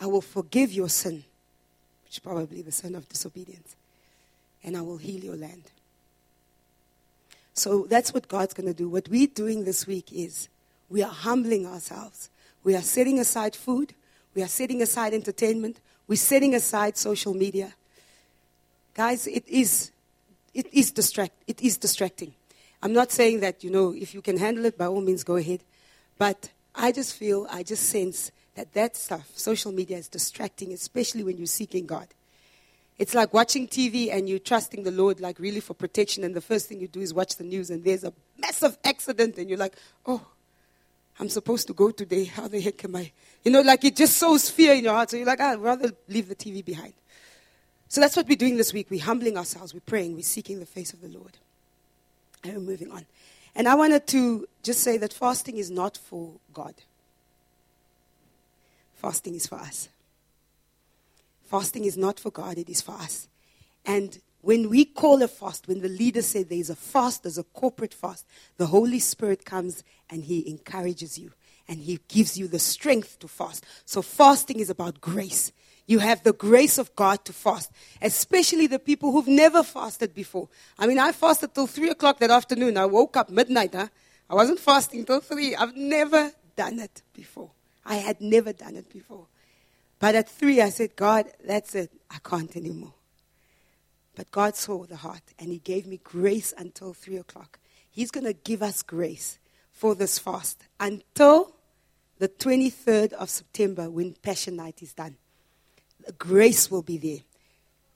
I 0.00 0.06
will 0.06 0.22
forgive 0.22 0.72
your 0.72 0.88
sin, 0.88 1.22
which 2.04 2.14
is 2.14 2.18
probably 2.18 2.62
the 2.62 2.72
sin 2.72 2.94
of 2.94 3.06
disobedience, 3.08 3.76
and 4.64 4.74
I 4.74 4.80
will 4.80 4.96
heal 4.96 5.22
your 5.22 5.36
land. 5.36 5.64
So 7.52 7.86
that's 7.88 8.14
what 8.14 8.26
God's 8.26 8.54
going 8.54 8.68
to 8.68 8.74
do. 8.74 8.88
What 8.88 9.08
we're 9.08 9.26
doing 9.26 9.64
this 9.64 9.86
week 9.86 10.12
is 10.12 10.48
we 10.88 11.02
are 11.02 11.10
humbling 11.10 11.66
ourselves. 11.66 12.30
We 12.64 12.74
are 12.74 12.82
setting 12.82 13.18
aside 13.18 13.54
food. 13.54 13.92
We 14.34 14.42
are 14.42 14.48
setting 14.48 14.80
aside 14.80 15.12
entertainment. 15.12 15.78
We're 16.06 16.16
setting 16.16 16.54
aside 16.54 16.96
social 16.96 17.34
media. 17.34 17.74
Guys, 18.94 19.26
it 19.26 19.46
is, 19.46 19.90
it 20.54 20.72
is, 20.72 20.90
distract, 20.90 21.34
it 21.46 21.60
is 21.60 21.76
distracting. 21.76 22.32
I'm 22.82 22.92
not 22.92 23.10
saying 23.10 23.40
that, 23.40 23.62
you 23.62 23.70
know, 23.70 23.92
if 23.92 24.14
you 24.14 24.22
can 24.22 24.38
handle 24.38 24.64
it, 24.64 24.78
by 24.78 24.86
all 24.86 25.00
means, 25.00 25.22
go 25.22 25.36
ahead. 25.36 25.60
But 26.16 26.50
I 26.78 26.92
just 26.92 27.14
feel, 27.14 27.46
I 27.50 27.64
just 27.64 27.90
sense 27.90 28.30
that 28.54 28.72
that 28.74 28.96
stuff, 28.96 29.28
social 29.34 29.72
media, 29.72 29.98
is 29.98 30.08
distracting, 30.08 30.72
especially 30.72 31.24
when 31.24 31.36
you're 31.36 31.46
seeking 31.46 31.86
God. 31.86 32.06
It's 32.98 33.14
like 33.14 33.34
watching 33.34 33.66
TV 33.68 34.12
and 34.12 34.28
you're 34.28 34.38
trusting 34.38 34.84
the 34.84 34.90
Lord, 34.90 35.20
like 35.20 35.38
really 35.38 35.60
for 35.60 35.74
protection, 35.74 36.24
and 36.24 36.34
the 36.34 36.40
first 36.40 36.68
thing 36.68 36.80
you 36.80 36.88
do 36.88 37.00
is 37.00 37.12
watch 37.12 37.36
the 37.36 37.44
news, 37.44 37.70
and 37.70 37.84
there's 37.84 38.04
a 38.04 38.12
massive 38.38 38.78
accident, 38.84 39.38
and 39.38 39.48
you're 39.48 39.58
like, 39.58 39.74
oh, 40.06 40.24
I'm 41.20 41.28
supposed 41.28 41.66
to 41.66 41.72
go 41.72 41.90
today. 41.90 42.24
How 42.24 42.46
the 42.46 42.60
heck 42.60 42.84
am 42.84 42.96
I? 42.96 43.10
You 43.44 43.50
know, 43.50 43.60
like 43.60 43.84
it 43.84 43.96
just 43.96 44.16
sows 44.16 44.48
fear 44.48 44.74
in 44.74 44.84
your 44.84 44.94
heart. 44.94 45.10
So 45.10 45.16
you're 45.16 45.26
like, 45.26 45.40
ah, 45.40 45.52
I'd 45.52 45.58
rather 45.58 45.90
leave 46.08 46.28
the 46.28 46.36
TV 46.36 46.64
behind. 46.64 46.94
So 47.88 48.00
that's 48.00 48.16
what 48.16 48.28
we're 48.28 48.36
doing 48.36 48.56
this 48.56 48.72
week. 48.72 48.88
We're 48.90 49.02
humbling 49.02 49.36
ourselves, 49.36 49.74
we're 49.74 49.80
praying, 49.80 50.14
we're 50.14 50.22
seeking 50.22 50.60
the 50.60 50.66
face 50.66 50.92
of 50.92 51.00
the 51.00 51.08
Lord. 51.08 51.36
And 52.44 52.54
we're 52.54 52.60
moving 52.60 52.92
on. 52.92 53.04
And 53.54 53.68
I 53.68 53.74
wanted 53.74 54.06
to 54.08 54.46
just 54.62 54.80
say 54.80 54.96
that 54.98 55.12
fasting 55.12 55.56
is 55.56 55.70
not 55.70 55.96
for 55.96 56.34
God, 56.52 56.74
fasting 58.94 59.34
is 59.34 59.46
for 59.46 59.56
us. 59.56 59.88
Fasting 61.48 61.86
is 61.86 61.96
not 61.96 62.20
for 62.20 62.30
God, 62.30 62.58
it 62.58 62.68
is 62.68 62.82
for 62.82 62.92
us. 62.92 63.26
And 63.86 64.20
when 64.42 64.68
we 64.68 64.84
call 64.84 65.22
a 65.22 65.28
fast, 65.28 65.66
when 65.66 65.80
the 65.80 65.88
leader 65.88 66.20
says 66.20 66.46
there's 66.46 66.70
a 66.70 66.76
fast, 66.76 67.22
there's 67.22 67.38
a 67.38 67.42
corporate 67.42 67.94
fast, 67.94 68.26
the 68.58 68.66
Holy 68.66 68.98
Spirit 68.98 69.44
comes 69.44 69.82
and 70.10 70.24
He 70.24 70.48
encourages 70.48 71.18
you 71.18 71.32
and 71.66 71.80
He 71.80 72.00
gives 72.08 72.38
you 72.38 72.48
the 72.48 72.58
strength 72.58 73.18
to 73.20 73.28
fast. 73.28 73.64
So, 73.84 74.02
fasting 74.02 74.60
is 74.60 74.70
about 74.70 75.00
grace. 75.00 75.52
You 75.88 76.00
have 76.00 76.22
the 76.22 76.34
grace 76.34 76.76
of 76.76 76.94
God 76.94 77.24
to 77.24 77.32
fast, 77.32 77.72
especially 78.02 78.66
the 78.66 78.78
people 78.78 79.10
who've 79.10 79.26
never 79.26 79.62
fasted 79.62 80.14
before. 80.14 80.50
I 80.78 80.86
mean, 80.86 80.98
I 80.98 81.12
fasted 81.12 81.54
till 81.54 81.66
3 81.66 81.88
o'clock 81.88 82.18
that 82.18 82.30
afternoon. 82.30 82.76
I 82.76 82.84
woke 82.84 83.16
up 83.16 83.30
midnight. 83.30 83.74
Huh? 83.74 83.88
I 84.28 84.34
wasn't 84.34 84.60
fasting 84.60 85.06
till 85.06 85.20
3. 85.20 85.56
I've 85.56 85.74
never 85.74 86.30
done 86.54 86.78
it 86.78 87.00
before. 87.14 87.52
I 87.86 87.94
had 87.94 88.20
never 88.20 88.52
done 88.52 88.76
it 88.76 88.92
before. 88.92 89.28
But 89.98 90.14
at 90.14 90.28
3, 90.28 90.60
I 90.60 90.68
said, 90.68 90.94
God, 90.94 91.24
that's 91.42 91.74
it. 91.74 91.90
I 92.10 92.18
can't 92.22 92.54
anymore. 92.54 92.92
But 94.14 94.30
God 94.30 94.56
saw 94.56 94.84
the 94.84 94.96
heart 94.96 95.22
and 95.38 95.50
He 95.50 95.58
gave 95.58 95.86
me 95.86 96.00
grace 96.04 96.52
until 96.58 96.92
3 96.92 97.16
o'clock. 97.16 97.58
He's 97.90 98.10
going 98.10 98.26
to 98.26 98.34
give 98.34 98.62
us 98.62 98.82
grace 98.82 99.38
for 99.72 99.94
this 99.94 100.18
fast 100.18 100.64
until 100.78 101.54
the 102.18 102.28
23rd 102.28 103.14
of 103.14 103.30
September 103.30 103.88
when 103.88 104.12
Passion 104.12 104.56
Night 104.56 104.82
is 104.82 104.92
done 104.92 105.16
grace 106.16 106.70
will 106.70 106.82
be 106.82 106.98
there. 106.98 107.20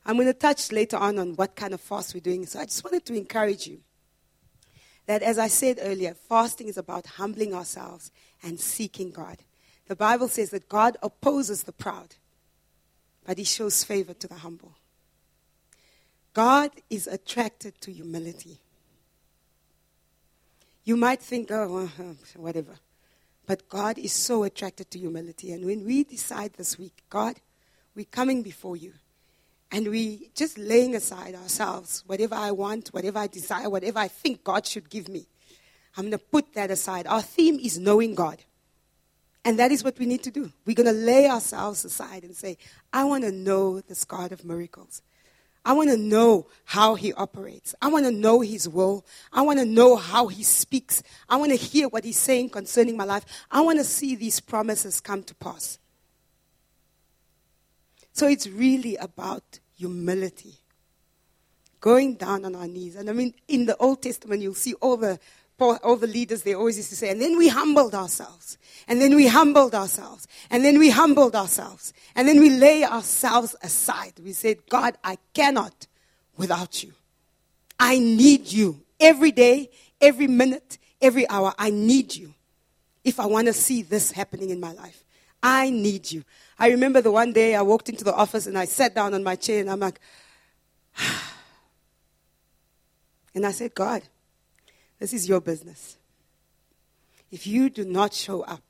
I'm 0.04 0.16
going 0.16 0.26
to 0.26 0.34
touch 0.34 0.72
later 0.72 0.96
on 0.96 1.18
on 1.18 1.34
what 1.34 1.54
kind 1.54 1.74
of 1.74 1.80
fast 1.80 2.14
we're 2.14 2.20
doing. 2.20 2.44
So 2.46 2.58
I 2.58 2.64
just 2.64 2.82
wanted 2.82 3.04
to 3.06 3.14
encourage 3.14 3.66
you 3.66 3.80
that, 5.06 5.22
as 5.22 5.38
I 5.38 5.48
said 5.48 5.78
earlier, 5.80 6.14
fasting 6.14 6.68
is 6.68 6.76
about 6.76 7.06
humbling 7.06 7.54
ourselves 7.54 8.10
and 8.42 8.58
seeking 8.58 9.10
God. 9.10 9.38
The 9.88 9.96
Bible 9.96 10.28
says 10.28 10.50
that 10.50 10.68
God 10.68 10.96
opposes 11.02 11.64
the 11.64 11.72
proud, 11.72 12.16
but 13.24 13.38
he 13.38 13.44
shows 13.44 13.84
favor 13.84 14.14
to 14.14 14.28
the 14.28 14.36
humble. 14.36 14.72
God 16.34 16.70
is 16.88 17.06
attracted 17.06 17.80
to 17.82 17.92
humility. 17.92 18.58
You 20.84 20.96
might 20.96 21.20
think, 21.20 21.50
oh, 21.50 21.90
uh, 21.98 22.02
uh, 22.02 22.14
whatever. 22.36 22.78
But 23.46 23.68
God 23.68 23.98
is 23.98 24.12
so 24.12 24.44
attracted 24.44 24.90
to 24.92 24.98
humility. 24.98 25.52
And 25.52 25.64
when 25.64 25.84
we 25.84 26.04
decide 26.04 26.54
this 26.54 26.78
week, 26.78 27.02
God, 27.10 27.36
we're 27.94 28.04
coming 28.06 28.42
before 28.42 28.76
you. 28.76 28.92
And 29.70 29.88
we 29.88 30.30
just 30.34 30.58
laying 30.58 30.94
aside 30.94 31.34
ourselves, 31.34 32.04
whatever 32.06 32.34
I 32.34 32.50
want, 32.50 32.88
whatever 32.88 33.20
I 33.20 33.26
desire, 33.26 33.70
whatever 33.70 34.00
I 34.00 34.08
think 34.08 34.44
God 34.44 34.66
should 34.66 34.90
give 34.90 35.08
me. 35.08 35.26
I'm 35.96 36.04
going 36.04 36.12
to 36.12 36.18
put 36.18 36.52
that 36.54 36.70
aside. 36.70 37.06
Our 37.06 37.22
theme 37.22 37.58
is 37.58 37.78
knowing 37.78 38.14
God. 38.14 38.42
And 39.44 39.58
that 39.58 39.72
is 39.72 39.82
what 39.82 39.98
we 39.98 40.06
need 40.06 40.22
to 40.24 40.30
do. 40.30 40.52
We're 40.66 40.76
going 40.76 40.86
to 40.86 40.92
lay 40.92 41.28
ourselves 41.28 41.84
aside 41.84 42.22
and 42.22 42.36
say, 42.36 42.58
I 42.92 43.04
want 43.04 43.24
to 43.24 43.32
know 43.32 43.80
this 43.80 44.04
God 44.04 44.30
of 44.30 44.44
miracles. 44.44 45.02
I 45.64 45.72
want 45.72 45.90
to 45.90 45.96
know 45.96 46.48
how 46.64 46.94
he 46.94 47.12
operates. 47.12 47.74
I 47.80 47.88
want 47.88 48.04
to 48.04 48.10
know 48.10 48.40
his 48.40 48.68
will. 48.68 49.06
I 49.32 49.42
want 49.42 49.58
to 49.58 49.64
know 49.64 49.96
how 49.96 50.26
he 50.26 50.42
speaks. 50.42 51.02
I 51.28 51.36
want 51.36 51.50
to 51.50 51.56
hear 51.56 51.88
what 51.88 52.04
he's 52.04 52.18
saying 52.18 52.50
concerning 52.50 52.96
my 52.96 53.04
life. 53.04 53.24
I 53.50 53.60
want 53.60 53.78
to 53.78 53.84
see 53.84 54.16
these 54.16 54.40
promises 54.40 55.00
come 55.00 55.22
to 55.24 55.34
pass. 55.36 55.78
So 58.12 58.28
it's 58.28 58.46
really 58.46 58.96
about 58.96 59.60
humility. 59.76 60.54
Going 61.80 62.14
down 62.14 62.44
on 62.44 62.54
our 62.54 62.68
knees. 62.68 62.94
And 62.96 63.10
I 63.10 63.12
mean, 63.12 63.34
in 63.48 63.66
the 63.66 63.76
Old 63.78 64.02
Testament, 64.02 64.42
you'll 64.42 64.54
see 64.54 64.74
all 64.74 64.96
the, 64.96 65.18
all 65.58 65.96
the 65.96 66.06
leaders, 66.06 66.42
they 66.42 66.54
always 66.54 66.76
used 66.76 66.90
to 66.90 66.96
say, 66.96 67.10
and 67.10 67.20
then 67.20 67.36
we 67.36 67.48
humbled 67.48 67.94
ourselves. 67.94 68.58
And 68.86 69.00
then 69.00 69.16
we 69.16 69.26
humbled 69.26 69.74
ourselves. 69.74 70.26
And 70.50 70.64
then 70.64 70.78
we 70.78 70.90
humbled 70.90 71.34
ourselves. 71.34 71.92
And 72.14 72.28
then 72.28 72.40
we 72.40 72.50
lay 72.50 72.84
ourselves 72.84 73.56
aside. 73.62 74.12
We 74.22 74.32
said, 74.32 74.58
God, 74.68 74.96
I 75.02 75.18
cannot 75.34 75.86
without 76.36 76.82
you. 76.82 76.92
I 77.78 77.98
need 77.98 78.52
you 78.52 78.80
every 79.00 79.32
day, 79.32 79.70
every 80.00 80.28
minute, 80.28 80.78
every 81.00 81.28
hour. 81.28 81.52
I 81.58 81.70
need 81.70 82.14
you 82.14 82.34
if 83.04 83.18
I 83.18 83.26
want 83.26 83.48
to 83.48 83.52
see 83.52 83.82
this 83.82 84.12
happening 84.12 84.50
in 84.50 84.60
my 84.60 84.72
life. 84.72 85.04
I 85.42 85.70
need 85.70 86.10
you. 86.10 86.24
I 86.58 86.70
remember 86.70 87.00
the 87.00 87.10
one 87.10 87.32
day 87.32 87.54
I 87.54 87.62
walked 87.62 87.88
into 87.88 88.04
the 88.04 88.14
office 88.14 88.46
and 88.46 88.58
I 88.58 88.66
sat 88.66 88.94
down 88.94 89.14
on 89.14 89.22
my 89.22 89.36
chair 89.36 89.60
and 89.60 89.70
I'm 89.70 89.80
like, 89.80 90.00
and 93.34 93.46
I 93.46 93.52
said, 93.52 93.74
God, 93.74 94.02
this 94.98 95.12
is 95.12 95.28
your 95.28 95.40
business. 95.40 95.96
if 97.30 97.46
you 97.46 97.70
do 97.70 97.84
not 97.84 98.12
show 98.12 98.42
up, 98.42 98.62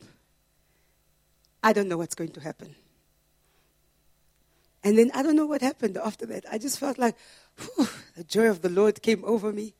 I 1.62 1.72
don't 1.72 1.88
know 1.88 1.98
what's 1.98 2.14
going 2.14 2.30
to 2.32 2.40
happen. 2.40 2.74
And 4.84 4.98
then 4.98 5.10
I 5.14 5.22
don't 5.22 5.36
know 5.36 5.46
what 5.46 5.62
happened 5.62 5.96
after 5.96 6.26
that. 6.26 6.44
I 6.50 6.58
just 6.58 6.78
felt 6.78 6.98
like 6.98 7.16
whew, 7.56 7.88
the 8.16 8.24
joy 8.24 8.48
of 8.48 8.62
the 8.62 8.68
Lord 8.68 9.02
came 9.02 9.24
over 9.24 9.52
me. 9.52 9.74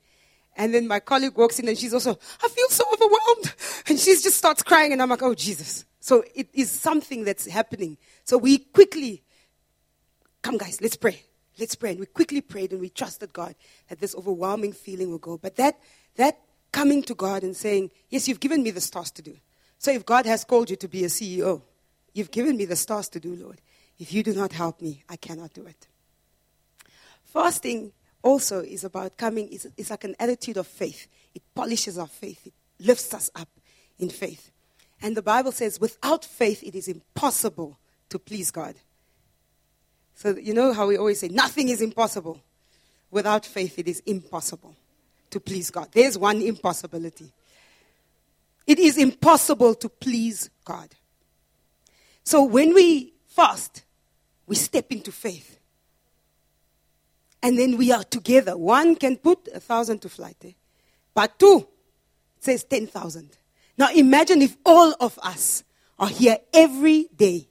And 0.56 0.74
then 0.74 0.86
my 0.86 1.00
colleague 1.00 1.36
walks 1.36 1.58
in 1.58 1.68
and 1.68 1.78
she's 1.78 1.94
also, 1.94 2.18
I 2.42 2.48
feel 2.48 2.68
so 2.68 2.84
overwhelmed. 2.92 3.54
And 3.88 3.98
she 3.98 4.12
just 4.12 4.36
starts 4.36 4.62
crying 4.62 4.92
and 4.92 5.02
I'm 5.02 5.08
like, 5.08 5.22
oh, 5.22 5.34
Jesus. 5.34 5.84
So 6.02 6.24
it 6.34 6.48
is 6.52 6.68
something 6.68 7.22
that's 7.22 7.46
happening. 7.46 7.96
So 8.24 8.36
we 8.36 8.58
quickly, 8.58 9.22
come 10.42 10.58
guys, 10.58 10.80
let's 10.80 10.96
pray. 10.96 11.22
Let's 11.60 11.76
pray. 11.76 11.90
And 11.90 12.00
we 12.00 12.06
quickly 12.06 12.40
prayed 12.40 12.72
and 12.72 12.80
we 12.80 12.88
trusted 12.88 13.32
God 13.32 13.54
that 13.88 14.00
this 14.00 14.12
overwhelming 14.16 14.72
feeling 14.72 15.10
will 15.10 15.18
go. 15.18 15.38
But 15.38 15.54
that, 15.56 15.78
that 16.16 16.40
coming 16.72 17.04
to 17.04 17.14
God 17.14 17.44
and 17.44 17.56
saying, 17.56 17.92
yes, 18.10 18.26
you've 18.26 18.40
given 18.40 18.64
me 18.64 18.72
the 18.72 18.80
stars 18.80 19.12
to 19.12 19.22
do. 19.22 19.36
So 19.78 19.92
if 19.92 20.04
God 20.04 20.26
has 20.26 20.42
called 20.42 20.70
you 20.70 20.76
to 20.76 20.88
be 20.88 21.04
a 21.04 21.06
CEO, 21.06 21.62
you've 22.14 22.32
given 22.32 22.56
me 22.56 22.64
the 22.64 22.74
stars 22.74 23.08
to 23.10 23.20
do, 23.20 23.36
Lord. 23.36 23.60
If 23.96 24.12
you 24.12 24.24
do 24.24 24.34
not 24.34 24.50
help 24.50 24.82
me, 24.82 25.04
I 25.08 25.14
cannot 25.14 25.54
do 25.54 25.66
it. 25.66 25.86
Fasting 27.22 27.92
also 28.22 28.58
is 28.58 28.82
about 28.82 29.16
coming, 29.16 29.48
it's, 29.52 29.68
it's 29.76 29.90
like 29.90 30.02
an 30.02 30.16
attitude 30.18 30.56
of 30.56 30.66
faith. 30.66 31.06
It 31.32 31.42
polishes 31.54 31.96
our 31.96 32.08
faith, 32.08 32.44
it 32.44 32.54
lifts 32.80 33.14
us 33.14 33.30
up 33.36 33.48
in 34.00 34.08
faith. 34.08 34.51
And 35.02 35.16
the 35.16 35.22
Bible 35.22 35.50
says, 35.50 35.80
without 35.80 36.24
faith, 36.24 36.62
it 36.62 36.76
is 36.76 36.86
impossible 36.86 37.78
to 38.08 38.20
please 38.20 38.52
God. 38.52 38.76
So, 40.14 40.36
you 40.36 40.54
know 40.54 40.72
how 40.72 40.86
we 40.86 40.96
always 40.96 41.18
say, 41.18 41.28
nothing 41.28 41.68
is 41.68 41.82
impossible. 41.82 42.40
Without 43.10 43.44
faith, 43.44 43.78
it 43.78 43.88
is 43.88 44.00
impossible 44.06 44.76
to 45.30 45.40
please 45.40 45.70
God. 45.70 45.88
There's 45.90 46.16
one 46.16 46.40
impossibility. 46.40 47.32
It 48.64 48.78
is 48.78 48.96
impossible 48.96 49.74
to 49.74 49.88
please 49.88 50.48
God. 50.64 50.88
So, 52.22 52.44
when 52.44 52.72
we 52.72 53.12
fast, 53.26 53.82
we 54.46 54.54
step 54.54 54.92
into 54.92 55.10
faith. 55.10 55.58
And 57.42 57.58
then 57.58 57.76
we 57.76 57.90
are 57.90 58.04
together. 58.04 58.56
One 58.56 58.94
can 58.94 59.16
put 59.16 59.48
a 59.52 59.58
thousand 59.58 60.00
to 60.02 60.08
flight, 60.08 60.36
eh? 60.44 60.52
but 61.12 61.36
two 61.40 61.66
says 62.38 62.62
10,000. 62.62 63.36
Now 63.78 63.90
imagine 63.92 64.42
if 64.42 64.56
all 64.64 64.94
of 65.00 65.18
us 65.22 65.64
are 65.98 66.08
here 66.08 66.38
every 66.52 67.08
day. 67.16 67.48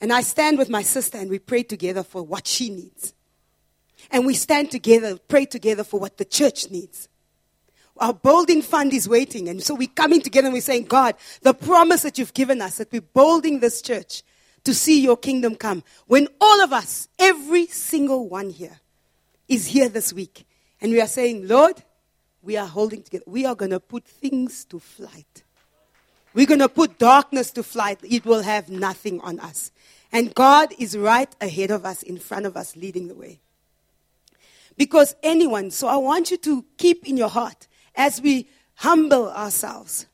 And 0.00 0.12
I 0.12 0.20
stand 0.20 0.58
with 0.58 0.68
my 0.68 0.82
sister 0.82 1.18
and 1.18 1.28
we 1.28 1.38
pray 1.38 1.62
together 1.62 2.02
for 2.02 2.22
what 2.22 2.46
she 2.46 2.70
needs. 2.70 3.14
And 4.10 4.26
we 4.26 4.34
stand 4.34 4.70
together, 4.70 5.18
pray 5.28 5.44
together 5.44 5.84
for 5.84 5.98
what 5.98 6.18
the 6.18 6.24
church 6.24 6.70
needs. 6.70 7.08
Our 7.98 8.14
building 8.14 8.62
fund 8.62 8.92
is 8.92 9.08
waiting. 9.08 9.48
And 9.48 9.62
so 9.62 9.74
we're 9.74 9.88
coming 9.88 10.20
together 10.20 10.46
and 10.46 10.54
we're 10.54 10.60
saying, 10.60 10.84
God, 10.84 11.16
the 11.42 11.52
promise 11.52 12.02
that 12.02 12.16
you've 12.16 12.34
given 12.34 12.62
us 12.62 12.78
that 12.78 12.92
we're 12.92 13.00
building 13.00 13.60
this 13.60 13.82
church 13.82 14.22
to 14.64 14.72
see 14.72 15.00
your 15.00 15.16
kingdom 15.16 15.56
come. 15.56 15.82
When 16.06 16.28
all 16.40 16.60
of 16.62 16.72
us, 16.72 17.08
every 17.18 17.66
single 17.66 18.28
one 18.28 18.50
here, 18.50 18.80
is 19.48 19.68
here 19.68 19.88
this 19.88 20.12
week, 20.12 20.46
and 20.80 20.92
we 20.92 21.00
are 21.00 21.06
saying, 21.06 21.48
Lord, 21.48 21.82
we 22.48 22.56
are 22.56 22.66
holding 22.66 23.02
together. 23.02 23.24
We 23.26 23.44
are 23.44 23.54
going 23.54 23.70
to 23.72 23.80
put 23.80 24.04
things 24.04 24.64
to 24.66 24.80
flight. 24.80 25.44
We're 26.34 26.46
going 26.46 26.60
to 26.60 26.68
put 26.68 26.98
darkness 26.98 27.50
to 27.52 27.62
flight. 27.62 27.98
It 28.02 28.24
will 28.24 28.42
have 28.42 28.68
nothing 28.68 29.20
on 29.20 29.38
us. 29.38 29.70
And 30.10 30.34
God 30.34 30.72
is 30.78 30.96
right 30.96 31.28
ahead 31.40 31.70
of 31.70 31.84
us, 31.84 32.02
in 32.02 32.18
front 32.18 32.46
of 32.46 32.56
us, 32.56 32.74
leading 32.74 33.08
the 33.08 33.14
way. 33.14 33.40
Because 34.76 35.14
anyone, 35.22 35.70
so 35.70 35.88
I 35.88 35.96
want 35.98 36.30
you 36.30 36.38
to 36.38 36.64
keep 36.76 37.06
in 37.06 37.16
your 37.16 37.28
heart 37.28 37.68
as 37.94 38.20
we 38.20 38.48
humble 38.76 39.30
ourselves. 39.30 40.06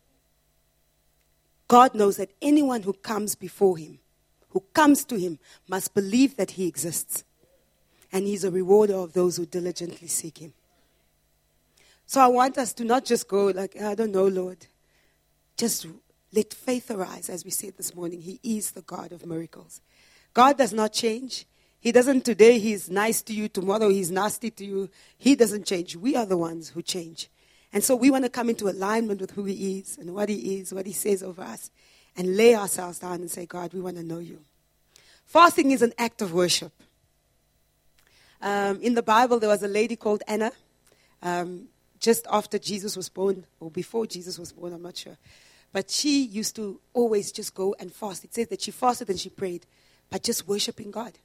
God 1.69 1.95
knows 1.95 2.17
that 2.17 2.33
anyone 2.43 2.83
who 2.83 2.95
comes 2.95 3.35
before 3.35 3.79
Him 3.79 4.01
who 4.55 4.61
comes 4.73 5.05
to 5.05 5.17
him 5.17 5.39
must 5.69 5.95
believe 5.95 6.37
that 6.37 6.53
he 6.53 6.67
exists. 6.67 7.25
And 8.13 8.25
he's 8.27 8.45
a 8.45 8.51
rewarder 8.51 8.95
of 8.95 9.13
those 9.13 9.37
who 9.37 9.45
diligently 9.45 10.07
seek 10.07 10.39
him. 10.39 10.55
So 12.07 12.21
I 12.21 12.27
want 12.27 12.59
us 12.59 12.73
to 12.75 12.85
not 12.85 13.05
just 13.05 13.29
go 13.29 13.47
like, 13.47 13.81
I 13.81 13.95
don't 13.95 14.13
know, 14.13 14.27
Lord. 14.27 14.67
Just 15.57 15.87
let 16.33 16.53
faith 16.53 16.91
arise, 16.91 17.31
as 17.31 17.45
we 17.45 17.51
said 17.51 17.77
this 17.77 17.95
morning. 17.95 18.21
He 18.21 18.41
is 18.43 18.73
the 18.73 18.83
God 18.83 19.13
of 19.13 19.25
miracles. 19.25 19.81
God 20.33 20.59
does 20.59 20.73
not 20.73 20.93
change. 20.93 21.47
He 21.81 21.93
doesn't 21.93 22.25
today, 22.25 22.59
he's 22.59 22.89
nice 22.89 23.21
to 23.23 23.35
you, 23.35 23.47
tomorrow, 23.49 23.91
he's 23.91 24.11
nasty 24.11 24.51
to 24.51 24.65
you. 24.65 24.91
He 25.19 25.35
doesn't 25.35 25.67
change. 25.67 25.97
We 25.97 26.17
are 26.17 26.25
the 26.25 26.37
ones 26.37 26.71
who 26.71 26.83
change. 26.83 27.29
And 27.75 27.85
so 27.85 27.95
we 27.95 28.11
want 28.11 28.25
to 28.25 28.31
come 28.31 28.49
into 28.49 28.69
alignment 28.69 29.21
with 29.21 29.33
who 29.33 29.45
he 29.45 29.79
is 29.79 29.99
and 29.99 30.15
what 30.15 30.29
he 30.29 30.59
is, 30.59 30.73
what 30.73 30.87
he 30.87 30.93
says 30.93 31.23
over 31.23 31.43
us 31.43 31.71
and 32.17 32.37
lay 32.37 32.55
ourselves 32.55 33.01
down 33.01 33.15
and 33.15 33.31
say, 33.31 33.47
God, 33.47 33.75
we 33.75 33.81
want 33.81 33.97
to 33.97 34.03
know 34.03 34.19
you. 34.19 34.41
Fasting 35.27 35.73
is 35.73 35.83
an 35.83 35.93
act 35.99 36.23
of 36.23 36.33
worship. 36.33 36.73
Um, 38.41 38.81
in 38.81 38.95
the 38.95 39.03
Bible, 39.03 39.39
there 39.39 39.49
was 39.49 39.63
a 39.63 39.69
lady 39.69 39.97
called 39.97 40.23
Anna, 40.29 40.53
um, 41.23 41.69
just 42.05 42.27
after 42.31 42.59
Jesus 42.59 42.99
was 42.99 43.09
born, 43.09 43.47
or 43.61 43.71
before 43.71 44.07
Jesus 44.07 44.39
was 44.39 44.53
born, 44.53 44.75
I'm 44.75 44.83
not 44.83 44.99
sure. 44.99 45.17
But 45.73 45.91
she 45.91 46.23
used 46.23 46.55
to 46.57 46.79
always 46.93 47.33
just 47.33 47.55
go 47.55 47.75
and 47.81 47.91
fast. 47.91 48.25
It 48.25 48.35
says 48.35 48.49
that 48.49 48.61
she 48.61 48.73
fasted 48.73 49.09
and 49.09 49.19
she 49.19 49.31
prayed, 49.31 49.65
but 50.11 50.23
just 50.23 50.47
worshiping 50.47 50.91
God. 50.91 51.19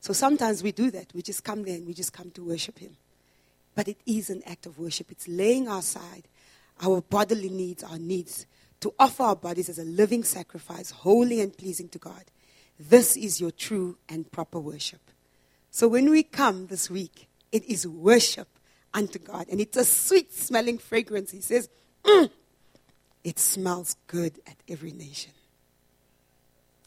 So 0.00 0.12
sometimes 0.12 0.62
we 0.62 0.72
do 0.72 0.90
that. 0.90 1.06
We 1.14 1.22
just 1.22 1.42
come 1.42 1.62
there 1.62 1.76
and 1.76 1.86
we 1.86 1.94
just 1.94 2.12
come 2.12 2.30
to 2.32 2.44
worship 2.44 2.80
Him. 2.80 2.98
But 3.74 3.88
it 3.88 3.96
is 4.04 4.28
an 4.28 4.42
act 4.44 4.66
of 4.66 4.78
worship. 4.78 5.10
It's 5.10 5.26
laying 5.26 5.68
aside 5.68 6.28
our 6.82 7.00
bodily 7.00 7.48
needs, 7.48 7.82
our 7.82 7.98
needs, 7.98 8.44
to 8.80 8.92
offer 8.98 9.22
our 9.22 9.36
bodies 9.36 9.70
as 9.70 9.78
a 9.78 9.84
living 9.84 10.22
sacrifice, 10.22 10.90
holy 10.90 11.40
and 11.40 11.56
pleasing 11.56 11.88
to 11.88 11.98
God. 11.98 12.24
This 12.78 13.16
is 13.16 13.40
your 13.40 13.52
true 13.52 13.96
and 14.10 14.30
proper 14.30 14.60
worship. 14.60 15.00
So 15.70 15.88
when 15.88 16.10
we 16.10 16.24
come 16.24 16.66
this 16.66 16.90
week, 16.90 17.26
it 17.50 17.64
is 17.64 17.86
worship 17.88 18.48
unto 18.94 19.18
God. 19.18 19.46
And 19.50 19.60
it's 19.60 19.76
a 19.76 19.84
sweet 19.84 20.32
smelling 20.32 20.78
fragrance. 20.78 21.32
He 21.32 21.40
says, 21.40 21.68
mm, 22.04 22.30
it 23.22 23.38
smells 23.38 23.96
good 24.06 24.40
at 24.46 24.56
every 24.68 24.92
nation. 24.92 25.32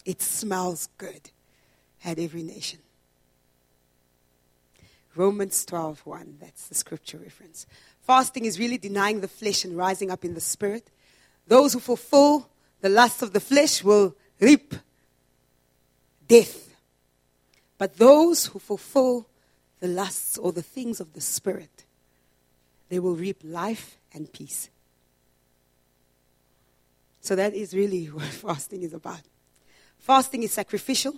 It 0.05 0.21
smells 0.21 0.89
good 0.97 1.29
at 2.03 2.17
every 2.17 2.43
nation. 2.43 2.79
Romans 5.15 5.65
12, 5.65 6.05
1, 6.05 6.37
that's 6.39 6.67
the 6.67 6.75
scripture 6.75 7.17
reference. 7.17 7.65
Fasting 8.01 8.45
is 8.45 8.59
really 8.59 8.77
denying 8.77 9.21
the 9.21 9.27
flesh 9.27 9.65
and 9.65 9.75
rising 9.75 10.11
up 10.11 10.23
in 10.23 10.35
the 10.35 10.41
spirit. 10.41 10.89
Those 11.47 11.73
who 11.73 11.79
fulfill 11.79 12.49
the 12.81 12.89
lusts 12.89 13.21
of 13.21 13.33
the 13.33 13.39
flesh 13.39 13.83
will 13.83 14.15
reap 14.39 14.75
death. 16.27 16.75
But 17.77 17.97
those 17.97 18.47
who 18.47 18.59
fulfill 18.59 19.27
the 19.79 19.87
lusts 19.87 20.37
or 20.37 20.51
the 20.51 20.61
things 20.61 20.99
of 20.99 21.13
the 21.13 21.21
Spirit, 21.21 21.85
they 22.89 22.99
will 22.99 23.15
reap 23.15 23.41
life 23.43 23.97
and 24.13 24.31
peace. 24.31 24.69
So 27.21 27.35
that 27.35 27.53
is 27.53 27.73
really 27.73 28.05
what 28.13 28.25
fasting 28.25 28.83
is 28.83 28.93
about. 28.93 29.21
Fasting 29.99 30.43
is 30.43 30.51
sacrificial, 30.53 31.15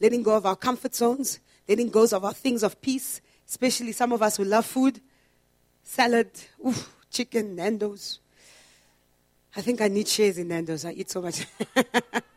letting 0.00 0.22
go 0.22 0.36
of 0.36 0.46
our 0.46 0.56
comfort 0.56 0.94
zones, 0.94 1.40
letting 1.68 1.90
go 1.90 2.04
of 2.04 2.24
our 2.24 2.32
things 2.32 2.62
of 2.62 2.80
peace, 2.80 3.20
especially 3.46 3.92
some 3.92 4.12
of 4.12 4.22
us 4.22 4.36
who 4.36 4.44
love 4.44 4.64
food, 4.64 5.00
salad, 5.82 6.30
oof, 6.64 6.94
chicken, 7.10 7.56
Nando's, 7.56 8.20
I 9.56 9.62
think 9.62 9.80
I 9.80 9.88
need 9.88 10.06
shares 10.06 10.38
in 10.38 10.48
Nando's. 10.48 10.84
I 10.84 10.92
eat 10.92 11.10
so 11.10 11.22
much. 11.22 11.44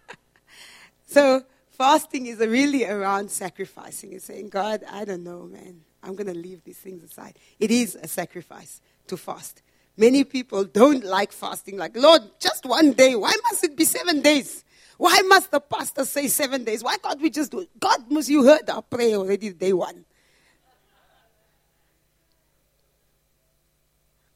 so 1.07 1.43
fasting 1.83 2.27
is 2.27 2.39
really 2.39 2.85
around 2.85 3.29
sacrificing 3.29 4.13
and 4.13 4.21
saying, 4.21 4.47
God, 4.47 4.85
I 4.89 5.03
don't 5.03 5.21
know, 5.23 5.43
man. 5.43 5.81
I'm 6.01 6.15
going 6.15 6.27
to 6.27 6.33
leave 6.33 6.63
these 6.63 6.77
things 6.77 7.03
aside. 7.03 7.37
It 7.59 7.71
is 7.71 7.95
a 7.95 8.07
sacrifice 8.07 8.79
to 9.07 9.17
fast. 9.17 9.61
Many 9.97 10.23
people 10.23 10.63
don't 10.63 11.03
like 11.03 11.33
fasting, 11.33 11.75
like, 11.77 11.97
Lord, 11.97 12.21
just 12.39 12.65
one 12.65 12.93
day. 12.93 13.15
Why 13.15 13.33
must 13.43 13.65
it 13.65 13.75
be 13.75 13.83
seven 13.83 14.21
days? 14.21 14.63
Why 14.97 15.19
must 15.25 15.51
the 15.51 15.59
pastor 15.59 16.05
say 16.05 16.29
seven 16.29 16.63
days? 16.63 16.81
Why 16.83 16.95
can't 16.97 17.21
we 17.21 17.29
just 17.29 17.51
do 17.51 17.59
it? 17.59 17.69
God, 17.77 18.09
must 18.09 18.29
you 18.29 18.45
heard 18.45 18.69
our 18.69 18.81
prayer 18.81 19.17
already 19.17 19.49
day 19.51 19.73
one. 19.73 20.05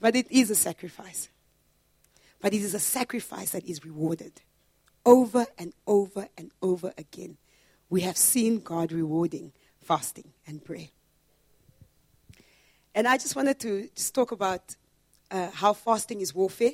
But 0.01 0.17
it 0.17 0.29
is 0.29 0.51
a 0.51 0.55
sacrifice. 0.55 1.29
But 2.41 2.53
it 2.53 2.61
is 2.61 2.73
a 2.73 2.79
sacrifice 2.79 3.51
that 3.51 3.63
is 3.63 3.85
rewarded 3.85 4.33
over 5.07 5.47
and 5.57 5.73
over 5.87 6.27
and 6.37 6.51
over 6.61 6.93
again. 6.97 7.37
We 7.89 8.01
have 8.01 8.17
seen 8.17 8.59
God 8.59 8.91
rewarding 8.91 9.53
fasting 9.79 10.33
and 10.45 10.63
prayer. 10.63 10.89
And 12.93 13.07
I 13.07 13.17
just 13.17 13.35
wanted 13.35 13.57
to 13.61 13.89
just 13.95 14.13
talk 14.13 14.33
about 14.33 14.75
uh, 15.31 15.49
how 15.51 15.71
fasting 15.71 16.19
is 16.19 16.35
warfare. 16.35 16.71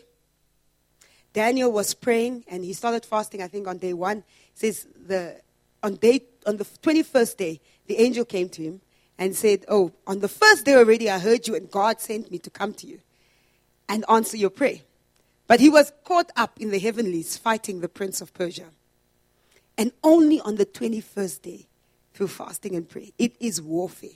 Daniel 1.31 1.71
was 1.71 1.93
praying 1.93 2.43
and 2.47 2.65
he 2.65 2.73
started 2.73 3.05
fasting, 3.05 3.41
I 3.43 3.47
think, 3.47 3.67
on 3.67 3.77
day 3.77 3.93
one. 3.93 4.17
It 4.17 4.25
says 4.55 4.87
the, 5.05 5.39
on, 5.83 5.95
day, 5.95 6.21
on 6.47 6.57
the 6.57 6.65
21st 6.65 7.37
day, 7.37 7.61
the 7.85 7.99
angel 7.99 8.25
came 8.25 8.49
to 8.49 8.63
him 8.63 8.81
and 9.19 9.35
said, 9.35 9.63
Oh, 9.67 9.91
on 10.07 10.19
the 10.19 10.27
first 10.27 10.65
day 10.65 10.73
already 10.73 11.07
I 11.07 11.19
heard 11.19 11.47
you, 11.47 11.53
and 11.55 11.69
God 11.69 12.01
sent 12.01 12.31
me 12.31 12.39
to 12.39 12.49
come 12.49 12.73
to 12.75 12.87
you 12.87 12.99
and 13.87 14.03
answer 14.09 14.37
your 14.37 14.49
prayer. 14.49 14.79
But 15.47 15.59
he 15.59 15.69
was 15.69 15.91
caught 16.03 16.31
up 16.35 16.59
in 16.59 16.71
the 16.71 16.79
heavenlies 16.79 17.37
fighting 17.37 17.81
the 17.81 17.89
prince 17.89 18.21
of 18.21 18.33
Persia. 18.33 18.67
And 19.77 19.91
only 20.03 20.39
on 20.41 20.55
the 20.55 20.65
21st 20.65 21.41
day, 21.41 21.67
through 22.13 22.27
fasting 22.27 22.75
and 22.75 22.87
prayer, 22.87 23.07
it 23.17 23.35
is 23.39 23.61
warfare. 23.61 24.09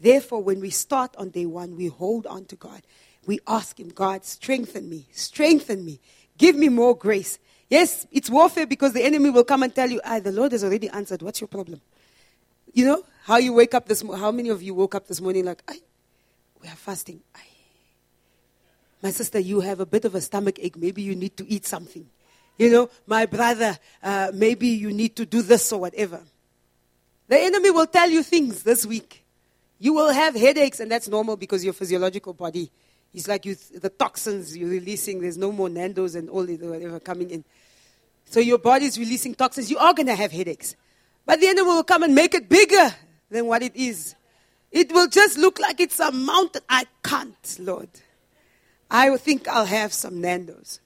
Therefore, 0.00 0.42
when 0.42 0.60
we 0.60 0.70
start 0.70 1.14
on 1.16 1.30
day 1.30 1.46
one, 1.46 1.76
we 1.76 1.86
hold 1.86 2.26
on 2.26 2.44
to 2.46 2.56
God. 2.56 2.82
We 3.26 3.40
ask 3.46 3.78
Him, 3.78 3.88
God, 3.88 4.24
strengthen 4.24 4.88
me, 4.88 5.06
strengthen 5.12 5.84
me, 5.84 6.00
give 6.38 6.56
me 6.56 6.68
more 6.68 6.96
grace. 6.96 7.38
Yes, 7.68 8.06
it's 8.10 8.28
warfare 8.28 8.66
because 8.66 8.92
the 8.92 9.02
enemy 9.02 9.30
will 9.30 9.44
come 9.44 9.62
and 9.62 9.74
tell 9.74 9.88
you, 9.88 10.00
ah, 10.04 10.20
the 10.20 10.32
Lord 10.32 10.52
has 10.52 10.64
already 10.64 10.88
answered. 10.88 11.22
What's 11.22 11.40
your 11.40 11.48
problem? 11.48 11.80
You 12.72 12.84
know, 12.84 13.04
how 13.24 13.36
you 13.36 13.52
wake 13.52 13.74
up 13.74 13.86
this 13.86 14.02
morning, 14.02 14.22
how 14.22 14.32
many 14.32 14.48
of 14.48 14.62
you 14.62 14.74
woke 14.74 14.94
up 14.94 15.06
this 15.06 15.20
morning 15.20 15.44
like, 15.44 15.62
I, 15.68 15.78
we 16.60 16.68
are 16.68 16.76
fasting. 16.76 17.20
I, 17.34 17.40
my 19.02 19.10
sister, 19.10 19.38
you 19.38 19.60
have 19.60 19.80
a 19.80 19.86
bit 19.86 20.04
of 20.04 20.14
a 20.14 20.20
stomach 20.20 20.58
ache. 20.60 20.76
Maybe 20.76 21.02
you 21.02 21.16
need 21.16 21.36
to 21.36 21.48
eat 21.48 21.66
something. 21.66 22.08
You 22.56 22.70
know, 22.70 22.90
my 23.06 23.26
brother, 23.26 23.76
uh, 24.02 24.30
maybe 24.32 24.68
you 24.68 24.92
need 24.92 25.16
to 25.16 25.26
do 25.26 25.42
this 25.42 25.72
or 25.72 25.80
whatever. 25.80 26.20
The 27.28 27.38
enemy 27.38 27.70
will 27.70 27.86
tell 27.86 28.08
you 28.08 28.22
things 28.22 28.62
this 28.62 28.86
week. 28.86 29.24
You 29.78 29.94
will 29.94 30.12
have 30.12 30.34
headaches, 30.36 30.78
and 30.78 30.90
that's 30.90 31.08
normal 31.08 31.36
because 31.36 31.64
your 31.64 31.72
physiological 31.72 32.34
body 32.34 32.70
is 33.12 33.26
like 33.26 33.44
you, 33.46 33.56
the 33.74 33.88
toxins 33.88 34.56
you're 34.56 34.68
releasing. 34.68 35.20
There's 35.20 35.38
no 35.38 35.50
more 35.50 35.68
Nando's 35.68 36.14
and 36.14 36.30
all 36.30 36.44
the 36.44 36.56
whatever 36.56 37.00
coming 37.00 37.30
in. 37.30 37.44
So 38.26 38.38
your 38.38 38.58
body 38.58 38.86
is 38.86 38.98
releasing 38.98 39.34
toxins. 39.34 39.70
You 39.70 39.78
are 39.78 39.92
going 39.92 40.06
to 40.06 40.14
have 40.14 40.30
headaches. 40.30 40.76
But 41.26 41.40
the 41.40 41.48
enemy 41.48 41.66
will 41.66 41.84
come 41.84 42.02
and 42.02 42.14
make 42.14 42.34
it 42.34 42.48
bigger 42.48 42.94
than 43.30 43.46
what 43.46 43.62
it 43.62 43.74
is. 43.74 44.14
It 44.70 44.92
will 44.92 45.08
just 45.08 45.36
look 45.36 45.58
like 45.58 45.80
it's 45.80 46.00
a 46.00 46.10
mountain. 46.10 46.62
I 46.68 46.86
can't, 47.02 47.56
Lord. 47.60 47.88
I 48.92 49.16
think 49.16 49.48
I'll 49.48 49.64
have 49.64 49.94
some 49.94 50.20
Nando's. 50.20 50.78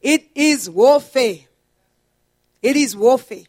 It 0.00 0.28
is 0.36 0.70
warfare. 0.70 1.40
It 2.62 2.76
is 2.76 2.96
warfare. 2.96 3.44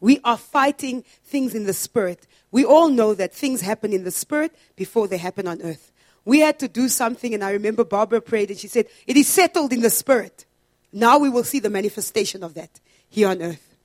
We 0.00 0.18
are 0.24 0.38
fighting 0.38 1.04
things 1.24 1.54
in 1.54 1.64
the 1.64 1.74
spirit. 1.74 2.26
We 2.50 2.64
all 2.64 2.88
know 2.88 3.12
that 3.14 3.34
things 3.34 3.60
happen 3.60 3.92
in 3.92 4.04
the 4.04 4.10
spirit 4.10 4.52
before 4.76 5.06
they 5.06 5.18
happen 5.18 5.46
on 5.46 5.60
earth. 5.60 5.92
We 6.24 6.40
had 6.40 6.58
to 6.60 6.68
do 6.68 6.88
something, 6.88 7.34
and 7.34 7.44
I 7.44 7.50
remember 7.50 7.84
Barbara 7.84 8.22
prayed 8.22 8.50
and 8.50 8.58
she 8.58 8.68
said, 8.68 8.86
It 9.06 9.18
is 9.18 9.28
settled 9.28 9.72
in 9.72 9.82
the 9.82 9.90
spirit. 9.90 10.46
Now 10.90 11.18
we 11.18 11.28
will 11.28 11.44
see 11.44 11.58
the 11.58 11.70
manifestation 11.70 12.42
of 12.42 12.54
that 12.54 12.80
here 13.10 13.28
on 13.28 13.42
earth. 13.42 13.76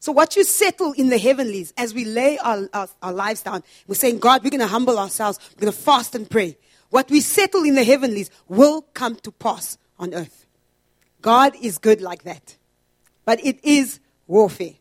So, 0.00 0.12
what 0.12 0.36
you 0.36 0.44
settle 0.44 0.92
in 0.92 1.08
the 1.08 1.18
heavenlies 1.18 1.72
as 1.76 1.94
we 1.94 2.04
lay 2.04 2.38
our, 2.38 2.68
our, 2.72 2.88
our 3.02 3.12
lives 3.12 3.42
down, 3.42 3.64
we're 3.86 3.94
saying, 3.94 4.18
God, 4.18 4.44
we're 4.44 4.50
going 4.50 4.60
to 4.60 4.66
humble 4.66 4.98
ourselves, 4.98 5.38
we're 5.56 5.62
going 5.62 5.72
to 5.72 5.78
fast 5.78 6.14
and 6.14 6.28
pray. 6.28 6.56
What 6.90 7.10
we 7.10 7.20
settle 7.20 7.64
in 7.64 7.74
the 7.74 7.84
heavenlies 7.84 8.30
will 8.48 8.82
come 8.94 9.16
to 9.16 9.30
pass 9.30 9.78
on 9.98 10.14
earth. 10.14 10.46
God 11.20 11.54
is 11.60 11.78
good 11.78 12.00
like 12.00 12.22
that. 12.22 12.56
But 13.24 13.44
it 13.44 13.58
is 13.62 14.00
warfare. 14.26 14.74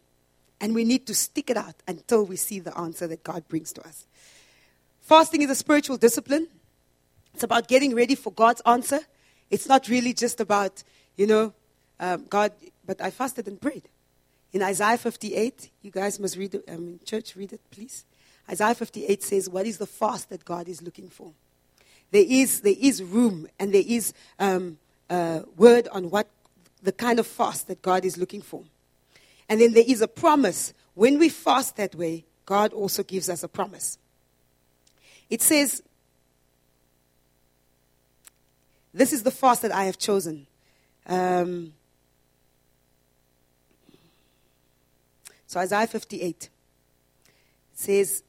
And 0.60 0.74
we 0.74 0.84
need 0.84 1.05
to 1.08 1.14
stick 1.14 1.49
it 1.49 1.58
out 1.58 1.76
until 1.88 2.26
we 2.26 2.36
see 2.36 2.60
the 2.60 2.76
answer 2.78 3.08
that 3.08 3.24
God 3.24 3.47
brings 3.47 3.74
to 3.74 3.86
us. 3.86 4.05
Fasting 5.01 5.41
is 5.41 5.49
a 5.49 5.55
spiritual 5.55 5.97
discipline. 5.97 6.47
It's 7.34 7.43
about 7.43 7.68
getting 7.68 7.93
ready 7.93 8.16
for 8.16 8.32
God's 8.32 8.62
answer. 8.66 8.99
It's 9.49 9.68
not 9.68 9.88
really 9.88 10.14
just 10.14 10.39
about, 10.39 10.84
you 11.16 11.28
know, 11.28 11.53
um, 11.99 12.26
God, 12.30 12.51
but 12.86 13.01
I 13.01 13.12
fasted 13.12 13.47
and 13.47 13.60
prayed. 13.60 13.88
In 14.53 14.64
Isaiah 14.64 14.97
58, 14.97 15.70
you 15.82 15.91
guys 15.91 16.20
must 16.20 16.38
read 16.38 16.55
it, 16.55 16.64
um, 16.68 16.99
church, 17.05 17.36
read 17.36 17.53
it, 17.53 17.62
please. 17.70 18.05
Isaiah 18.49 18.76
58 18.76 19.22
says, 19.24 19.49
What 19.49 19.66
is 19.66 19.78
the 19.78 19.86
fast 19.86 20.30
that 20.30 20.45
God 20.45 20.68
is 20.68 20.82
looking 20.82 21.10
for? 21.10 21.34
There 22.12 22.26
is, 22.28 22.62
there 22.62 22.76
is 22.80 23.03
room 23.03 23.47
and 23.60 23.74
there 23.74 23.84
is 23.86 24.14
um, 24.39 24.78
uh, 25.10 25.41
word 25.55 25.88
on 25.89 26.10
what 26.10 26.28
the 26.82 26.91
kind 26.91 27.20
of 27.20 27.28
fast 27.28 27.68
that 27.68 27.82
God 27.82 28.05
is 28.05 28.18
looking 28.18 28.41
for. 28.41 28.64
And 29.49 29.60
then 29.60 29.74
there 29.74 29.84
is 29.86 30.01
a 30.01 30.08
promise. 30.08 30.74
When 30.93 31.20
we 31.20 31.30
fast 31.30 31.76
that 31.78 31.95
way, 31.95 32.26
God 32.45 32.74
also 32.74 33.03
gives 33.03 33.30
us 33.30 33.43
a 33.43 33.47
promise. 33.47 33.97
It 35.30 35.41
says, 35.41 35.84
This 38.93 39.14
is 39.14 39.22
the 39.22 39.32
fast 39.32 39.62
that 39.62 39.72
I 39.72 39.84
have 39.84 39.99
chosen. 39.99 40.47
Um, 41.05 41.74
so, 45.45 45.60
Isaiah 45.60 45.86
58 45.86 46.49
says, 47.74 48.24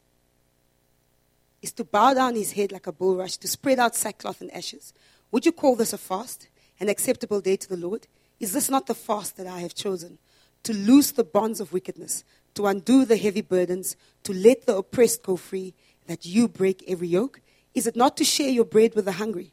is 1.69 1.73
to 1.75 1.85
bow 1.85 2.15
down 2.15 2.35
his 2.35 2.53
head 2.53 2.73
like 2.73 2.87
a 2.87 2.93
bulrush, 2.93 3.37
to 3.37 3.47
spread 3.47 3.79
out 3.79 3.95
sackcloth 3.95 4.41
and 4.41 4.53
ashes. 4.55 4.95
Would 5.31 5.45
you 5.45 5.53
call 5.53 5.77
this 5.77 5.93
a 5.93 5.99
fast, 5.99 6.49
an 6.81 6.89
acceptable 6.89 7.43
day 7.43 7.57
to 7.57 7.69
the 7.69 7.77
Lord? 7.77 8.07
Is 8.41 8.55
this 8.55 8.71
not 8.71 8.87
the 8.87 8.95
fast 8.95 9.37
that 9.37 9.47
I 9.47 9.61
have 9.61 9.75
chosen? 9.75 10.17
To 10.63 10.73
loose 10.73 11.11
the 11.11 11.25
bonds 11.25 11.61
of 11.61 11.75
wickedness, 11.75 12.25
to 12.55 12.67
undo 12.67 13.05
the 13.05 13.19
heavy 13.19 13.43
burdens, 13.43 13.97
to 14.25 14.33
let 14.33 14.65
the 14.65 14.77
oppressed 14.77 15.23
go 15.23 15.37
free, 15.37 15.75
that 16.07 16.25
you 16.25 16.49
break 16.49 16.83
every 16.89 17.09
yoke? 17.09 17.43
Is 17.75 17.87
it 17.87 17.97
not 17.97 18.17
to 18.17 18.25
share 18.25 18.49
your 18.49 18.65
bread 18.65 18.95
with 18.95 19.05
the 19.05 19.13
hungry, 19.13 19.53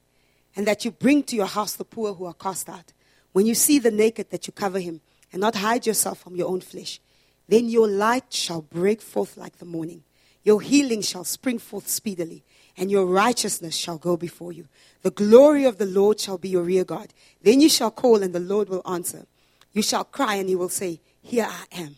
and 0.56 0.66
that 0.66 0.86
you 0.86 0.92
bring 0.92 1.22
to 1.24 1.36
your 1.36 1.48
house 1.48 1.76
the 1.76 1.84
poor 1.84 2.14
who 2.14 2.26
are 2.26 2.34
cast 2.34 2.70
out? 2.70 2.94
When 3.34 3.46
you 3.46 3.56
see 3.56 3.78
the 3.78 3.92
naked, 3.92 4.30
that 4.30 4.48
you 4.48 4.54
cover 4.54 4.80
him, 4.80 5.02
and 5.34 5.42
not 5.42 5.56
hide 5.56 5.86
yourself 5.86 6.20
from 6.20 6.38
your 6.38 6.48
own 6.48 6.62
flesh? 6.62 7.02
Then 7.50 7.68
your 7.68 7.90
light 7.90 8.32
shall 8.32 8.62
break 8.62 9.02
forth 9.02 9.36
like 9.36 9.58
the 9.58 9.66
morning. 9.66 10.05
Your 10.46 10.62
healing 10.62 11.02
shall 11.02 11.24
spring 11.24 11.58
forth 11.58 11.90
speedily, 11.90 12.44
and 12.78 12.92
your 12.92 13.08
righteousness 13.08 13.76
shall 13.76 13.98
go 13.98 14.16
before 14.16 14.54
you. 14.54 14.68
The 15.02 15.10
glory 15.10 15.66
of 15.66 15.80
the 15.80 15.88
Lord 15.88 16.20
shall 16.20 16.38
be 16.38 16.50
your 16.50 16.62
rear 16.62 16.86
guard. 16.86 17.14
Then 17.42 17.62
you 17.62 17.68
shall 17.68 17.90
call, 17.90 18.22
and 18.22 18.34
the 18.34 18.40
Lord 18.40 18.70
will 18.70 18.84
answer. 18.86 19.26
You 19.74 19.82
shall 19.82 20.04
cry, 20.04 20.36
and 20.36 20.48
he 20.48 20.56
will 20.56 20.70
say, 20.70 21.02
Here 21.22 21.48
I 21.50 21.66
am. 21.72 21.98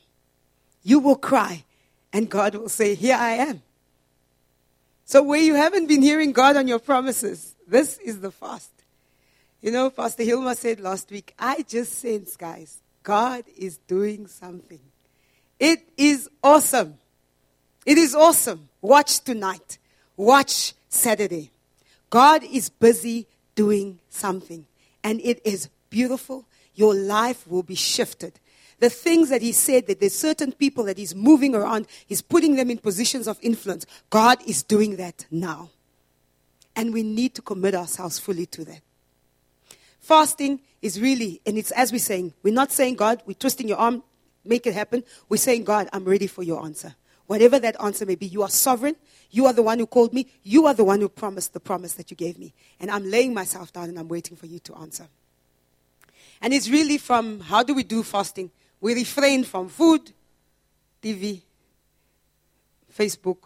You 0.81 0.99
will 0.99 1.17
cry, 1.17 1.65
and 2.13 2.29
God 2.29 2.55
will 2.55 2.69
say, 2.69 2.95
Here 2.95 3.17
I 3.19 3.31
am. 3.31 3.61
So, 5.03 5.21
where 5.21 5.41
you 5.41 5.55
haven't 5.55 5.87
been 5.87 6.01
hearing 6.01 6.31
God 6.31 6.55
on 6.55 6.69
your 6.69 6.79
promises, 6.79 7.53
this 7.67 7.97
is 7.97 8.21
the 8.21 8.31
fast. 8.31 8.71
You 9.61 9.71
know, 9.71 9.89
Pastor 9.89 10.23
Hilma 10.23 10.55
said 10.55 10.79
last 10.79 11.11
week, 11.11 11.33
I 11.37 11.63
just 11.67 11.99
sense, 11.99 12.37
guys, 12.37 12.77
God 13.03 13.43
is 13.57 13.77
doing 13.87 14.27
something. 14.27 14.79
It 15.59 15.79
is 15.97 16.29
awesome. 16.41 16.97
It 17.87 17.97
is 17.97 18.13
awesome. 18.13 18.67
Watch 18.81 19.21
tonight. 19.21 19.77
Watch 20.17 20.73
Saturday. 20.89 21.51
God 22.09 22.43
is 22.43 22.67
busy 22.67 23.27
doing 23.55 23.99
something, 24.09 24.65
and 25.05 25.21
it 25.23 25.41
is 25.45 25.69
beautiful. 25.89 26.45
Your 26.75 26.93
life 26.93 27.47
will 27.47 27.63
be 27.63 27.75
shifted. 27.75 28.41
The 28.81 28.89
things 28.89 29.29
that 29.29 29.41
He 29.41 29.53
said 29.53 29.87
that 29.87 30.01
there's 30.01 30.13
certain 30.13 30.51
people 30.51 30.83
that 30.83 30.97
He's 30.97 31.15
moving 31.15 31.55
around, 31.55 31.87
He's 32.05 32.21
putting 32.21 32.57
them 32.57 32.69
in 32.69 32.77
positions 32.77 33.25
of 33.25 33.39
influence. 33.41 33.85
God 34.09 34.39
is 34.45 34.63
doing 34.63 34.97
that 34.97 35.25
now. 35.31 35.69
And 36.75 36.93
we 36.93 37.03
need 37.03 37.35
to 37.35 37.41
commit 37.41 37.73
ourselves 37.73 38.19
fully 38.19 38.47
to 38.47 38.65
that. 38.65 38.81
Fasting 40.01 40.59
is 40.81 40.99
really, 40.99 41.39
and 41.45 41.57
it's 41.57 41.71
as 41.71 41.93
we're 41.93 41.99
saying, 41.99 42.33
we're 42.43 42.53
not 42.53 42.73
saying, 42.73 42.95
God, 42.95 43.23
we're 43.25 43.33
twisting 43.33 43.69
your 43.69 43.77
arm, 43.77 44.03
make 44.43 44.67
it 44.67 44.73
happen. 44.73 45.05
We're 45.29 45.37
saying, 45.37 45.63
God, 45.63 45.87
I'm 45.93 46.03
ready 46.03 46.27
for 46.27 46.43
your 46.43 46.65
answer. 46.65 46.93
Whatever 47.27 47.59
that 47.59 47.75
answer 47.81 48.05
may 48.05 48.15
be, 48.15 48.25
you 48.25 48.41
are 48.41 48.49
sovereign. 48.49 48.95
You 49.29 49.45
are 49.45 49.53
the 49.53 49.61
one 49.61 49.79
who 49.79 49.85
called 49.85 50.13
me. 50.13 50.27
You 50.43 50.65
are 50.65 50.73
the 50.73 50.85
one 50.85 51.01
who 51.01 51.09
promised 51.09 51.53
the 51.53 51.59
promise 51.59 51.93
that 51.93 52.09
you 52.09 52.15
gave 52.15 52.39
me. 52.39 52.53
And 52.79 52.89
I'm 52.89 53.09
laying 53.09 53.33
myself 53.33 53.73
down 53.73 53.89
and 53.89 53.99
I'm 53.99 54.07
waiting 54.07 54.37
for 54.37 54.45
you 54.45 54.59
to 54.59 54.75
answer. 54.75 55.07
And 56.41 56.53
it's 56.53 56.69
really 56.69 56.97
from 56.97 57.41
how 57.41 57.63
do 57.63 57.73
we 57.73 57.83
do 57.83 58.01
fasting? 58.01 58.49
We 58.79 58.93
refrain 58.93 59.43
from 59.43 59.67
food, 59.67 60.13
TV, 61.03 61.41
Facebook, 62.97 63.39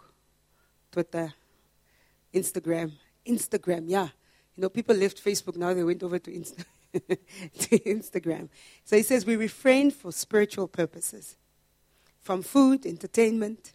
Twitter, 0.92 1.34
Instagram. 2.34 2.92
Instagram, 3.26 3.86
yeah. 3.88 4.10
You 4.56 4.62
know, 4.62 4.70
people 4.70 4.96
left 4.96 5.24
Facebook, 5.24 5.56
now 5.56 5.74
they 5.74 5.84
went 5.84 6.04
over 6.04 6.20
to, 6.20 6.32
Insta- 6.32 6.66
to 6.94 7.80
Instagram. 7.80 8.50
So 8.84 8.98
he 8.98 9.04
says 9.04 9.26
we 9.26 9.38
refrain 9.38 9.90
for 9.90 10.12
spiritual 10.12 10.68
purposes 10.68 11.38
from 12.22 12.42
food, 12.42 12.86
entertainment, 12.86 13.74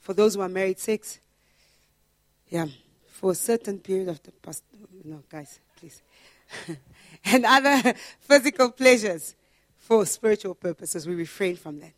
for 0.00 0.12
those 0.12 0.34
who 0.34 0.42
are 0.42 0.48
married, 0.48 0.78
sex. 0.78 1.18
Yeah, 2.48 2.66
for 3.08 3.32
a 3.32 3.34
certain 3.34 3.78
period 3.78 4.08
of 4.08 4.22
the 4.22 4.32
past. 4.32 4.62
No, 5.04 5.22
guys, 5.30 5.58
please. 5.76 6.02
and 7.24 7.44
other 7.44 7.94
physical 8.20 8.70
pleasures 8.70 9.34
for 9.78 10.04
spiritual 10.04 10.54
purposes. 10.54 11.06
We 11.06 11.14
refrain 11.14 11.56
from 11.56 11.80
that. 11.80 11.92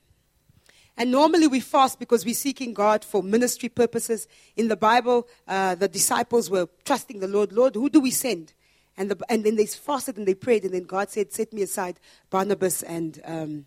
And 0.97 1.11
normally 1.11 1.47
we 1.47 1.61
fast 1.61 1.99
because 1.99 2.25
we're 2.25 2.35
seeking 2.35 2.73
God 2.73 3.05
for 3.05 3.23
ministry 3.23 3.69
purposes. 3.69 4.29
In 4.57 4.69
the 4.69 4.77
Bible, 4.77 5.29
uh, 5.47 5.75
the 5.75 5.89
disciples 5.89 6.49
were 6.49 6.69
trusting 6.85 7.21
the 7.21 7.29
Lord. 7.29 7.53
Lord, 7.53 7.75
who 7.75 7.91
do 7.91 8.01
we 8.01 8.11
send? 8.11 8.55
And, 8.97 9.11
the, 9.11 9.19
and 9.29 9.45
then 9.45 9.57
they 9.57 9.67
fasted 9.67 10.17
and 10.17 10.27
they 10.27 10.35
prayed, 10.35 10.65
and 10.65 10.73
then 10.73 10.85
God 10.85 11.11
said, 11.11 11.33
Set 11.33 11.53
me 11.53 11.63
aside 11.63 12.01
Barnabas 12.31 12.83
and, 12.83 13.21
um, 13.27 13.67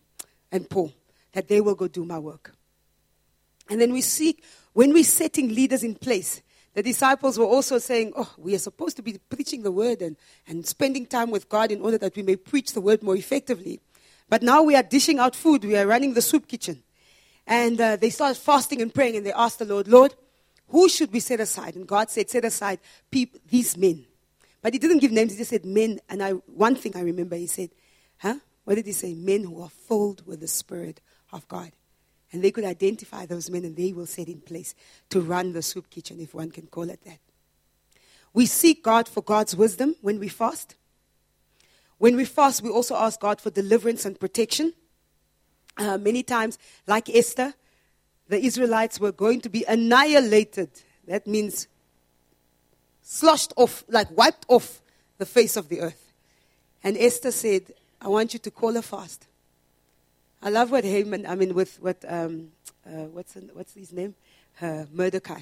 and 0.51 0.67
Paul 0.67 0.91
that 1.33 1.47
they 1.47 1.61
will 1.61 1.75
go 1.75 1.87
do 1.87 2.05
my 2.05 2.19
work. 2.19 2.53
And 3.69 3.79
then 3.79 3.93
we 3.93 4.01
seek, 4.01 4.43
when 4.73 4.93
we're 4.93 5.03
setting 5.03 5.53
leaders 5.53 5.83
in 5.83 5.95
place, 5.95 6.41
the 6.73 6.83
disciples 6.83 7.37
were 7.37 7.45
also 7.45 7.77
saying, 7.77 8.13
Oh, 8.15 8.31
we 8.37 8.55
are 8.55 8.59
supposed 8.59 8.95
to 8.97 9.01
be 9.01 9.19
preaching 9.29 9.63
the 9.63 9.71
word 9.71 10.01
and, 10.01 10.15
and 10.47 10.65
spending 10.65 11.05
time 11.05 11.31
with 11.31 11.49
God 11.49 11.71
in 11.71 11.81
order 11.81 11.97
that 11.97 12.15
we 12.15 12.23
may 12.23 12.35
preach 12.35 12.73
the 12.73 12.81
word 12.81 13.03
more 13.03 13.15
effectively. 13.15 13.79
But 14.29 14.43
now 14.43 14.61
we 14.63 14.75
are 14.75 14.83
dishing 14.83 15.19
out 15.19 15.35
food, 15.35 15.63
we 15.65 15.75
are 15.75 15.87
running 15.87 16.13
the 16.13 16.21
soup 16.21 16.47
kitchen. 16.47 16.83
And 17.47 17.81
uh, 17.81 17.95
they 17.95 18.11
started 18.11 18.39
fasting 18.39 18.81
and 18.81 18.93
praying, 18.93 19.15
and 19.17 19.25
they 19.25 19.33
asked 19.33 19.57
the 19.57 19.65
Lord, 19.65 19.87
Lord, 19.87 20.13
who 20.67 20.87
should 20.87 21.11
we 21.11 21.19
set 21.19 21.39
aside? 21.39 21.75
And 21.75 21.87
God 21.87 22.11
said, 22.11 22.29
Set 22.29 22.45
aside 22.45 22.79
these 23.11 23.75
men. 23.75 24.05
But 24.61 24.73
he 24.73 24.79
didn't 24.79 24.99
give 24.99 25.11
names, 25.11 25.31
he 25.31 25.37
just 25.37 25.49
said 25.49 25.65
men. 25.65 25.99
And 26.07 26.21
I, 26.21 26.31
one 26.31 26.75
thing 26.75 26.95
I 26.95 27.01
remember, 27.01 27.35
he 27.35 27.47
said, 27.47 27.71
Huh? 28.19 28.35
What 28.65 28.75
did 28.75 28.85
he 28.85 28.91
say? 28.91 29.15
Men 29.15 29.45
who 29.45 29.63
are 29.63 29.69
filled 29.69 30.27
with 30.27 30.41
the 30.41 30.47
Spirit 30.47 31.01
of 31.31 31.47
God. 31.47 31.71
And 32.31 32.43
they 32.43 32.51
could 32.51 32.65
identify 32.65 33.25
those 33.25 33.49
men 33.49 33.65
and 33.65 33.75
they 33.75 33.91
will 33.91 34.05
set 34.05 34.27
in 34.27 34.41
place 34.41 34.75
to 35.09 35.21
run 35.21 35.53
the 35.53 35.61
soup 35.61 35.89
kitchen, 35.89 36.19
if 36.19 36.33
one 36.33 36.51
can 36.51 36.67
call 36.67 36.89
it 36.89 37.03
that. 37.05 37.19
We 38.33 38.45
seek 38.45 38.83
God 38.83 39.07
for 39.07 39.21
God's 39.21 39.55
wisdom 39.55 39.95
when 40.01 40.19
we 40.19 40.27
fast. 40.27 40.75
When 41.97 42.15
we 42.15 42.25
fast, 42.25 42.61
we 42.61 42.69
also 42.69 42.95
ask 42.95 43.19
God 43.19 43.41
for 43.41 43.49
deliverance 43.49 44.05
and 44.05 44.19
protection. 44.19 44.73
Uh, 45.77 45.97
many 45.97 46.23
times, 46.23 46.57
like 46.85 47.09
Esther, 47.09 47.53
the 48.27 48.39
Israelites 48.39 48.99
were 48.99 49.11
going 49.11 49.41
to 49.41 49.49
be 49.49 49.65
annihilated. 49.67 50.69
That 51.07 51.25
means 51.25 51.67
sloshed 53.01 53.53
off, 53.55 53.83
like 53.89 54.15
wiped 54.15 54.45
off 54.47 54.81
the 55.17 55.25
face 55.25 55.57
of 55.57 55.67
the 55.67 55.81
earth. 55.81 56.13
And 56.83 56.95
Esther 56.95 57.31
said, 57.31 57.73
I 57.99 58.07
want 58.07 58.33
you 58.33 58.39
to 58.39 58.51
call 58.51 58.77
a 58.77 58.81
fast. 58.81 59.25
I 60.41 60.49
love 60.49 60.71
what 60.71 60.85
Haman, 60.85 61.25
I 61.25 61.35
mean, 61.35 61.53
with 61.53 61.81
what, 61.81 61.97
um, 62.07 62.51
uh, 62.85 63.07
what's, 63.11 63.35
what's 63.53 63.73
his 63.73 63.91
name? 63.91 64.15
Uh, 64.61 64.85
Mordecai. 64.93 65.41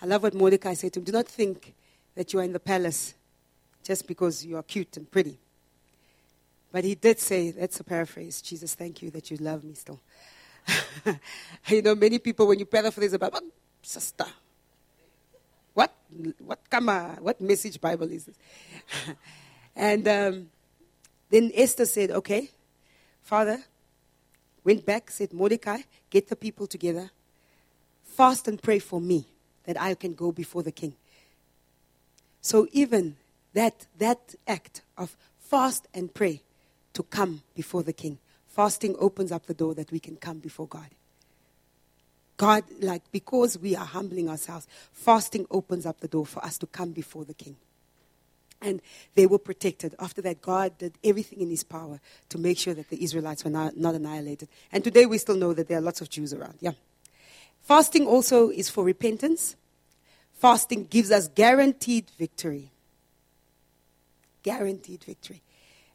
I 0.00 0.06
love 0.06 0.22
what 0.22 0.34
Mordecai 0.34 0.74
said 0.74 0.92
to 0.92 1.00
him. 1.00 1.04
Do 1.04 1.12
not 1.12 1.26
think 1.26 1.74
that 2.14 2.32
you 2.32 2.38
are 2.38 2.44
in 2.44 2.52
the 2.52 2.60
palace 2.60 3.14
just 3.82 4.06
because 4.06 4.44
you 4.44 4.56
are 4.56 4.62
cute 4.62 4.96
and 4.96 5.10
pretty. 5.10 5.38
But 6.70 6.84
he 6.84 6.94
did 6.94 7.18
say, 7.18 7.50
that's 7.50 7.80
a 7.80 7.84
paraphrase, 7.84 8.40
Jesus, 8.40 8.74
thank 8.74 9.02
you 9.02 9.10
that 9.10 9.30
you 9.30 9.36
love 9.38 9.64
me 9.64 9.74
still. 9.74 10.00
you 11.68 11.82
know, 11.82 11.94
many 11.94 12.18
people, 12.18 12.46
when 12.46 12.58
you 12.58 12.66
paraphrase 12.66 13.12
about, 13.14 13.32
what, 13.32 13.44
sister? 13.82 14.26
What, 15.74 15.92
what, 16.38 16.70
kama, 16.70 17.18
what 17.20 17.40
message 17.40 17.80
Bible 17.80 18.10
is 18.10 18.26
this? 18.26 18.36
and 19.76 20.06
um, 20.06 20.50
then 21.30 21.50
Esther 21.54 21.86
said, 21.86 22.10
okay, 22.12 22.50
Father, 23.22 23.62
went 24.66 24.84
back, 24.84 25.10
said, 25.10 25.32
Mordecai, 25.32 25.78
get 26.10 26.28
the 26.28 26.34
people 26.34 26.66
together, 26.66 27.10
fast 28.04 28.48
and 28.48 28.60
pray 28.60 28.80
for 28.80 29.00
me 29.00 29.24
that 29.64 29.80
I 29.80 29.94
can 29.94 30.14
go 30.14 30.32
before 30.32 30.64
the 30.64 30.72
king. 30.72 30.94
So 32.40 32.66
even 32.72 33.16
that, 33.54 33.86
that 33.98 34.34
act 34.46 34.82
of 34.98 35.16
fast 35.38 35.86
and 35.94 36.12
pray 36.12 36.42
to 36.94 37.04
come 37.04 37.42
before 37.54 37.84
the 37.84 37.92
king, 37.92 38.18
fasting 38.48 38.96
opens 38.98 39.30
up 39.30 39.46
the 39.46 39.54
door 39.54 39.72
that 39.74 39.92
we 39.92 40.00
can 40.00 40.16
come 40.16 40.40
before 40.40 40.66
God. 40.66 40.88
God, 42.36 42.64
like, 42.80 43.02
because 43.12 43.56
we 43.58 43.76
are 43.76 43.86
humbling 43.86 44.28
ourselves, 44.28 44.66
fasting 44.92 45.46
opens 45.50 45.86
up 45.86 46.00
the 46.00 46.08
door 46.08 46.26
for 46.26 46.44
us 46.44 46.58
to 46.58 46.66
come 46.66 46.90
before 46.90 47.24
the 47.24 47.34
king 47.34 47.56
and 48.60 48.80
they 49.14 49.26
were 49.26 49.38
protected. 49.38 49.94
After 49.98 50.22
that, 50.22 50.42
God 50.42 50.78
did 50.78 50.94
everything 51.04 51.40
in 51.40 51.50
His 51.50 51.64
power 51.64 52.00
to 52.28 52.38
make 52.38 52.58
sure 52.58 52.74
that 52.74 52.90
the 52.90 53.02
Israelites 53.02 53.44
were 53.44 53.50
not, 53.50 53.76
not, 53.76 53.94
annihilated. 53.94 54.48
And 54.72 54.82
today 54.82 55.06
we 55.06 55.18
still 55.18 55.36
know 55.36 55.52
that 55.52 55.68
there 55.68 55.78
are 55.78 55.82
lots 55.82 56.00
of 56.00 56.10
Jews 56.10 56.32
around. 56.32 56.54
Yeah. 56.60 56.72
Fasting 57.62 58.06
also 58.06 58.50
is 58.50 58.68
for 58.70 58.84
repentance. 58.84 59.56
Fasting 60.34 60.86
gives 60.86 61.10
us 61.10 61.28
guaranteed 61.28 62.10
victory. 62.18 62.70
Guaranteed 64.42 65.02
victory. 65.04 65.42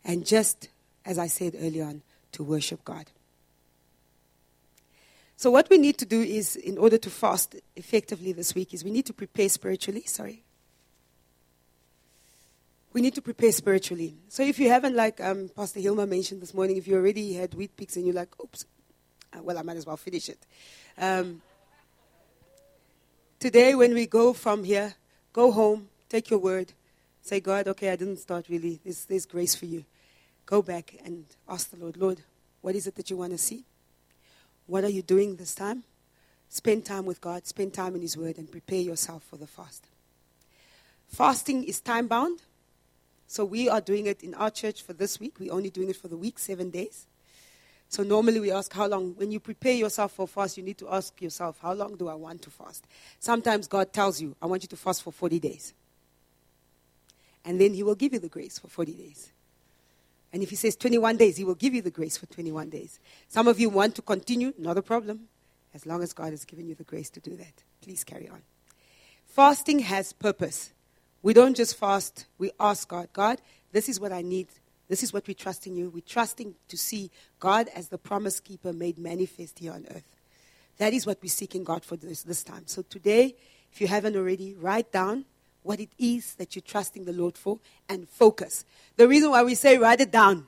And 0.04 0.26
just 0.26 0.70
as 1.06 1.18
I 1.18 1.28
said 1.28 1.56
earlier 1.60 1.86
on, 1.86 2.02
to 2.34 2.44
worship 2.44 2.84
God. 2.86 3.06
So, 5.36 5.50
what 5.50 5.70
we 5.70 5.78
need 5.78 5.98
to 5.98 6.06
do 6.06 6.22
is, 6.22 6.56
in 6.56 6.78
order 6.78 6.98
to 7.00 7.10
fast 7.10 7.56
effectively 7.76 8.32
this 8.32 8.54
week, 8.54 8.74
is 8.74 8.84
we 8.84 8.92
need 8.92 9.08
to 9.08 9.14
prepare 9.14 9.50
spiritually. 9.50 10.04
Sorry 10.06 10.44
we 12.94 13.02
need 13.02 13.16
to 13.16 13.22
prepare 13.22 13.52
spiritually. 13.52 14.16
So 14.28 14.44
if 14.44 14.60
you 14.60 14.70
haven't, 14.70 14.96
like 14.96 15.22
um, 15.22 15.50
Pastor 15.56 15.80
Hilma 15.80 16.06
mentioned 16.06 16.42
this 16.42 16.54
morning, 16.54 16.78
if 16.78 16.88
you 16.88 16.96
already 16.96 17.34
had 17.34 17.52
Weet-Bix 17.52 17.96
and 17.96 18.06
you're 18.06 18.16
like, 18.16 18.30
oops, 18.42 18.66
uh, 19.34 19.42
well, 19.42 19.58
I 19.58 19.62
might 19.62 19.78
as 19.78 19.86
well 19.86 19.98
finish 19.98 20.30
it. 20.30 20.40
Um, 20.98 21.42
today, 23.40 23.76
when 23.76 23.94
we 23.94 24.08
go 24.08 24.34
from 24.34 24.64
here, 24.64 24.96
go 25.32 25.52
home, 25.52 25.88
take 26.10 26.30
your 26.30 26.40
word, 26.40 26.74
say, 27.22 27.40
God, 27.40 27.68
okay, 27.70 27.92
I 27.92 27.96
didn't 27.96 28.18
start 28.18 28.50
really. 28.50 28.80
There's, 28.84 29.06
there's 29.06 29.26
grace 29.26 29.56
for 29.56 29.66
you. 29.66 29.86
Go 30.46 30.62
back 30.62 30.96
and 31.06 31.26
ask 31.48 31.70
the 31.70 31.78
Lord, 31.78 31.96
Lord, 31.96 32.22
what 32.62 32.76
is 32.76 32.88
it 32.88 32.96
that 32.96 33.10
you 33.10 33.18
want 33.18 33.32
to 33.32 33.38
see? 33.38 33.64
What 34.68 34.84
are 34.84 34.90
you 34.90 35.02
doing 35.02 35.38
this 35.38 35.56
time? 35.56 35.84
Spend 36.50 36.84
time 36.84 37.06
with 37.06 37.22
God, 37.22 37.48
spend 37.48 37.74
time 37.74 37.96
in 37.96 38.02
His 38.02 38.18
Word, 38.18 38.38
and 38.38 38.52
prepare 38.52 38.82
yourself 38.82 39.24
for 39.24 39.38
the 39.38 39.48
fast. 39.48 39.86
Fasting 41.08 41.64
is 41.64 41.80
time 41.80 42.08
bound. 42.08 42.42
So 43.32 43.46
we 43.46 43.70
are 43.70 43.80
doing 43.80 44.08
it 44.08 44.24
in 44.24 44.34
our 44.34 44.50
church 44.50 44.84
for 44.84 44.92
this 44.92 45.18
week. 45.18 45.36
We're 45.40 45.54
only 45.54 45.70
doing 45.70 45.90
it 45.90 45.96
for 45.96 46.10
the 46.10 46.18
week, 46.18 46.38
seven 46.38 46.70
days. 46.70 47.08
So 47.88 48.04
normally 48.04 48.42
we 48.42 48.52
ask 48.52 48.74
how 48.74 48.88
long. 48.88 49.14
When 49.16 49.32
you 49.32 49.40
prepare 49.40 49.74
yourself 49.74 50.12
for 50.12 50.28
fast, 50.28 50.58
you 50.58 50.64
need 50.64 50.78
to 50.80 50.90
ask 50.90 51.22
yourself, 51.22 51.58
how 51.62 51.72
long 51.72 51.96
do 51.96 52.10
I 52.10 52.14
want 52.14 52.42
to 52.42 52.50
fast? 52.50 52.86
Sometimes 53.22 53.70
God 53.70 53.94
tells 53.94 54.20
you, 54.20 54.36
I 54.42 54.48
want 54.48 54.64
you 54.64 54.68
to 54.68 54.76
fast 54.76 55.02
for 55.02 55.14
40 55.14 55.40
days. 55.40 55.74
And 57.46 57.62
then 57.62 57.74
He 57.74 57.84
will 57.84 57.96
give 57.96 58.12
you 58.12 58.20
the 58.20 58.28
grace 58.28 58.60
for 58.60 58.68
40 58.68 58.92
days. 58.96 59.32
And 60.34 60.44
if 60.44 60.50
He 60.50 60.58
says 60.58 60.76
21 60.76 61.16
days, 61.16 61.38
He 61.38 61.46
will 61.46 61.56
give 61.56 61.74
you 61.74 61.82
the 61.82 61.90
grace 61.90 62.18
for 62.18 62.26
21 62.26 62.70
days. 62.70 63.00
Some 63.30 63.48
of 63.48 63.62
you 63.62 63.70
want 63.70 63.96
to 63.96 64.02
continue, 64.02 64.54
not 64.58 64.78
a 64.78 64.82
problem. 64.82 65.30
As 65.74 65.86
long 65.86 66.04
as 66.04 66.12
God 66.12 66.32
has 66.32 66.44
given 66.44 66.68
you 66.68 66.76
the 66.76 66.84
grace 66.84 67.10
to 67.12 67.22
do 67.22 67.38
that, 67.38 67.64
please 67.82 68.04
carry 68.04 68.28
on. 68.28 68.42
Fasting 69.26 69.80
has 69.80 70.12
purpose. 70.12 70.72
We 71.24 71.34
don't 71.34 71.56
just 71.56 71.78
fast, 71.78 72.26
we 72.38 72.52
ask 72.60 72.88
God, 72.88 73.10
God, 73.14 73.42
this 73.72 73.88
is 73.88 74.00
what 74.00 74.12
I 74.12 74.22
need. 74.22 74.48
This 74.90 75.04
is 75.04 75.14
what 75.14 75.28
we 75.28 75.34
trust 75.34 75.68
in 75.68 75.76
you. 75.76 75.90
We're 75.90 76.02
trusting 76.02 76.56
to 76.68 76.78
see 76.78 77.12
God 77.40 77.70
as 77.76 77.88
the 77.88 77.98
promise 77.98 78.40
keeper 78.40 78.74
made 78.74 78.98
manifest 78.98 79.60
here 79.60 79.72
on 79.72 79.86
earth. 79.90 80.04
That 80.80 80.94
is 80.94 81.06
what 81.06 81.20
we're 81.22 81.30
seeking 81.30 81.64
God 81.64 81.86
for 81.86 81.96
this, 81.96 82.24
this 82.24 82.44
time. 82.44 82.64
So 82.66 82.82
today, 82.82 83.36
if 83.72 83.80
you 83.80 83.88
haven't 83.88 84.16
already, 84.16 84.56
write 84.56 84.92
down 84.92 85.26
what 85.64 85.80
it 85.80 85.92
is 85.98 86.34
that 86.36 86.56
you're 86.56 86.64
trusting 86.64 87.06
the 87.06 87.14
Lord 87.14 87.38
for 87.38 87.60
and 87.88 88.10
focus. 88.10 88.66
The 88.98 89.08
reason 89.08 89.30
why 89.30 89.44
we 89.44 89.56
say 89.56 89.78
write 89.78 90.02
it 90.02 90.12
down. 90.12 90.48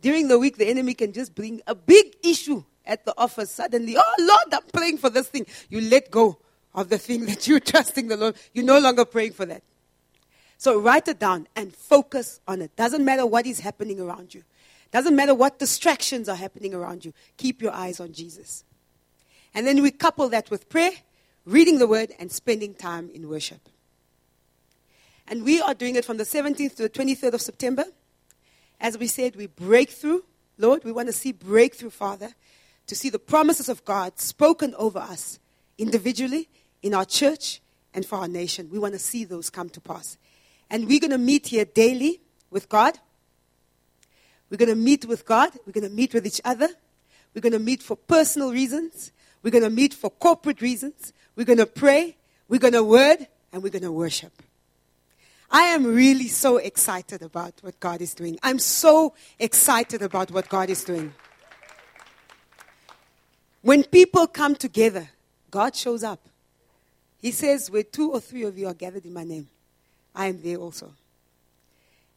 During 0.00 0.28
the 0.28 0.38
week, 0.38 0.56
the 0.56 0.66
enemy 0.66 0.94
can 0.94 1.12
just 1.12 1.34
bring 1.34 1.60
a 1.66 1.74
big 1.74 2.16
issue 2.24 2.64
at 2.86 3.04
the 3.04 3.14
office. 3.18 3.50
Suddenly, 3.50 3.96
oh 3.96 4.14
Lord, 4.18 4.54
I'm 4.54 4.68
praying 4.72 4.98
for 4.98 5.10
this 5.10 5.28
thing. 5.28 5.46
You 5.68 5.80
let 5.82 6.10
go 6.10 6.38
of 6.74 6.88
the 6.88 6.98
thing 6.98 7.26
that 7.26 7.46
you're 7.46 7.60
trusting 7.60 8.08
the 8.08 8.16
Lord. 8.16 8.36
You're 8.52 8.64
no 8.64 8.78
longer 8.78 9.04
praying 9.04 9.32
for 9.32 9.46
that. 9.46 9.62
So 10.62 10.78
write 10.78 11.08
it 11.08 11.18
down 11.18 11.48
and 11.56 11.74
focus 11.74 12.38
on 12.46 12.62
it. 12.62 12.76
Doesn't 12.76 13.04
matter 13.04 13.26
what 13.26 13.46
is 13.46 13.58
happening 13.58 13.98
around 13.98 14.32
you. 14.32 14.44
Doesn't 14.92 15.16
matter 15.16 15.34
what 15.34 15.58
distractions 15.58 16.28
are 16.28 16.36
happening 16.36 16.72
around 16.72 17.04
you. 17.04 17.12
Keep 17.36 17.62
your 17.62 17.72
eyes 17.72 17.98
on 17.98 18.12
Jesus. 18.12 18.62
And 19.54 19.66
then 19.66 19.82
we 19.82 19.90
couple 19.90 20.28
that 20.28 20.52
with 20.52 20.68
prayer, 20.68 20.92
reading 21.44 21.80
the 21.80 21.88
word, 21.88 22.12
and 22.16 22.30
spending 22.30 22.74
time 22.74 23.10
in 23.12 23.28
worship. 23.28 23.68
And 25.26 25.42
we 25.42 25.60
are 25.60 25.74
doing 25.74 25.96
it 25.96 26.04
from 26.04 26.16
the 26.16 26.22
17th 26.22 26.76
to 26.76 26.84
the 26.84 26.88
23rd 26.88 27.32
of 27.32 27.40
September. 27.40 27.86
As 28.80 28.96
we 28.96 29.08
said, 29.08 29.34
we 29.34 29.48
break 29.48 29.90
through. 29.90 30.22
Lord, 30.58 30.84
we 30.84 30.92
want 30.92 31.08
to 31.08 31.12
see 31.12 31.32
breakthrough, 31.32 31.90
Father, 31.90 32.34
to 32.86 32.94
see 32.94 33.10
the 33.10 33.18
promises 33.18 33.68
of 33.68 33.84
God 33.84 34.20
spoken 34.20 34.76
over 34.76 35.00
us 35.00 35.40
individually, 35.76 36.48
in 36.82 36.94
our 36.94 37.04
church, 37.04 37.60
and 37.92 38.06
for 38.06 38.20
our 38.20 38.28
nation. 38.28 38.68
We 38.70 38.78
want 38.78 38.94
to 38.94 39.00
see 39.00 39.24
those 39.24 39.50
come 39.50 39.68
to 39.70 39.80
pass. 39.80 40.18
And 40.72 40.88
we're 40.88 41.00
going 41.00 41.10
to 41.10 41.18
meet 41.18 41.48
here 41.48 41.66
daily 41.66 42.22
with 42.50 42.70
God. 42.70 42.98
We're 44.48 44.56
going 44.56 44.70
to 44.70 44.74
meet 44.74 45.04
with 45.04 45.26
God. 45.26 45.52
We're 45.66 45.72
going 45.74 45.88
to 45.88 45.94
meet 45.94 46.14
with 46.14 46.26
each 46.26 46.40
other. 46.46 46.68
We're 47.34 47.42
going 47.42 47.52
to 47.52 47.58
meet 47.58 47.82
for 47.82 47.94
personal 47.94 48.50
reasons. 48.50 49.12
We're 49.42 49.50
going 49.50 49.64
to 49.64 49.70
meet 49.70 49.92
for 49.92 50.08
corporate 50.08 50.62
reasons. 50.62 51.12
We're 51.36 51.44
going 51.44 51.58
to 51.58 51.66
pray. 51.66 52.16
We're 52.48 52.58
going 52.58 52.72
to 52.72 52.82
word. 52.82 53.26
And 53.52 53.62
we're 53.62 53.68
going 53.68 53.82
to 53.82 53.92
worship. 53.92 54.32
I 55.50 55.64
am 55.64 55.84
really 55.84 56.28
so 56.28 56.56
excited 56.56 57.20
about 57.20 57.52
what 57.60 57.78
God 57.78 58.00
is 58.00 58.14
doing. 58.14 58.38
I'm 58.42 58.58
so 58.58 59.12
excited 59.38 60.00
about 60.00 60.30
what 60.30 60.48
God 60.48 60.70
is 60.70 60.84
doing. 60.84 61.12
When 63.60 63.84
people 63.84 64.26
come 64.26 64.56
together, 64.56 65.10
God 65.50 65.76
shows 65.76 66.02
up. 66.02 66.20
He 67.20 67.30
says, 67.30 67.70
Where 67.70 67.82
two 67.82 68.10
or 68.10 68.20
three 68.20 68.44
of 68.44 68.56
you 68.56 68.68
are 68.68 68.74
gathered 68.74 69.04
in 69.04 69.12
my 69.12 69.24
name, 69.24 69.48
I 70.14 70.26
am 70.26 70.42
there 70.42 70.56
also. 70.56 70.94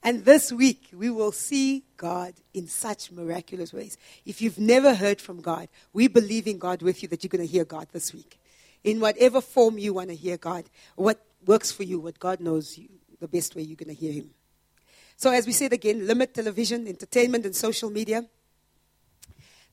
And 0.03 0.23
this 0.23 0.51
week, 0.51 0.89
we 0.93 1.09
will 1.09 1.31
see 1.31 1.83
God 1.97 2.33
in 2.53 2.67
such 2.67 3.11
miraculous 3.11 3.73
ways. 3.73 3.97
If 4.25 4.41
you've 4.41 4.59
never 4.59 4.93
heard 4.93 5.19
from 5.19 5.41
God, 5.41 5.67
we 5.93 6.07
believe 6.07 6.47
in 6.47 6.59
God 6.59 6.83
with 6.83 7.01
you 7.01 7.09
that 7.09 7.23
you're 7.23 7.29
going 7.29 7.45
to 7.45 7.51
hear 7.51 7.65
God 7.65 7.87
this 7.91 8.13
week. 8.13 8.39
In 8.83 8.99
whatever 8.99 9.41
form 9.41 9.79
you 9.79 9.93
want 9.93 10.09
to 10.09 10.15
hear 10.15 10.37
God, 10.37 10.65
what 10.95 11.25
works 11.45 11.71
for 11.71 11.83
you, 11.83 11.99
what 11.99 12.19
God 12.19 12.39
knows 12.39 12.77
you, 12.77 12.87
the 13.19 13.27
best 13.27 13.55
way 13.55 13.63
you're 13.63 13.75
going 13.75 13.95
to 13.95 13.99
hear 13.99 14.13
Him. 14.13 14.29
So, 15.17 15.31
as 15.31 15.47
we 15.47 15.53
said 15.53 15.73
again, 15.73 16.05
limit 16.05 16.35
television, 16.35 16.87
entertainment, 16.87 17.45
and 17.45 17.55
social 17.55 17.89
media. 17.89 18.25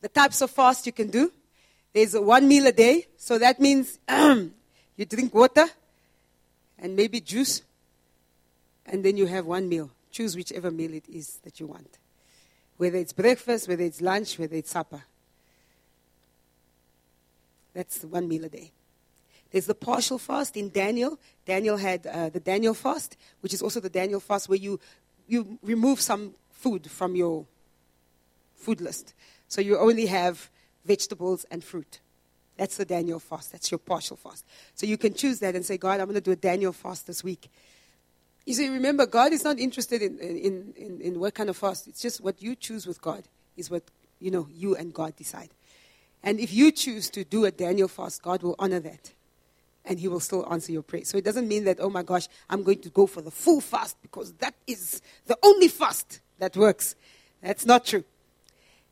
The 0.01 0.09
types 0.09 0.41
of 0.41 0.51
fast 0.51 0.87
you 0.87 0.93
can 0.93 1.11
do 1.11 1.31
there's 1.93 2.19
one 2.19 2.49
meal 2.49 2.67
a 2.67 2.73
day, 2.73 3.07
so 3.19 3.39
that 3.39 3.61
means 3.61 3.99
you 4.09 5.05
drink 5.07 5.35
water 5.35 5.67
and 6.79 6.97
maybe 6.97 7.21
juice, 7.21 7.63
and 8.87 9.05
then 9.05 9.17
you 9.17 9.27
have 9.27 9.47
one 9.47 9.69
meal. 9.69 9.91
Choose 10.11 10.37
whichever 10.37 10.71
meal 10.71 10.93
it 10.95 11.09
is 11.09 11.39
that 11.45 11.61
you 11.61 11.67
want. 11.67 11.99
Whether 12.77 12.99
it's 12.99 13.13
breakfast, 13.13 13.69
whether 13.69 13.83
it's 13.83 14.01
lunch, 14.01 14.39
whether 14.39 14.57
it's 14.57 14.71
supper. 14.71 15.03
That's 17.75 18.03
one 18.05 18.29
meal 18.29 18.45
a 18.45 18.49
day. 18.49 18.73
There's 19.51 19.67
the 19.67 19.75
partial 19.75 20.19
fast 20.19 20.57
in 20.57 20.71
Daniel. 20.71 21.19
Daniel 21.45 21.77
had 21.77 22.07
uh, 22.07 22.31
the 22.31 22.41
Daniel 22.41 22.75
fast, 22.75 23.17
which 23.41 23.55
is 23.55 23.63
also 23.63 23.81
the 23.81 23.91
Daniel 23.91 24.21
fast 24.21 24.49
where 24.49 24.59
you, 24.59 24.81
you 25.29 25.59
remove 25.63 26.01
some 26.01 26.35
food 26.51 26.91
from 26.91 27.15
your 27.15 27.47
food 28.57 28.81
list. 28.81 29.15
So 29.49 29.61
you 29.61 29.79
only 29.79 30.07
have 30.07 30.51
vegetables 30.85 31.45
and 31.51 31.63
fruit. 31.63 32.01
That's 32.57 32.77
the 32.77 32.85
Daniel 32.85 33.19
fast. 33.19 33.53
That's 33.53 33.71
your 33.71 33.79
partial 33.79 34.17
fast. 34.17 34.45
So 34.75 34.87
you 34.87 34.97
can 34.97 35.15
choose 35.15 35.39
that 35.41 35.55
and 35.55 35.65
say, 35.65 35.77
God, 35.77 36.01
I'm 36.01 36.07
going 36.07 36.15
to 36.15 36.21
do 36.21 36.33
a 36.33 36.37
Daniel 36.37 36.73
fast 36.73 37.07
this 37.07 37.25
week. 37.25 37.51
You 38.45 38.55
see, 38.55 38.69
remember, 38.69 39.07
God 39.07 39.33
is 39.33 39.45
not 39.45 39.59
interested 39.59 40.03
in, 40.03 40.19
in, 40.19 40.75
in, 40.77 41.01
in 41.01 41.21
what 41.21 41.35
kind 41.35 41.49
of 41.49 41.57
fast. 41.57 41.87
It's 41.87 42.03
just 42.03 42.21
what 42.21 42.43
you 42.43 42.57
choose 42.57 42.87
with 42.87 43.01
God 43.01 43.23
is 43.57 43.71
what, 43.71 43.85
you 44.19 44.31
know, 44.31 44.49
you 44.53 44.75
and 44.75 44.93
God 44.93 45.15
decide. 45.17 45.51
And 46.23 46.41
if 46.41 46.53
you 46.53 46.73
choose 46.73 47.11
to 47.11 47.25
do 47.25 47.45
a 47.45 47.51
Daniel 47.51 47.89
fast, 47.89 48.23
God 48.23 48.43
will 48.43 48.57
honor 48.59 48.81
that. 48.81 49.13
And 49.85 49.99
he 49.99 50.07
will 50.09 50.21
still 50.21 50.47
answer 50.53 50.73
your 50.73 50.83
prayer. 50.83 51.05
So 51.05 51.19
it 51.19 51.25
doesn't 51.25 51.49
mean 51.49 51.65
that, 51.65 51.79
oh 51.81 51.91
my 51.91 52.03
gosh, 52.03 52.29
I'm 52.49 52.63
going 52.63 52.81
to 52.83 52.89
go 52.89 53.07
for 53.07 53.21
the 53.21 53.33
full 53.33 53.61
fast 53.61 53.97
because 54.03 54.33
that 54.35 54.55
is 54.67 55.03
the 55.27 55.37
only 55.43 55.69
fast 55.69 56.21
that 56.39 56.57
works. 56.57 56.95
That's 57.43 57.67
not 57.67 57.85
true. 57.85 58.05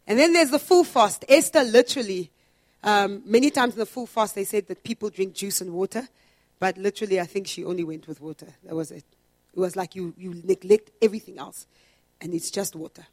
And 0.06 0.18
then 0.18 0.32
there's 0.32 0.50
the 0.50 0.58
full 0.58 0.82
fast. 0.82 1.24
Esther 1.28 1.62
literally, 1.62 2.30
um, 2.82 3.22
many 3.24 3.50
times 3.50 3.74
in 3.74 3.78
the 3.78 3.86
full 3.86 4.06
fast, 4.06 4.34
they 4.34 4.44
said 4.44 4.66
that 4.66 4.82
people 4.82 5.10
drink 5.10 5.34
juice 5.34 5.60
and 5.60 5.72
water. 5.72 6.08
But 6.58 6.76
literally, 6.76 7.20
I 7.20 7.26
think 7.26 7.46
she 7.46 7.64
only 7.64 7.84
went 7.84 8.08
with 8.08 8.20
water. 8.20 8.48
That 8.64 8.74
was 8.74 8.90
it. 8.90 9.04
It 9.54 9.58
was 9.58 9.76
like 9.76 9.94
you, 9.94 10.14
you 10.16 10.40
neglect 10.44 10.90
everything 11.02 11.38
else. 11.38 11.66
And 12.20 12.34
it's 12.34 12.50
just 12.50 12.76
water 12.76 13.06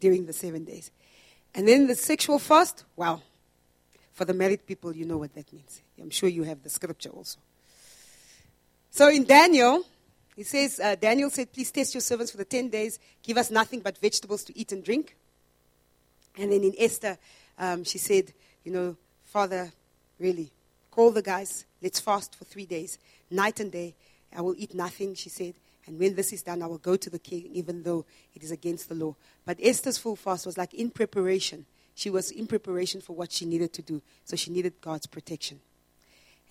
during 0.00 0.26
the 0.26 0.32
seven 0.32 0.64
days. 0.64 0.90
And 1.54 1.66
then 1.66 1.86
the 1.86 1.94
sexual 1.94 2.38
fast, 2.38 2.84
wow. 2.96 3.22
For 4.12 4.24
the 4.24 4.34
married 4.34 4.66
people, 4.66 4.94
you 4.94 5.04
know 5.04 5.18
what 5.18 5.34
that 5.34 5.52
means. 5.52 5.82
I'm 6.00 6.10
sure 6.10 6.28
you 6.28 6.42
have 6.44 6.62
the 6.62 6.70
scripture 6.70 7.10
also. 7.10 7.38
So 8.90 9.08
in 9.08 9.24
Daniel, 9.24 9.84
he 10.36 10.42
says, 10.42 10.80
uh, 10.80 10.94
Daniel 10.94 11.30
said, 11.30 11.52
Please 11.52 11.70
test 11.70 11.94
your 11.94 12.00
servants 12.00 12.30
for 12.30 12.38
the 12.38 12.44
10 12.44 12.68
days. 12.68 12.98
Give 13.22 13.36
us 13.38 13.50
nothing 13.50 13.80
but 13.80 13.98
vegetables 13.98 14.44
to 14.44 14.58
eat 14.58 14.72
and 14.72 14.84
drink. 14.84 15.16
And 16.38 16.52
then 16.52 16.62
in 16.62 16.74
Esther, 16.78 17.18
um, 17.58 17.84
she 17.84 17.98
said, 17.98 18.32
You 18.64 18.72
know, 18.72 18.96
Father, 19.24 19.70
really, 20.18 20.50
call 20.90 21.10
the 21.10 21.22
guys. 21.22 21.64
Let's 21.82 22.00
fast 22.00 22.34
for 22.34 22.44
three 22.44 22.66
days, 22.66 22.98
night 23.30 23.60
and 23.60 23.72
day. 23.72 23.94
I 24.36 24.42
will 24.42 24.54
eat 24.58 24.74
nothing, 24.74 25.14
she 25.14 25.28
said. 25.28 25.54
And 25.86 25.98
when 25.98 26.14
this 26.14 26.32
is 26.32 26.42
done, 26.42 26.62
I 26.62 26.66
will 26.66 26.78
go 26.78 26.96
to 26.96 27.08
the 27.08 27.18
king, 27.18 27.48
even 27.52 27.82
though 27.82 28.04
it 28.34 28.42
is 28.42 28.50
against 28.50 28.88
the 28.88 28.94
law. 28.94 29.14
But 29.44 29.58
Esther's 29.62 29.98
full 29.98 30.16
fast 30.16 30.44
was 30.44 30.58
like 30.58 30.74
in 30.74 30.90
preparation. 30.90 31.64
She 31.94 32.10
was 32.10 32.30
in 32.30 32.46
preparation 32.46 33.00
for 33.00 33.14
what 33.14 33.32
she 33.32 33.46
needed 33.46 33.72
to 33.74 33.82
do. 33.82 34.02
So 34.24 34.36
she 34.36 34.50
needed 34.50 34.74
God's 34.80 35.06
protection. 35.06 35.60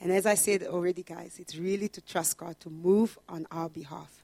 And 0.01 0.11
as 0.11 0.25
I 0.25 0.36
said 0.36 0.63
already, 0.63 1.03
guys, 1.03 1.38
it's 1.39 1.57
really 1.57 1.88
to 1.89 2.01
trust 2.01 2.38
God 2.38 2.59
to 2.61 2.69
move 2.69 3.17
on 3.29 3.45
our 3.51 3.69
behalf, 3.69 4.23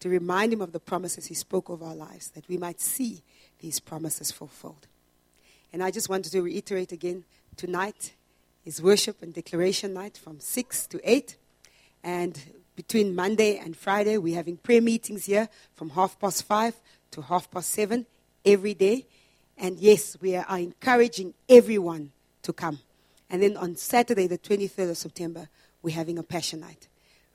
to 0.00 0.08
remind 0.08 0.52
Him 0.52 0.62
of 0.62 0.72
the 0.72 0.80
promises 0.80 1.26
He 1.26 1.34
spoke 1.34 1.68
of 1.68 1.82
our 1.82 1.94
lives, 1.94 2.30
that 2.30 2.48
we 2.48 2.56
might 2.56 2.80
see 2.80 3.22
these 3.60 3.80
promises 3.80 4.30
fulfilled. 4.30 4.86
And 5.72 5.82
I 5.82 5.90
just 5.90 6.08
wanted 6.08 6.32
to 6.32 6.42
reiterate 6.42 6.92
again 6.92 7.24
tonight 7.56 8.12
is 8.64 8.82
worship 8.82 9.22
and 9.22 9.32
declaration 9.32 9.94
night 9.94 10.16
from 10.16 10.40
6 10.40 10.86
to 10.88 11.00
8. 11.10 11.36
And 12.04 12.38
between 12.78 13.12
Monday 13.12 13.58
and 13.58 13.76
Friday, 13.76 14.18
we're 14.18 14.36
having 14.36 14.56
prayer 14.56 14.80
meetings 14.80 15.24
here 15.24 15.48
from 15.74 15.90
half 15.90 16.16
past 16.20 16.44
5 16.44 16.76
to 17.10 17.22
half 17.22 17.50
past 17.50 17.70
7 17.70 18.06
every 18.44 18.72
day. 18.72 19.04
And 19.56 19.80
yes, 19.80 20.16
we 20.20 20.36
are 20.36 20.46
encouraging 20.56 21.34
everyone 21.48 22.12
to 22.42 22.52
come. 22.52 22.78
And 23.28 23.42
then 23.42 23.56
on 23.56 23.74
Saturday, 23.74 24.28
the 24.28 24.38
23rd 24.38 24.90
of 24.90 24.96
September, 24.96 25.48
we're 25.82 25.96
having 25.96 26.18
a 26.18 26.22
passion 26.22 26.60
night. 26.60 26.86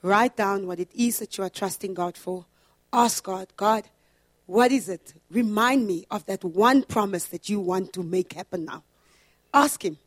Write 0.02 0.38
down 0.38 0.66
what 0.66 0.80
it 0.80 0.88
is 0.96 1.20
that 1.20 1.38
you 1.38 1.44
are 1.44 1.50
trusting 1.50 1.94
God 1.94 2.16
for. 2.16 2.46
Ask 2.94 3.26
God, 3.26 3.48
God, 3.58 3.84
what 4.46 4.72
is 4.72 4.88
it? 4.88 5.14
Remind 5.30 5.86
me 5.86 6.06
of 6.10 6.26
that 6.28 6.46
one 6.46 6.84
promise 6.84 7.26
that 7.26 7.50
you 7.50 7.60
want 7.60 7.91
to 7.91 8.02
make 8.02 8.32
happen 8.32 8.64
now. 8.64 8.82
Ask 9.54 9.84
Him, 9.84 9.98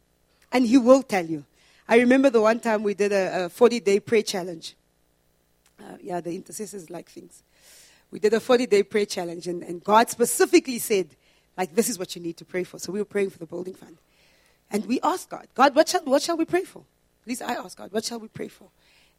and 0.50 0.66
He 0.66 0.78
will 0.78 1.02
tell 1.02 1.26
you. 1.26 1.44
I 1.86 1.98
remember 1.98 2.30
the 2.30 2.40
one 2.40 2.58
time 2.58 2.82
we 2.82 2.94
did 2.94 3.12
a 3.12 3.50
40 3.50 3.80
day 3.80 4.00
prayer 4.00 4.22
challenge. 4.22 4.74
Uh, 5.80 5.96
yeah, 6.00 6.20
the 6.20 6.34
intercessors 6.34 6.90
like 6.90 7.08
things. 7.08 7.42
We 8.10 8.18
did 8.18 8.32
a 8.32 8.40
40 8.40 8.66
day 8.66 8.82
prayer 8.82 9.06
challenge, 9.06 9.46
and, 9.46 9.62
and 9.62 9.82
God 9.82 10.10
specifically 10.10 10.78
said, 10.78 11.16
like, 11.56 11.74
this 11.74 11.88
is 11.88 11.98
what 11.98 12.14
you 12.14 12.22
need 12.22 12.36
to 12.38 12.44
pray 12.44 12.64
for. 12.64 12.78
So 12.78 12.92
we 12.92 12.98
were 12.98 13.06
praying 13.06 13.30
for 13.30 13.38
the 13.38 13.46
building 13.46 13.74
fund. 13.74 13.96
And 14.70 14.86
we 14.86 15.00
asked 15.02 15.30
God, 15.30 15.46
God, 15.54 15.74
what 15.74 15.88
shall, 15.88 16.04
what 16.04 16.22
shall 16.22 16.36
we 16.36 16.44
pray 16.44 16.64
for? 16.64 16.84
At 17.22 17.28
least 17.28 17.42
I 17.42 17.54
asked 17.54 17.78
God, 17.78 17.92
what 17.92 18.04
shall 18.04 18.20
we 18.20 18.28
pray 18.28 18.48
for? 18.48 18.68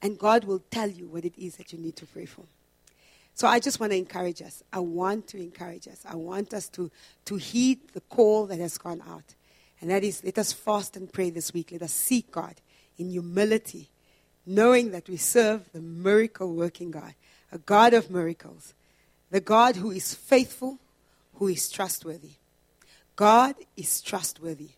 And 0.02 0.18
God 0.18 0.44
will 0.44 0.62
tell 0.70 0.90
you 0.90 1.08
what 1.08 1.26
it 1.26 1.34
is 1.38 1.58
that 1.58 1.74
you 1.74 1.80
need 1.80 1.96
to 1.98 2.06
pray 2.06 2.26
for. 2.26 2.44
So 3.34 3.48
I 3.48 3.60
just 3.60 3.80
want 3.80 3.92
to 3.92 3.98
encourage 3.98 4.42
us. 4.42 4.64
I 4.74 4.80
want 4.80 5.28
to 5.28 5.38
encourage 5.38 5.88
us. 5.88 6.04
I 6.08 6.16
want 6.16 6.54
us 6.54 6.70
to, 6.70 6.90
to 7.26 7.36
heed 7.36 7.80
the 7.94 8.02
call 8.02 8.48
that 8.48 8.60
has 8.60 8.78
gone 8.78 9.02
out. 9.08 9.36
And 9.80 9.92
that 9.92 10.04
is, 10.04 10.24
let 10.24 10.38
us 10.38 10.54
fast 10.54 10.98
and 10.98 11.12
pray 11.12 11.30
this 11.30 11.54
week. 11.54 11.72
Let 11.72 11.84
us 11.84 11.94
seek 11.94 12.32
God 12.32 12.56
in 12.98 13.10
humility, 13.12 13.90
knowing 14.48 14.92
that 14.92 15.10
we 15.10 15.18
serve 15.18 15.70
the 15.74 15.82
miracle 15.82 16.54
working 16.54 16.90
God, 16.90 17.14
a 17.52 17.58
God 17.58 17.94
of 17.94 18.10
miracles, 18.10 18.74
the 19.30 19.42
God 19.42 19.76
who 19.76 19.92
is 19.92 20.16
faithful, 20.16 20.80
who 21.36 21.50
is 21.50 21.70
trustworthy. 21.70 22.32
God 23.16 23.56
is 23.76 24.02
trustworthy. 24.02 24.70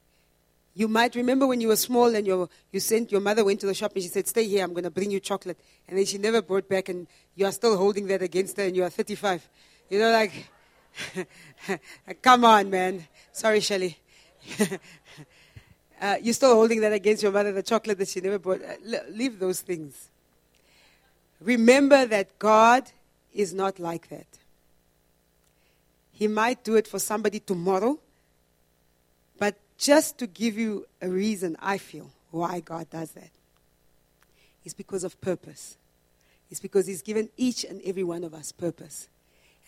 You 0.73 0.87
might 0.87 1.13
remember 1.15 1.45
when 1.45 1.61
you 1.61 1.67
were 1.67 1.75
small 1.75 2.15
and 2.15 2.25
your, 2.25 2.49
you 2.71 2.79
sent 2.79 3.11
your 3.11 3.21
mother 3.21 3.43
went 3.43 3.59
to 3.61 3.67
the 3.67 3.73
shop 3.73 3.91
and 3.93 4.01
she 4.01 4.09
said, 4.09 4.27
Stay 4.27 4.47
here, 4.47 4.63
I'm 4.63 4.71
going 4.71 4.85
to 4.85 4.89
bring 4.89 5.11
you 5.11 5.19
chocolate. 5.19 5.59
And 5.87 5.97
then 5.97 6.05
she 6.05 6.17
never 6.17 6.41
brought 6.41 6.69
back, 6.69 6.89
and 6.89 7.07
you 7.35 7.45
are 7.45 7.51
still 7.51 7.77
holding 7.77 8.07
that 8.07 8.21
against 8.21 8.57
her, 8.57 8.63
and 8.63 8.75
you 8.75 8.83
are 8.83 8.89
35. 8.89 9.47
You 9.89 9.99
know, 9.99 10.11
like, 10.11 10.49
come 12.21 12.45
on, 12.45 12.69
man. 12.69 13.05
Sorry, 13.31 13.59
Shelley. 13.59 13.97
uh, 16.01 16.17
you're 16.21 16.33
still 16.33 16.53
holding 16.53 16.81
that 16.81 16.93
against 16.93 17.23
your 17.23 17.31
mother, 17.31 17.51
the 17.51 17.63
chocolate 17.63 17.97
that 17.97 18.07
she 18.07 18.21
never 18.21 18.39
bought. 18.39 18.61
Uh, 18.61 18.97
leave 19.09 19.39
those 19.39 19.61
things. 19.61 20.09
Remember 21.41 22.05
that 22.05 22.37
God 22.39 22.91
is 23.33 23.53
not 23.53 23.79
like 23.79 24.09
that. 24.09 24.27
He 26.11 26.27
might 26.27 26.63
do 26.63 26.75
it 26.75 26.87
for 26.87 26.99
somebody 26.99 27.39
tomorrow 27.39 27.97
but 29.39 29.55
just 29.77 30.17
to 30.19 30.27
give 30.27 30.57
you 30.57 30.85
a 31.01 31.09
reason, 31.09 31.55
I 31.59 31.77
feel, 31.77 32.11
why 32.29 32.59
God 32.59 32.89
does 32.89 33.11
that. 33.13 33.31
It's 34.65 34.73
because 34.73 35.05
of 35.05 35.19
purpose. 35.21 35.77
It's 36.51 36.59
because 36.59 36.85
He's 36.85 37.01
given 37.01 37.29
each 37.37 37.63
and 37.63 37.81
every 37.83 38.03
one 38.03 38.25
of 38.25 38.33
us 38.33 38.51
purpose. 38.51 39.07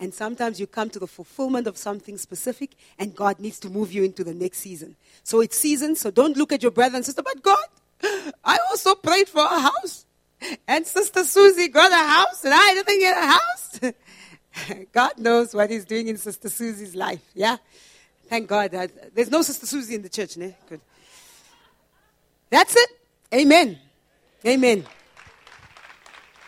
And 0.02 0.12
sometimes 0.12 0.60
you 0.60 0.66
come 0.66 0.90
to 0.90 1.00
the 1.00 1.06
fulfillment 1.06 1.68
of 1.68 1.78
something 1.78 2.18
specific, 2.18 2.72
and 2.98 3.16
God 3.16 3.40
needs 3.40 3.60
to 3.60 3.70
move 3.70 3.94
you 3.94 4.04
into 4.04 4.24
the 4.24 4.34
next 4.34 4.58
season. 4.58 4.96
So 5.24 5.42
it's 5.42 5.56
season, 5.56 5.96
so 5.96 6.10
don't 6.10 6.36
look 6.36 6.52
at 6.52 6.64
your 6.64 6.72
brother 6.72 6.96
and 6.96 7.06
sister, 7.06 7.22
but 7.22 7.44
God, 7.44 7.64
I 8.44 8.58
also 8.72 8.96
prayed 8.96 9.30
for 9.30 9.44
a 9.44 9.60
house. 9.60 10.08
And 10.68 10.88
Sister 10.88 11.24
Susie 11.24 11.68
got 11.68 11.92
a 11.92 11.96
house, 11.96 12.44
and 12.44 12.52
I 12.52 12.74
didn't 12.74 13.00
get 13.00 13.16
a 13.16 13.28
house. 13.28 13.94
God 14.92 15.20
knows 15.20 15.54
what 15.54 15.70
He's 15.70 15.86
doing 15.86 16.08
in 16.08 16.18
Sister 16.18 16.50
Susie's 16.50 16.96
life, 16.96 17.22
yeah? 17.36 17.58
Thank 18.28 18.48
God. 18.48 18.72
That, 18.72 19.14
there's 19.14 19.30
no 19.30 19.44
Sister 19.44 19.68
Susie 19.68 19.94
in 19.94 20.02
the 20.02 20.10
church, 20.10 20.36
ne? 20.36 20.56
Good. 20.68 20.82
That's 22.50 22.76
it. 22.76 22.90
Amen. 23.36 23.78
Amen. 24.44 24.84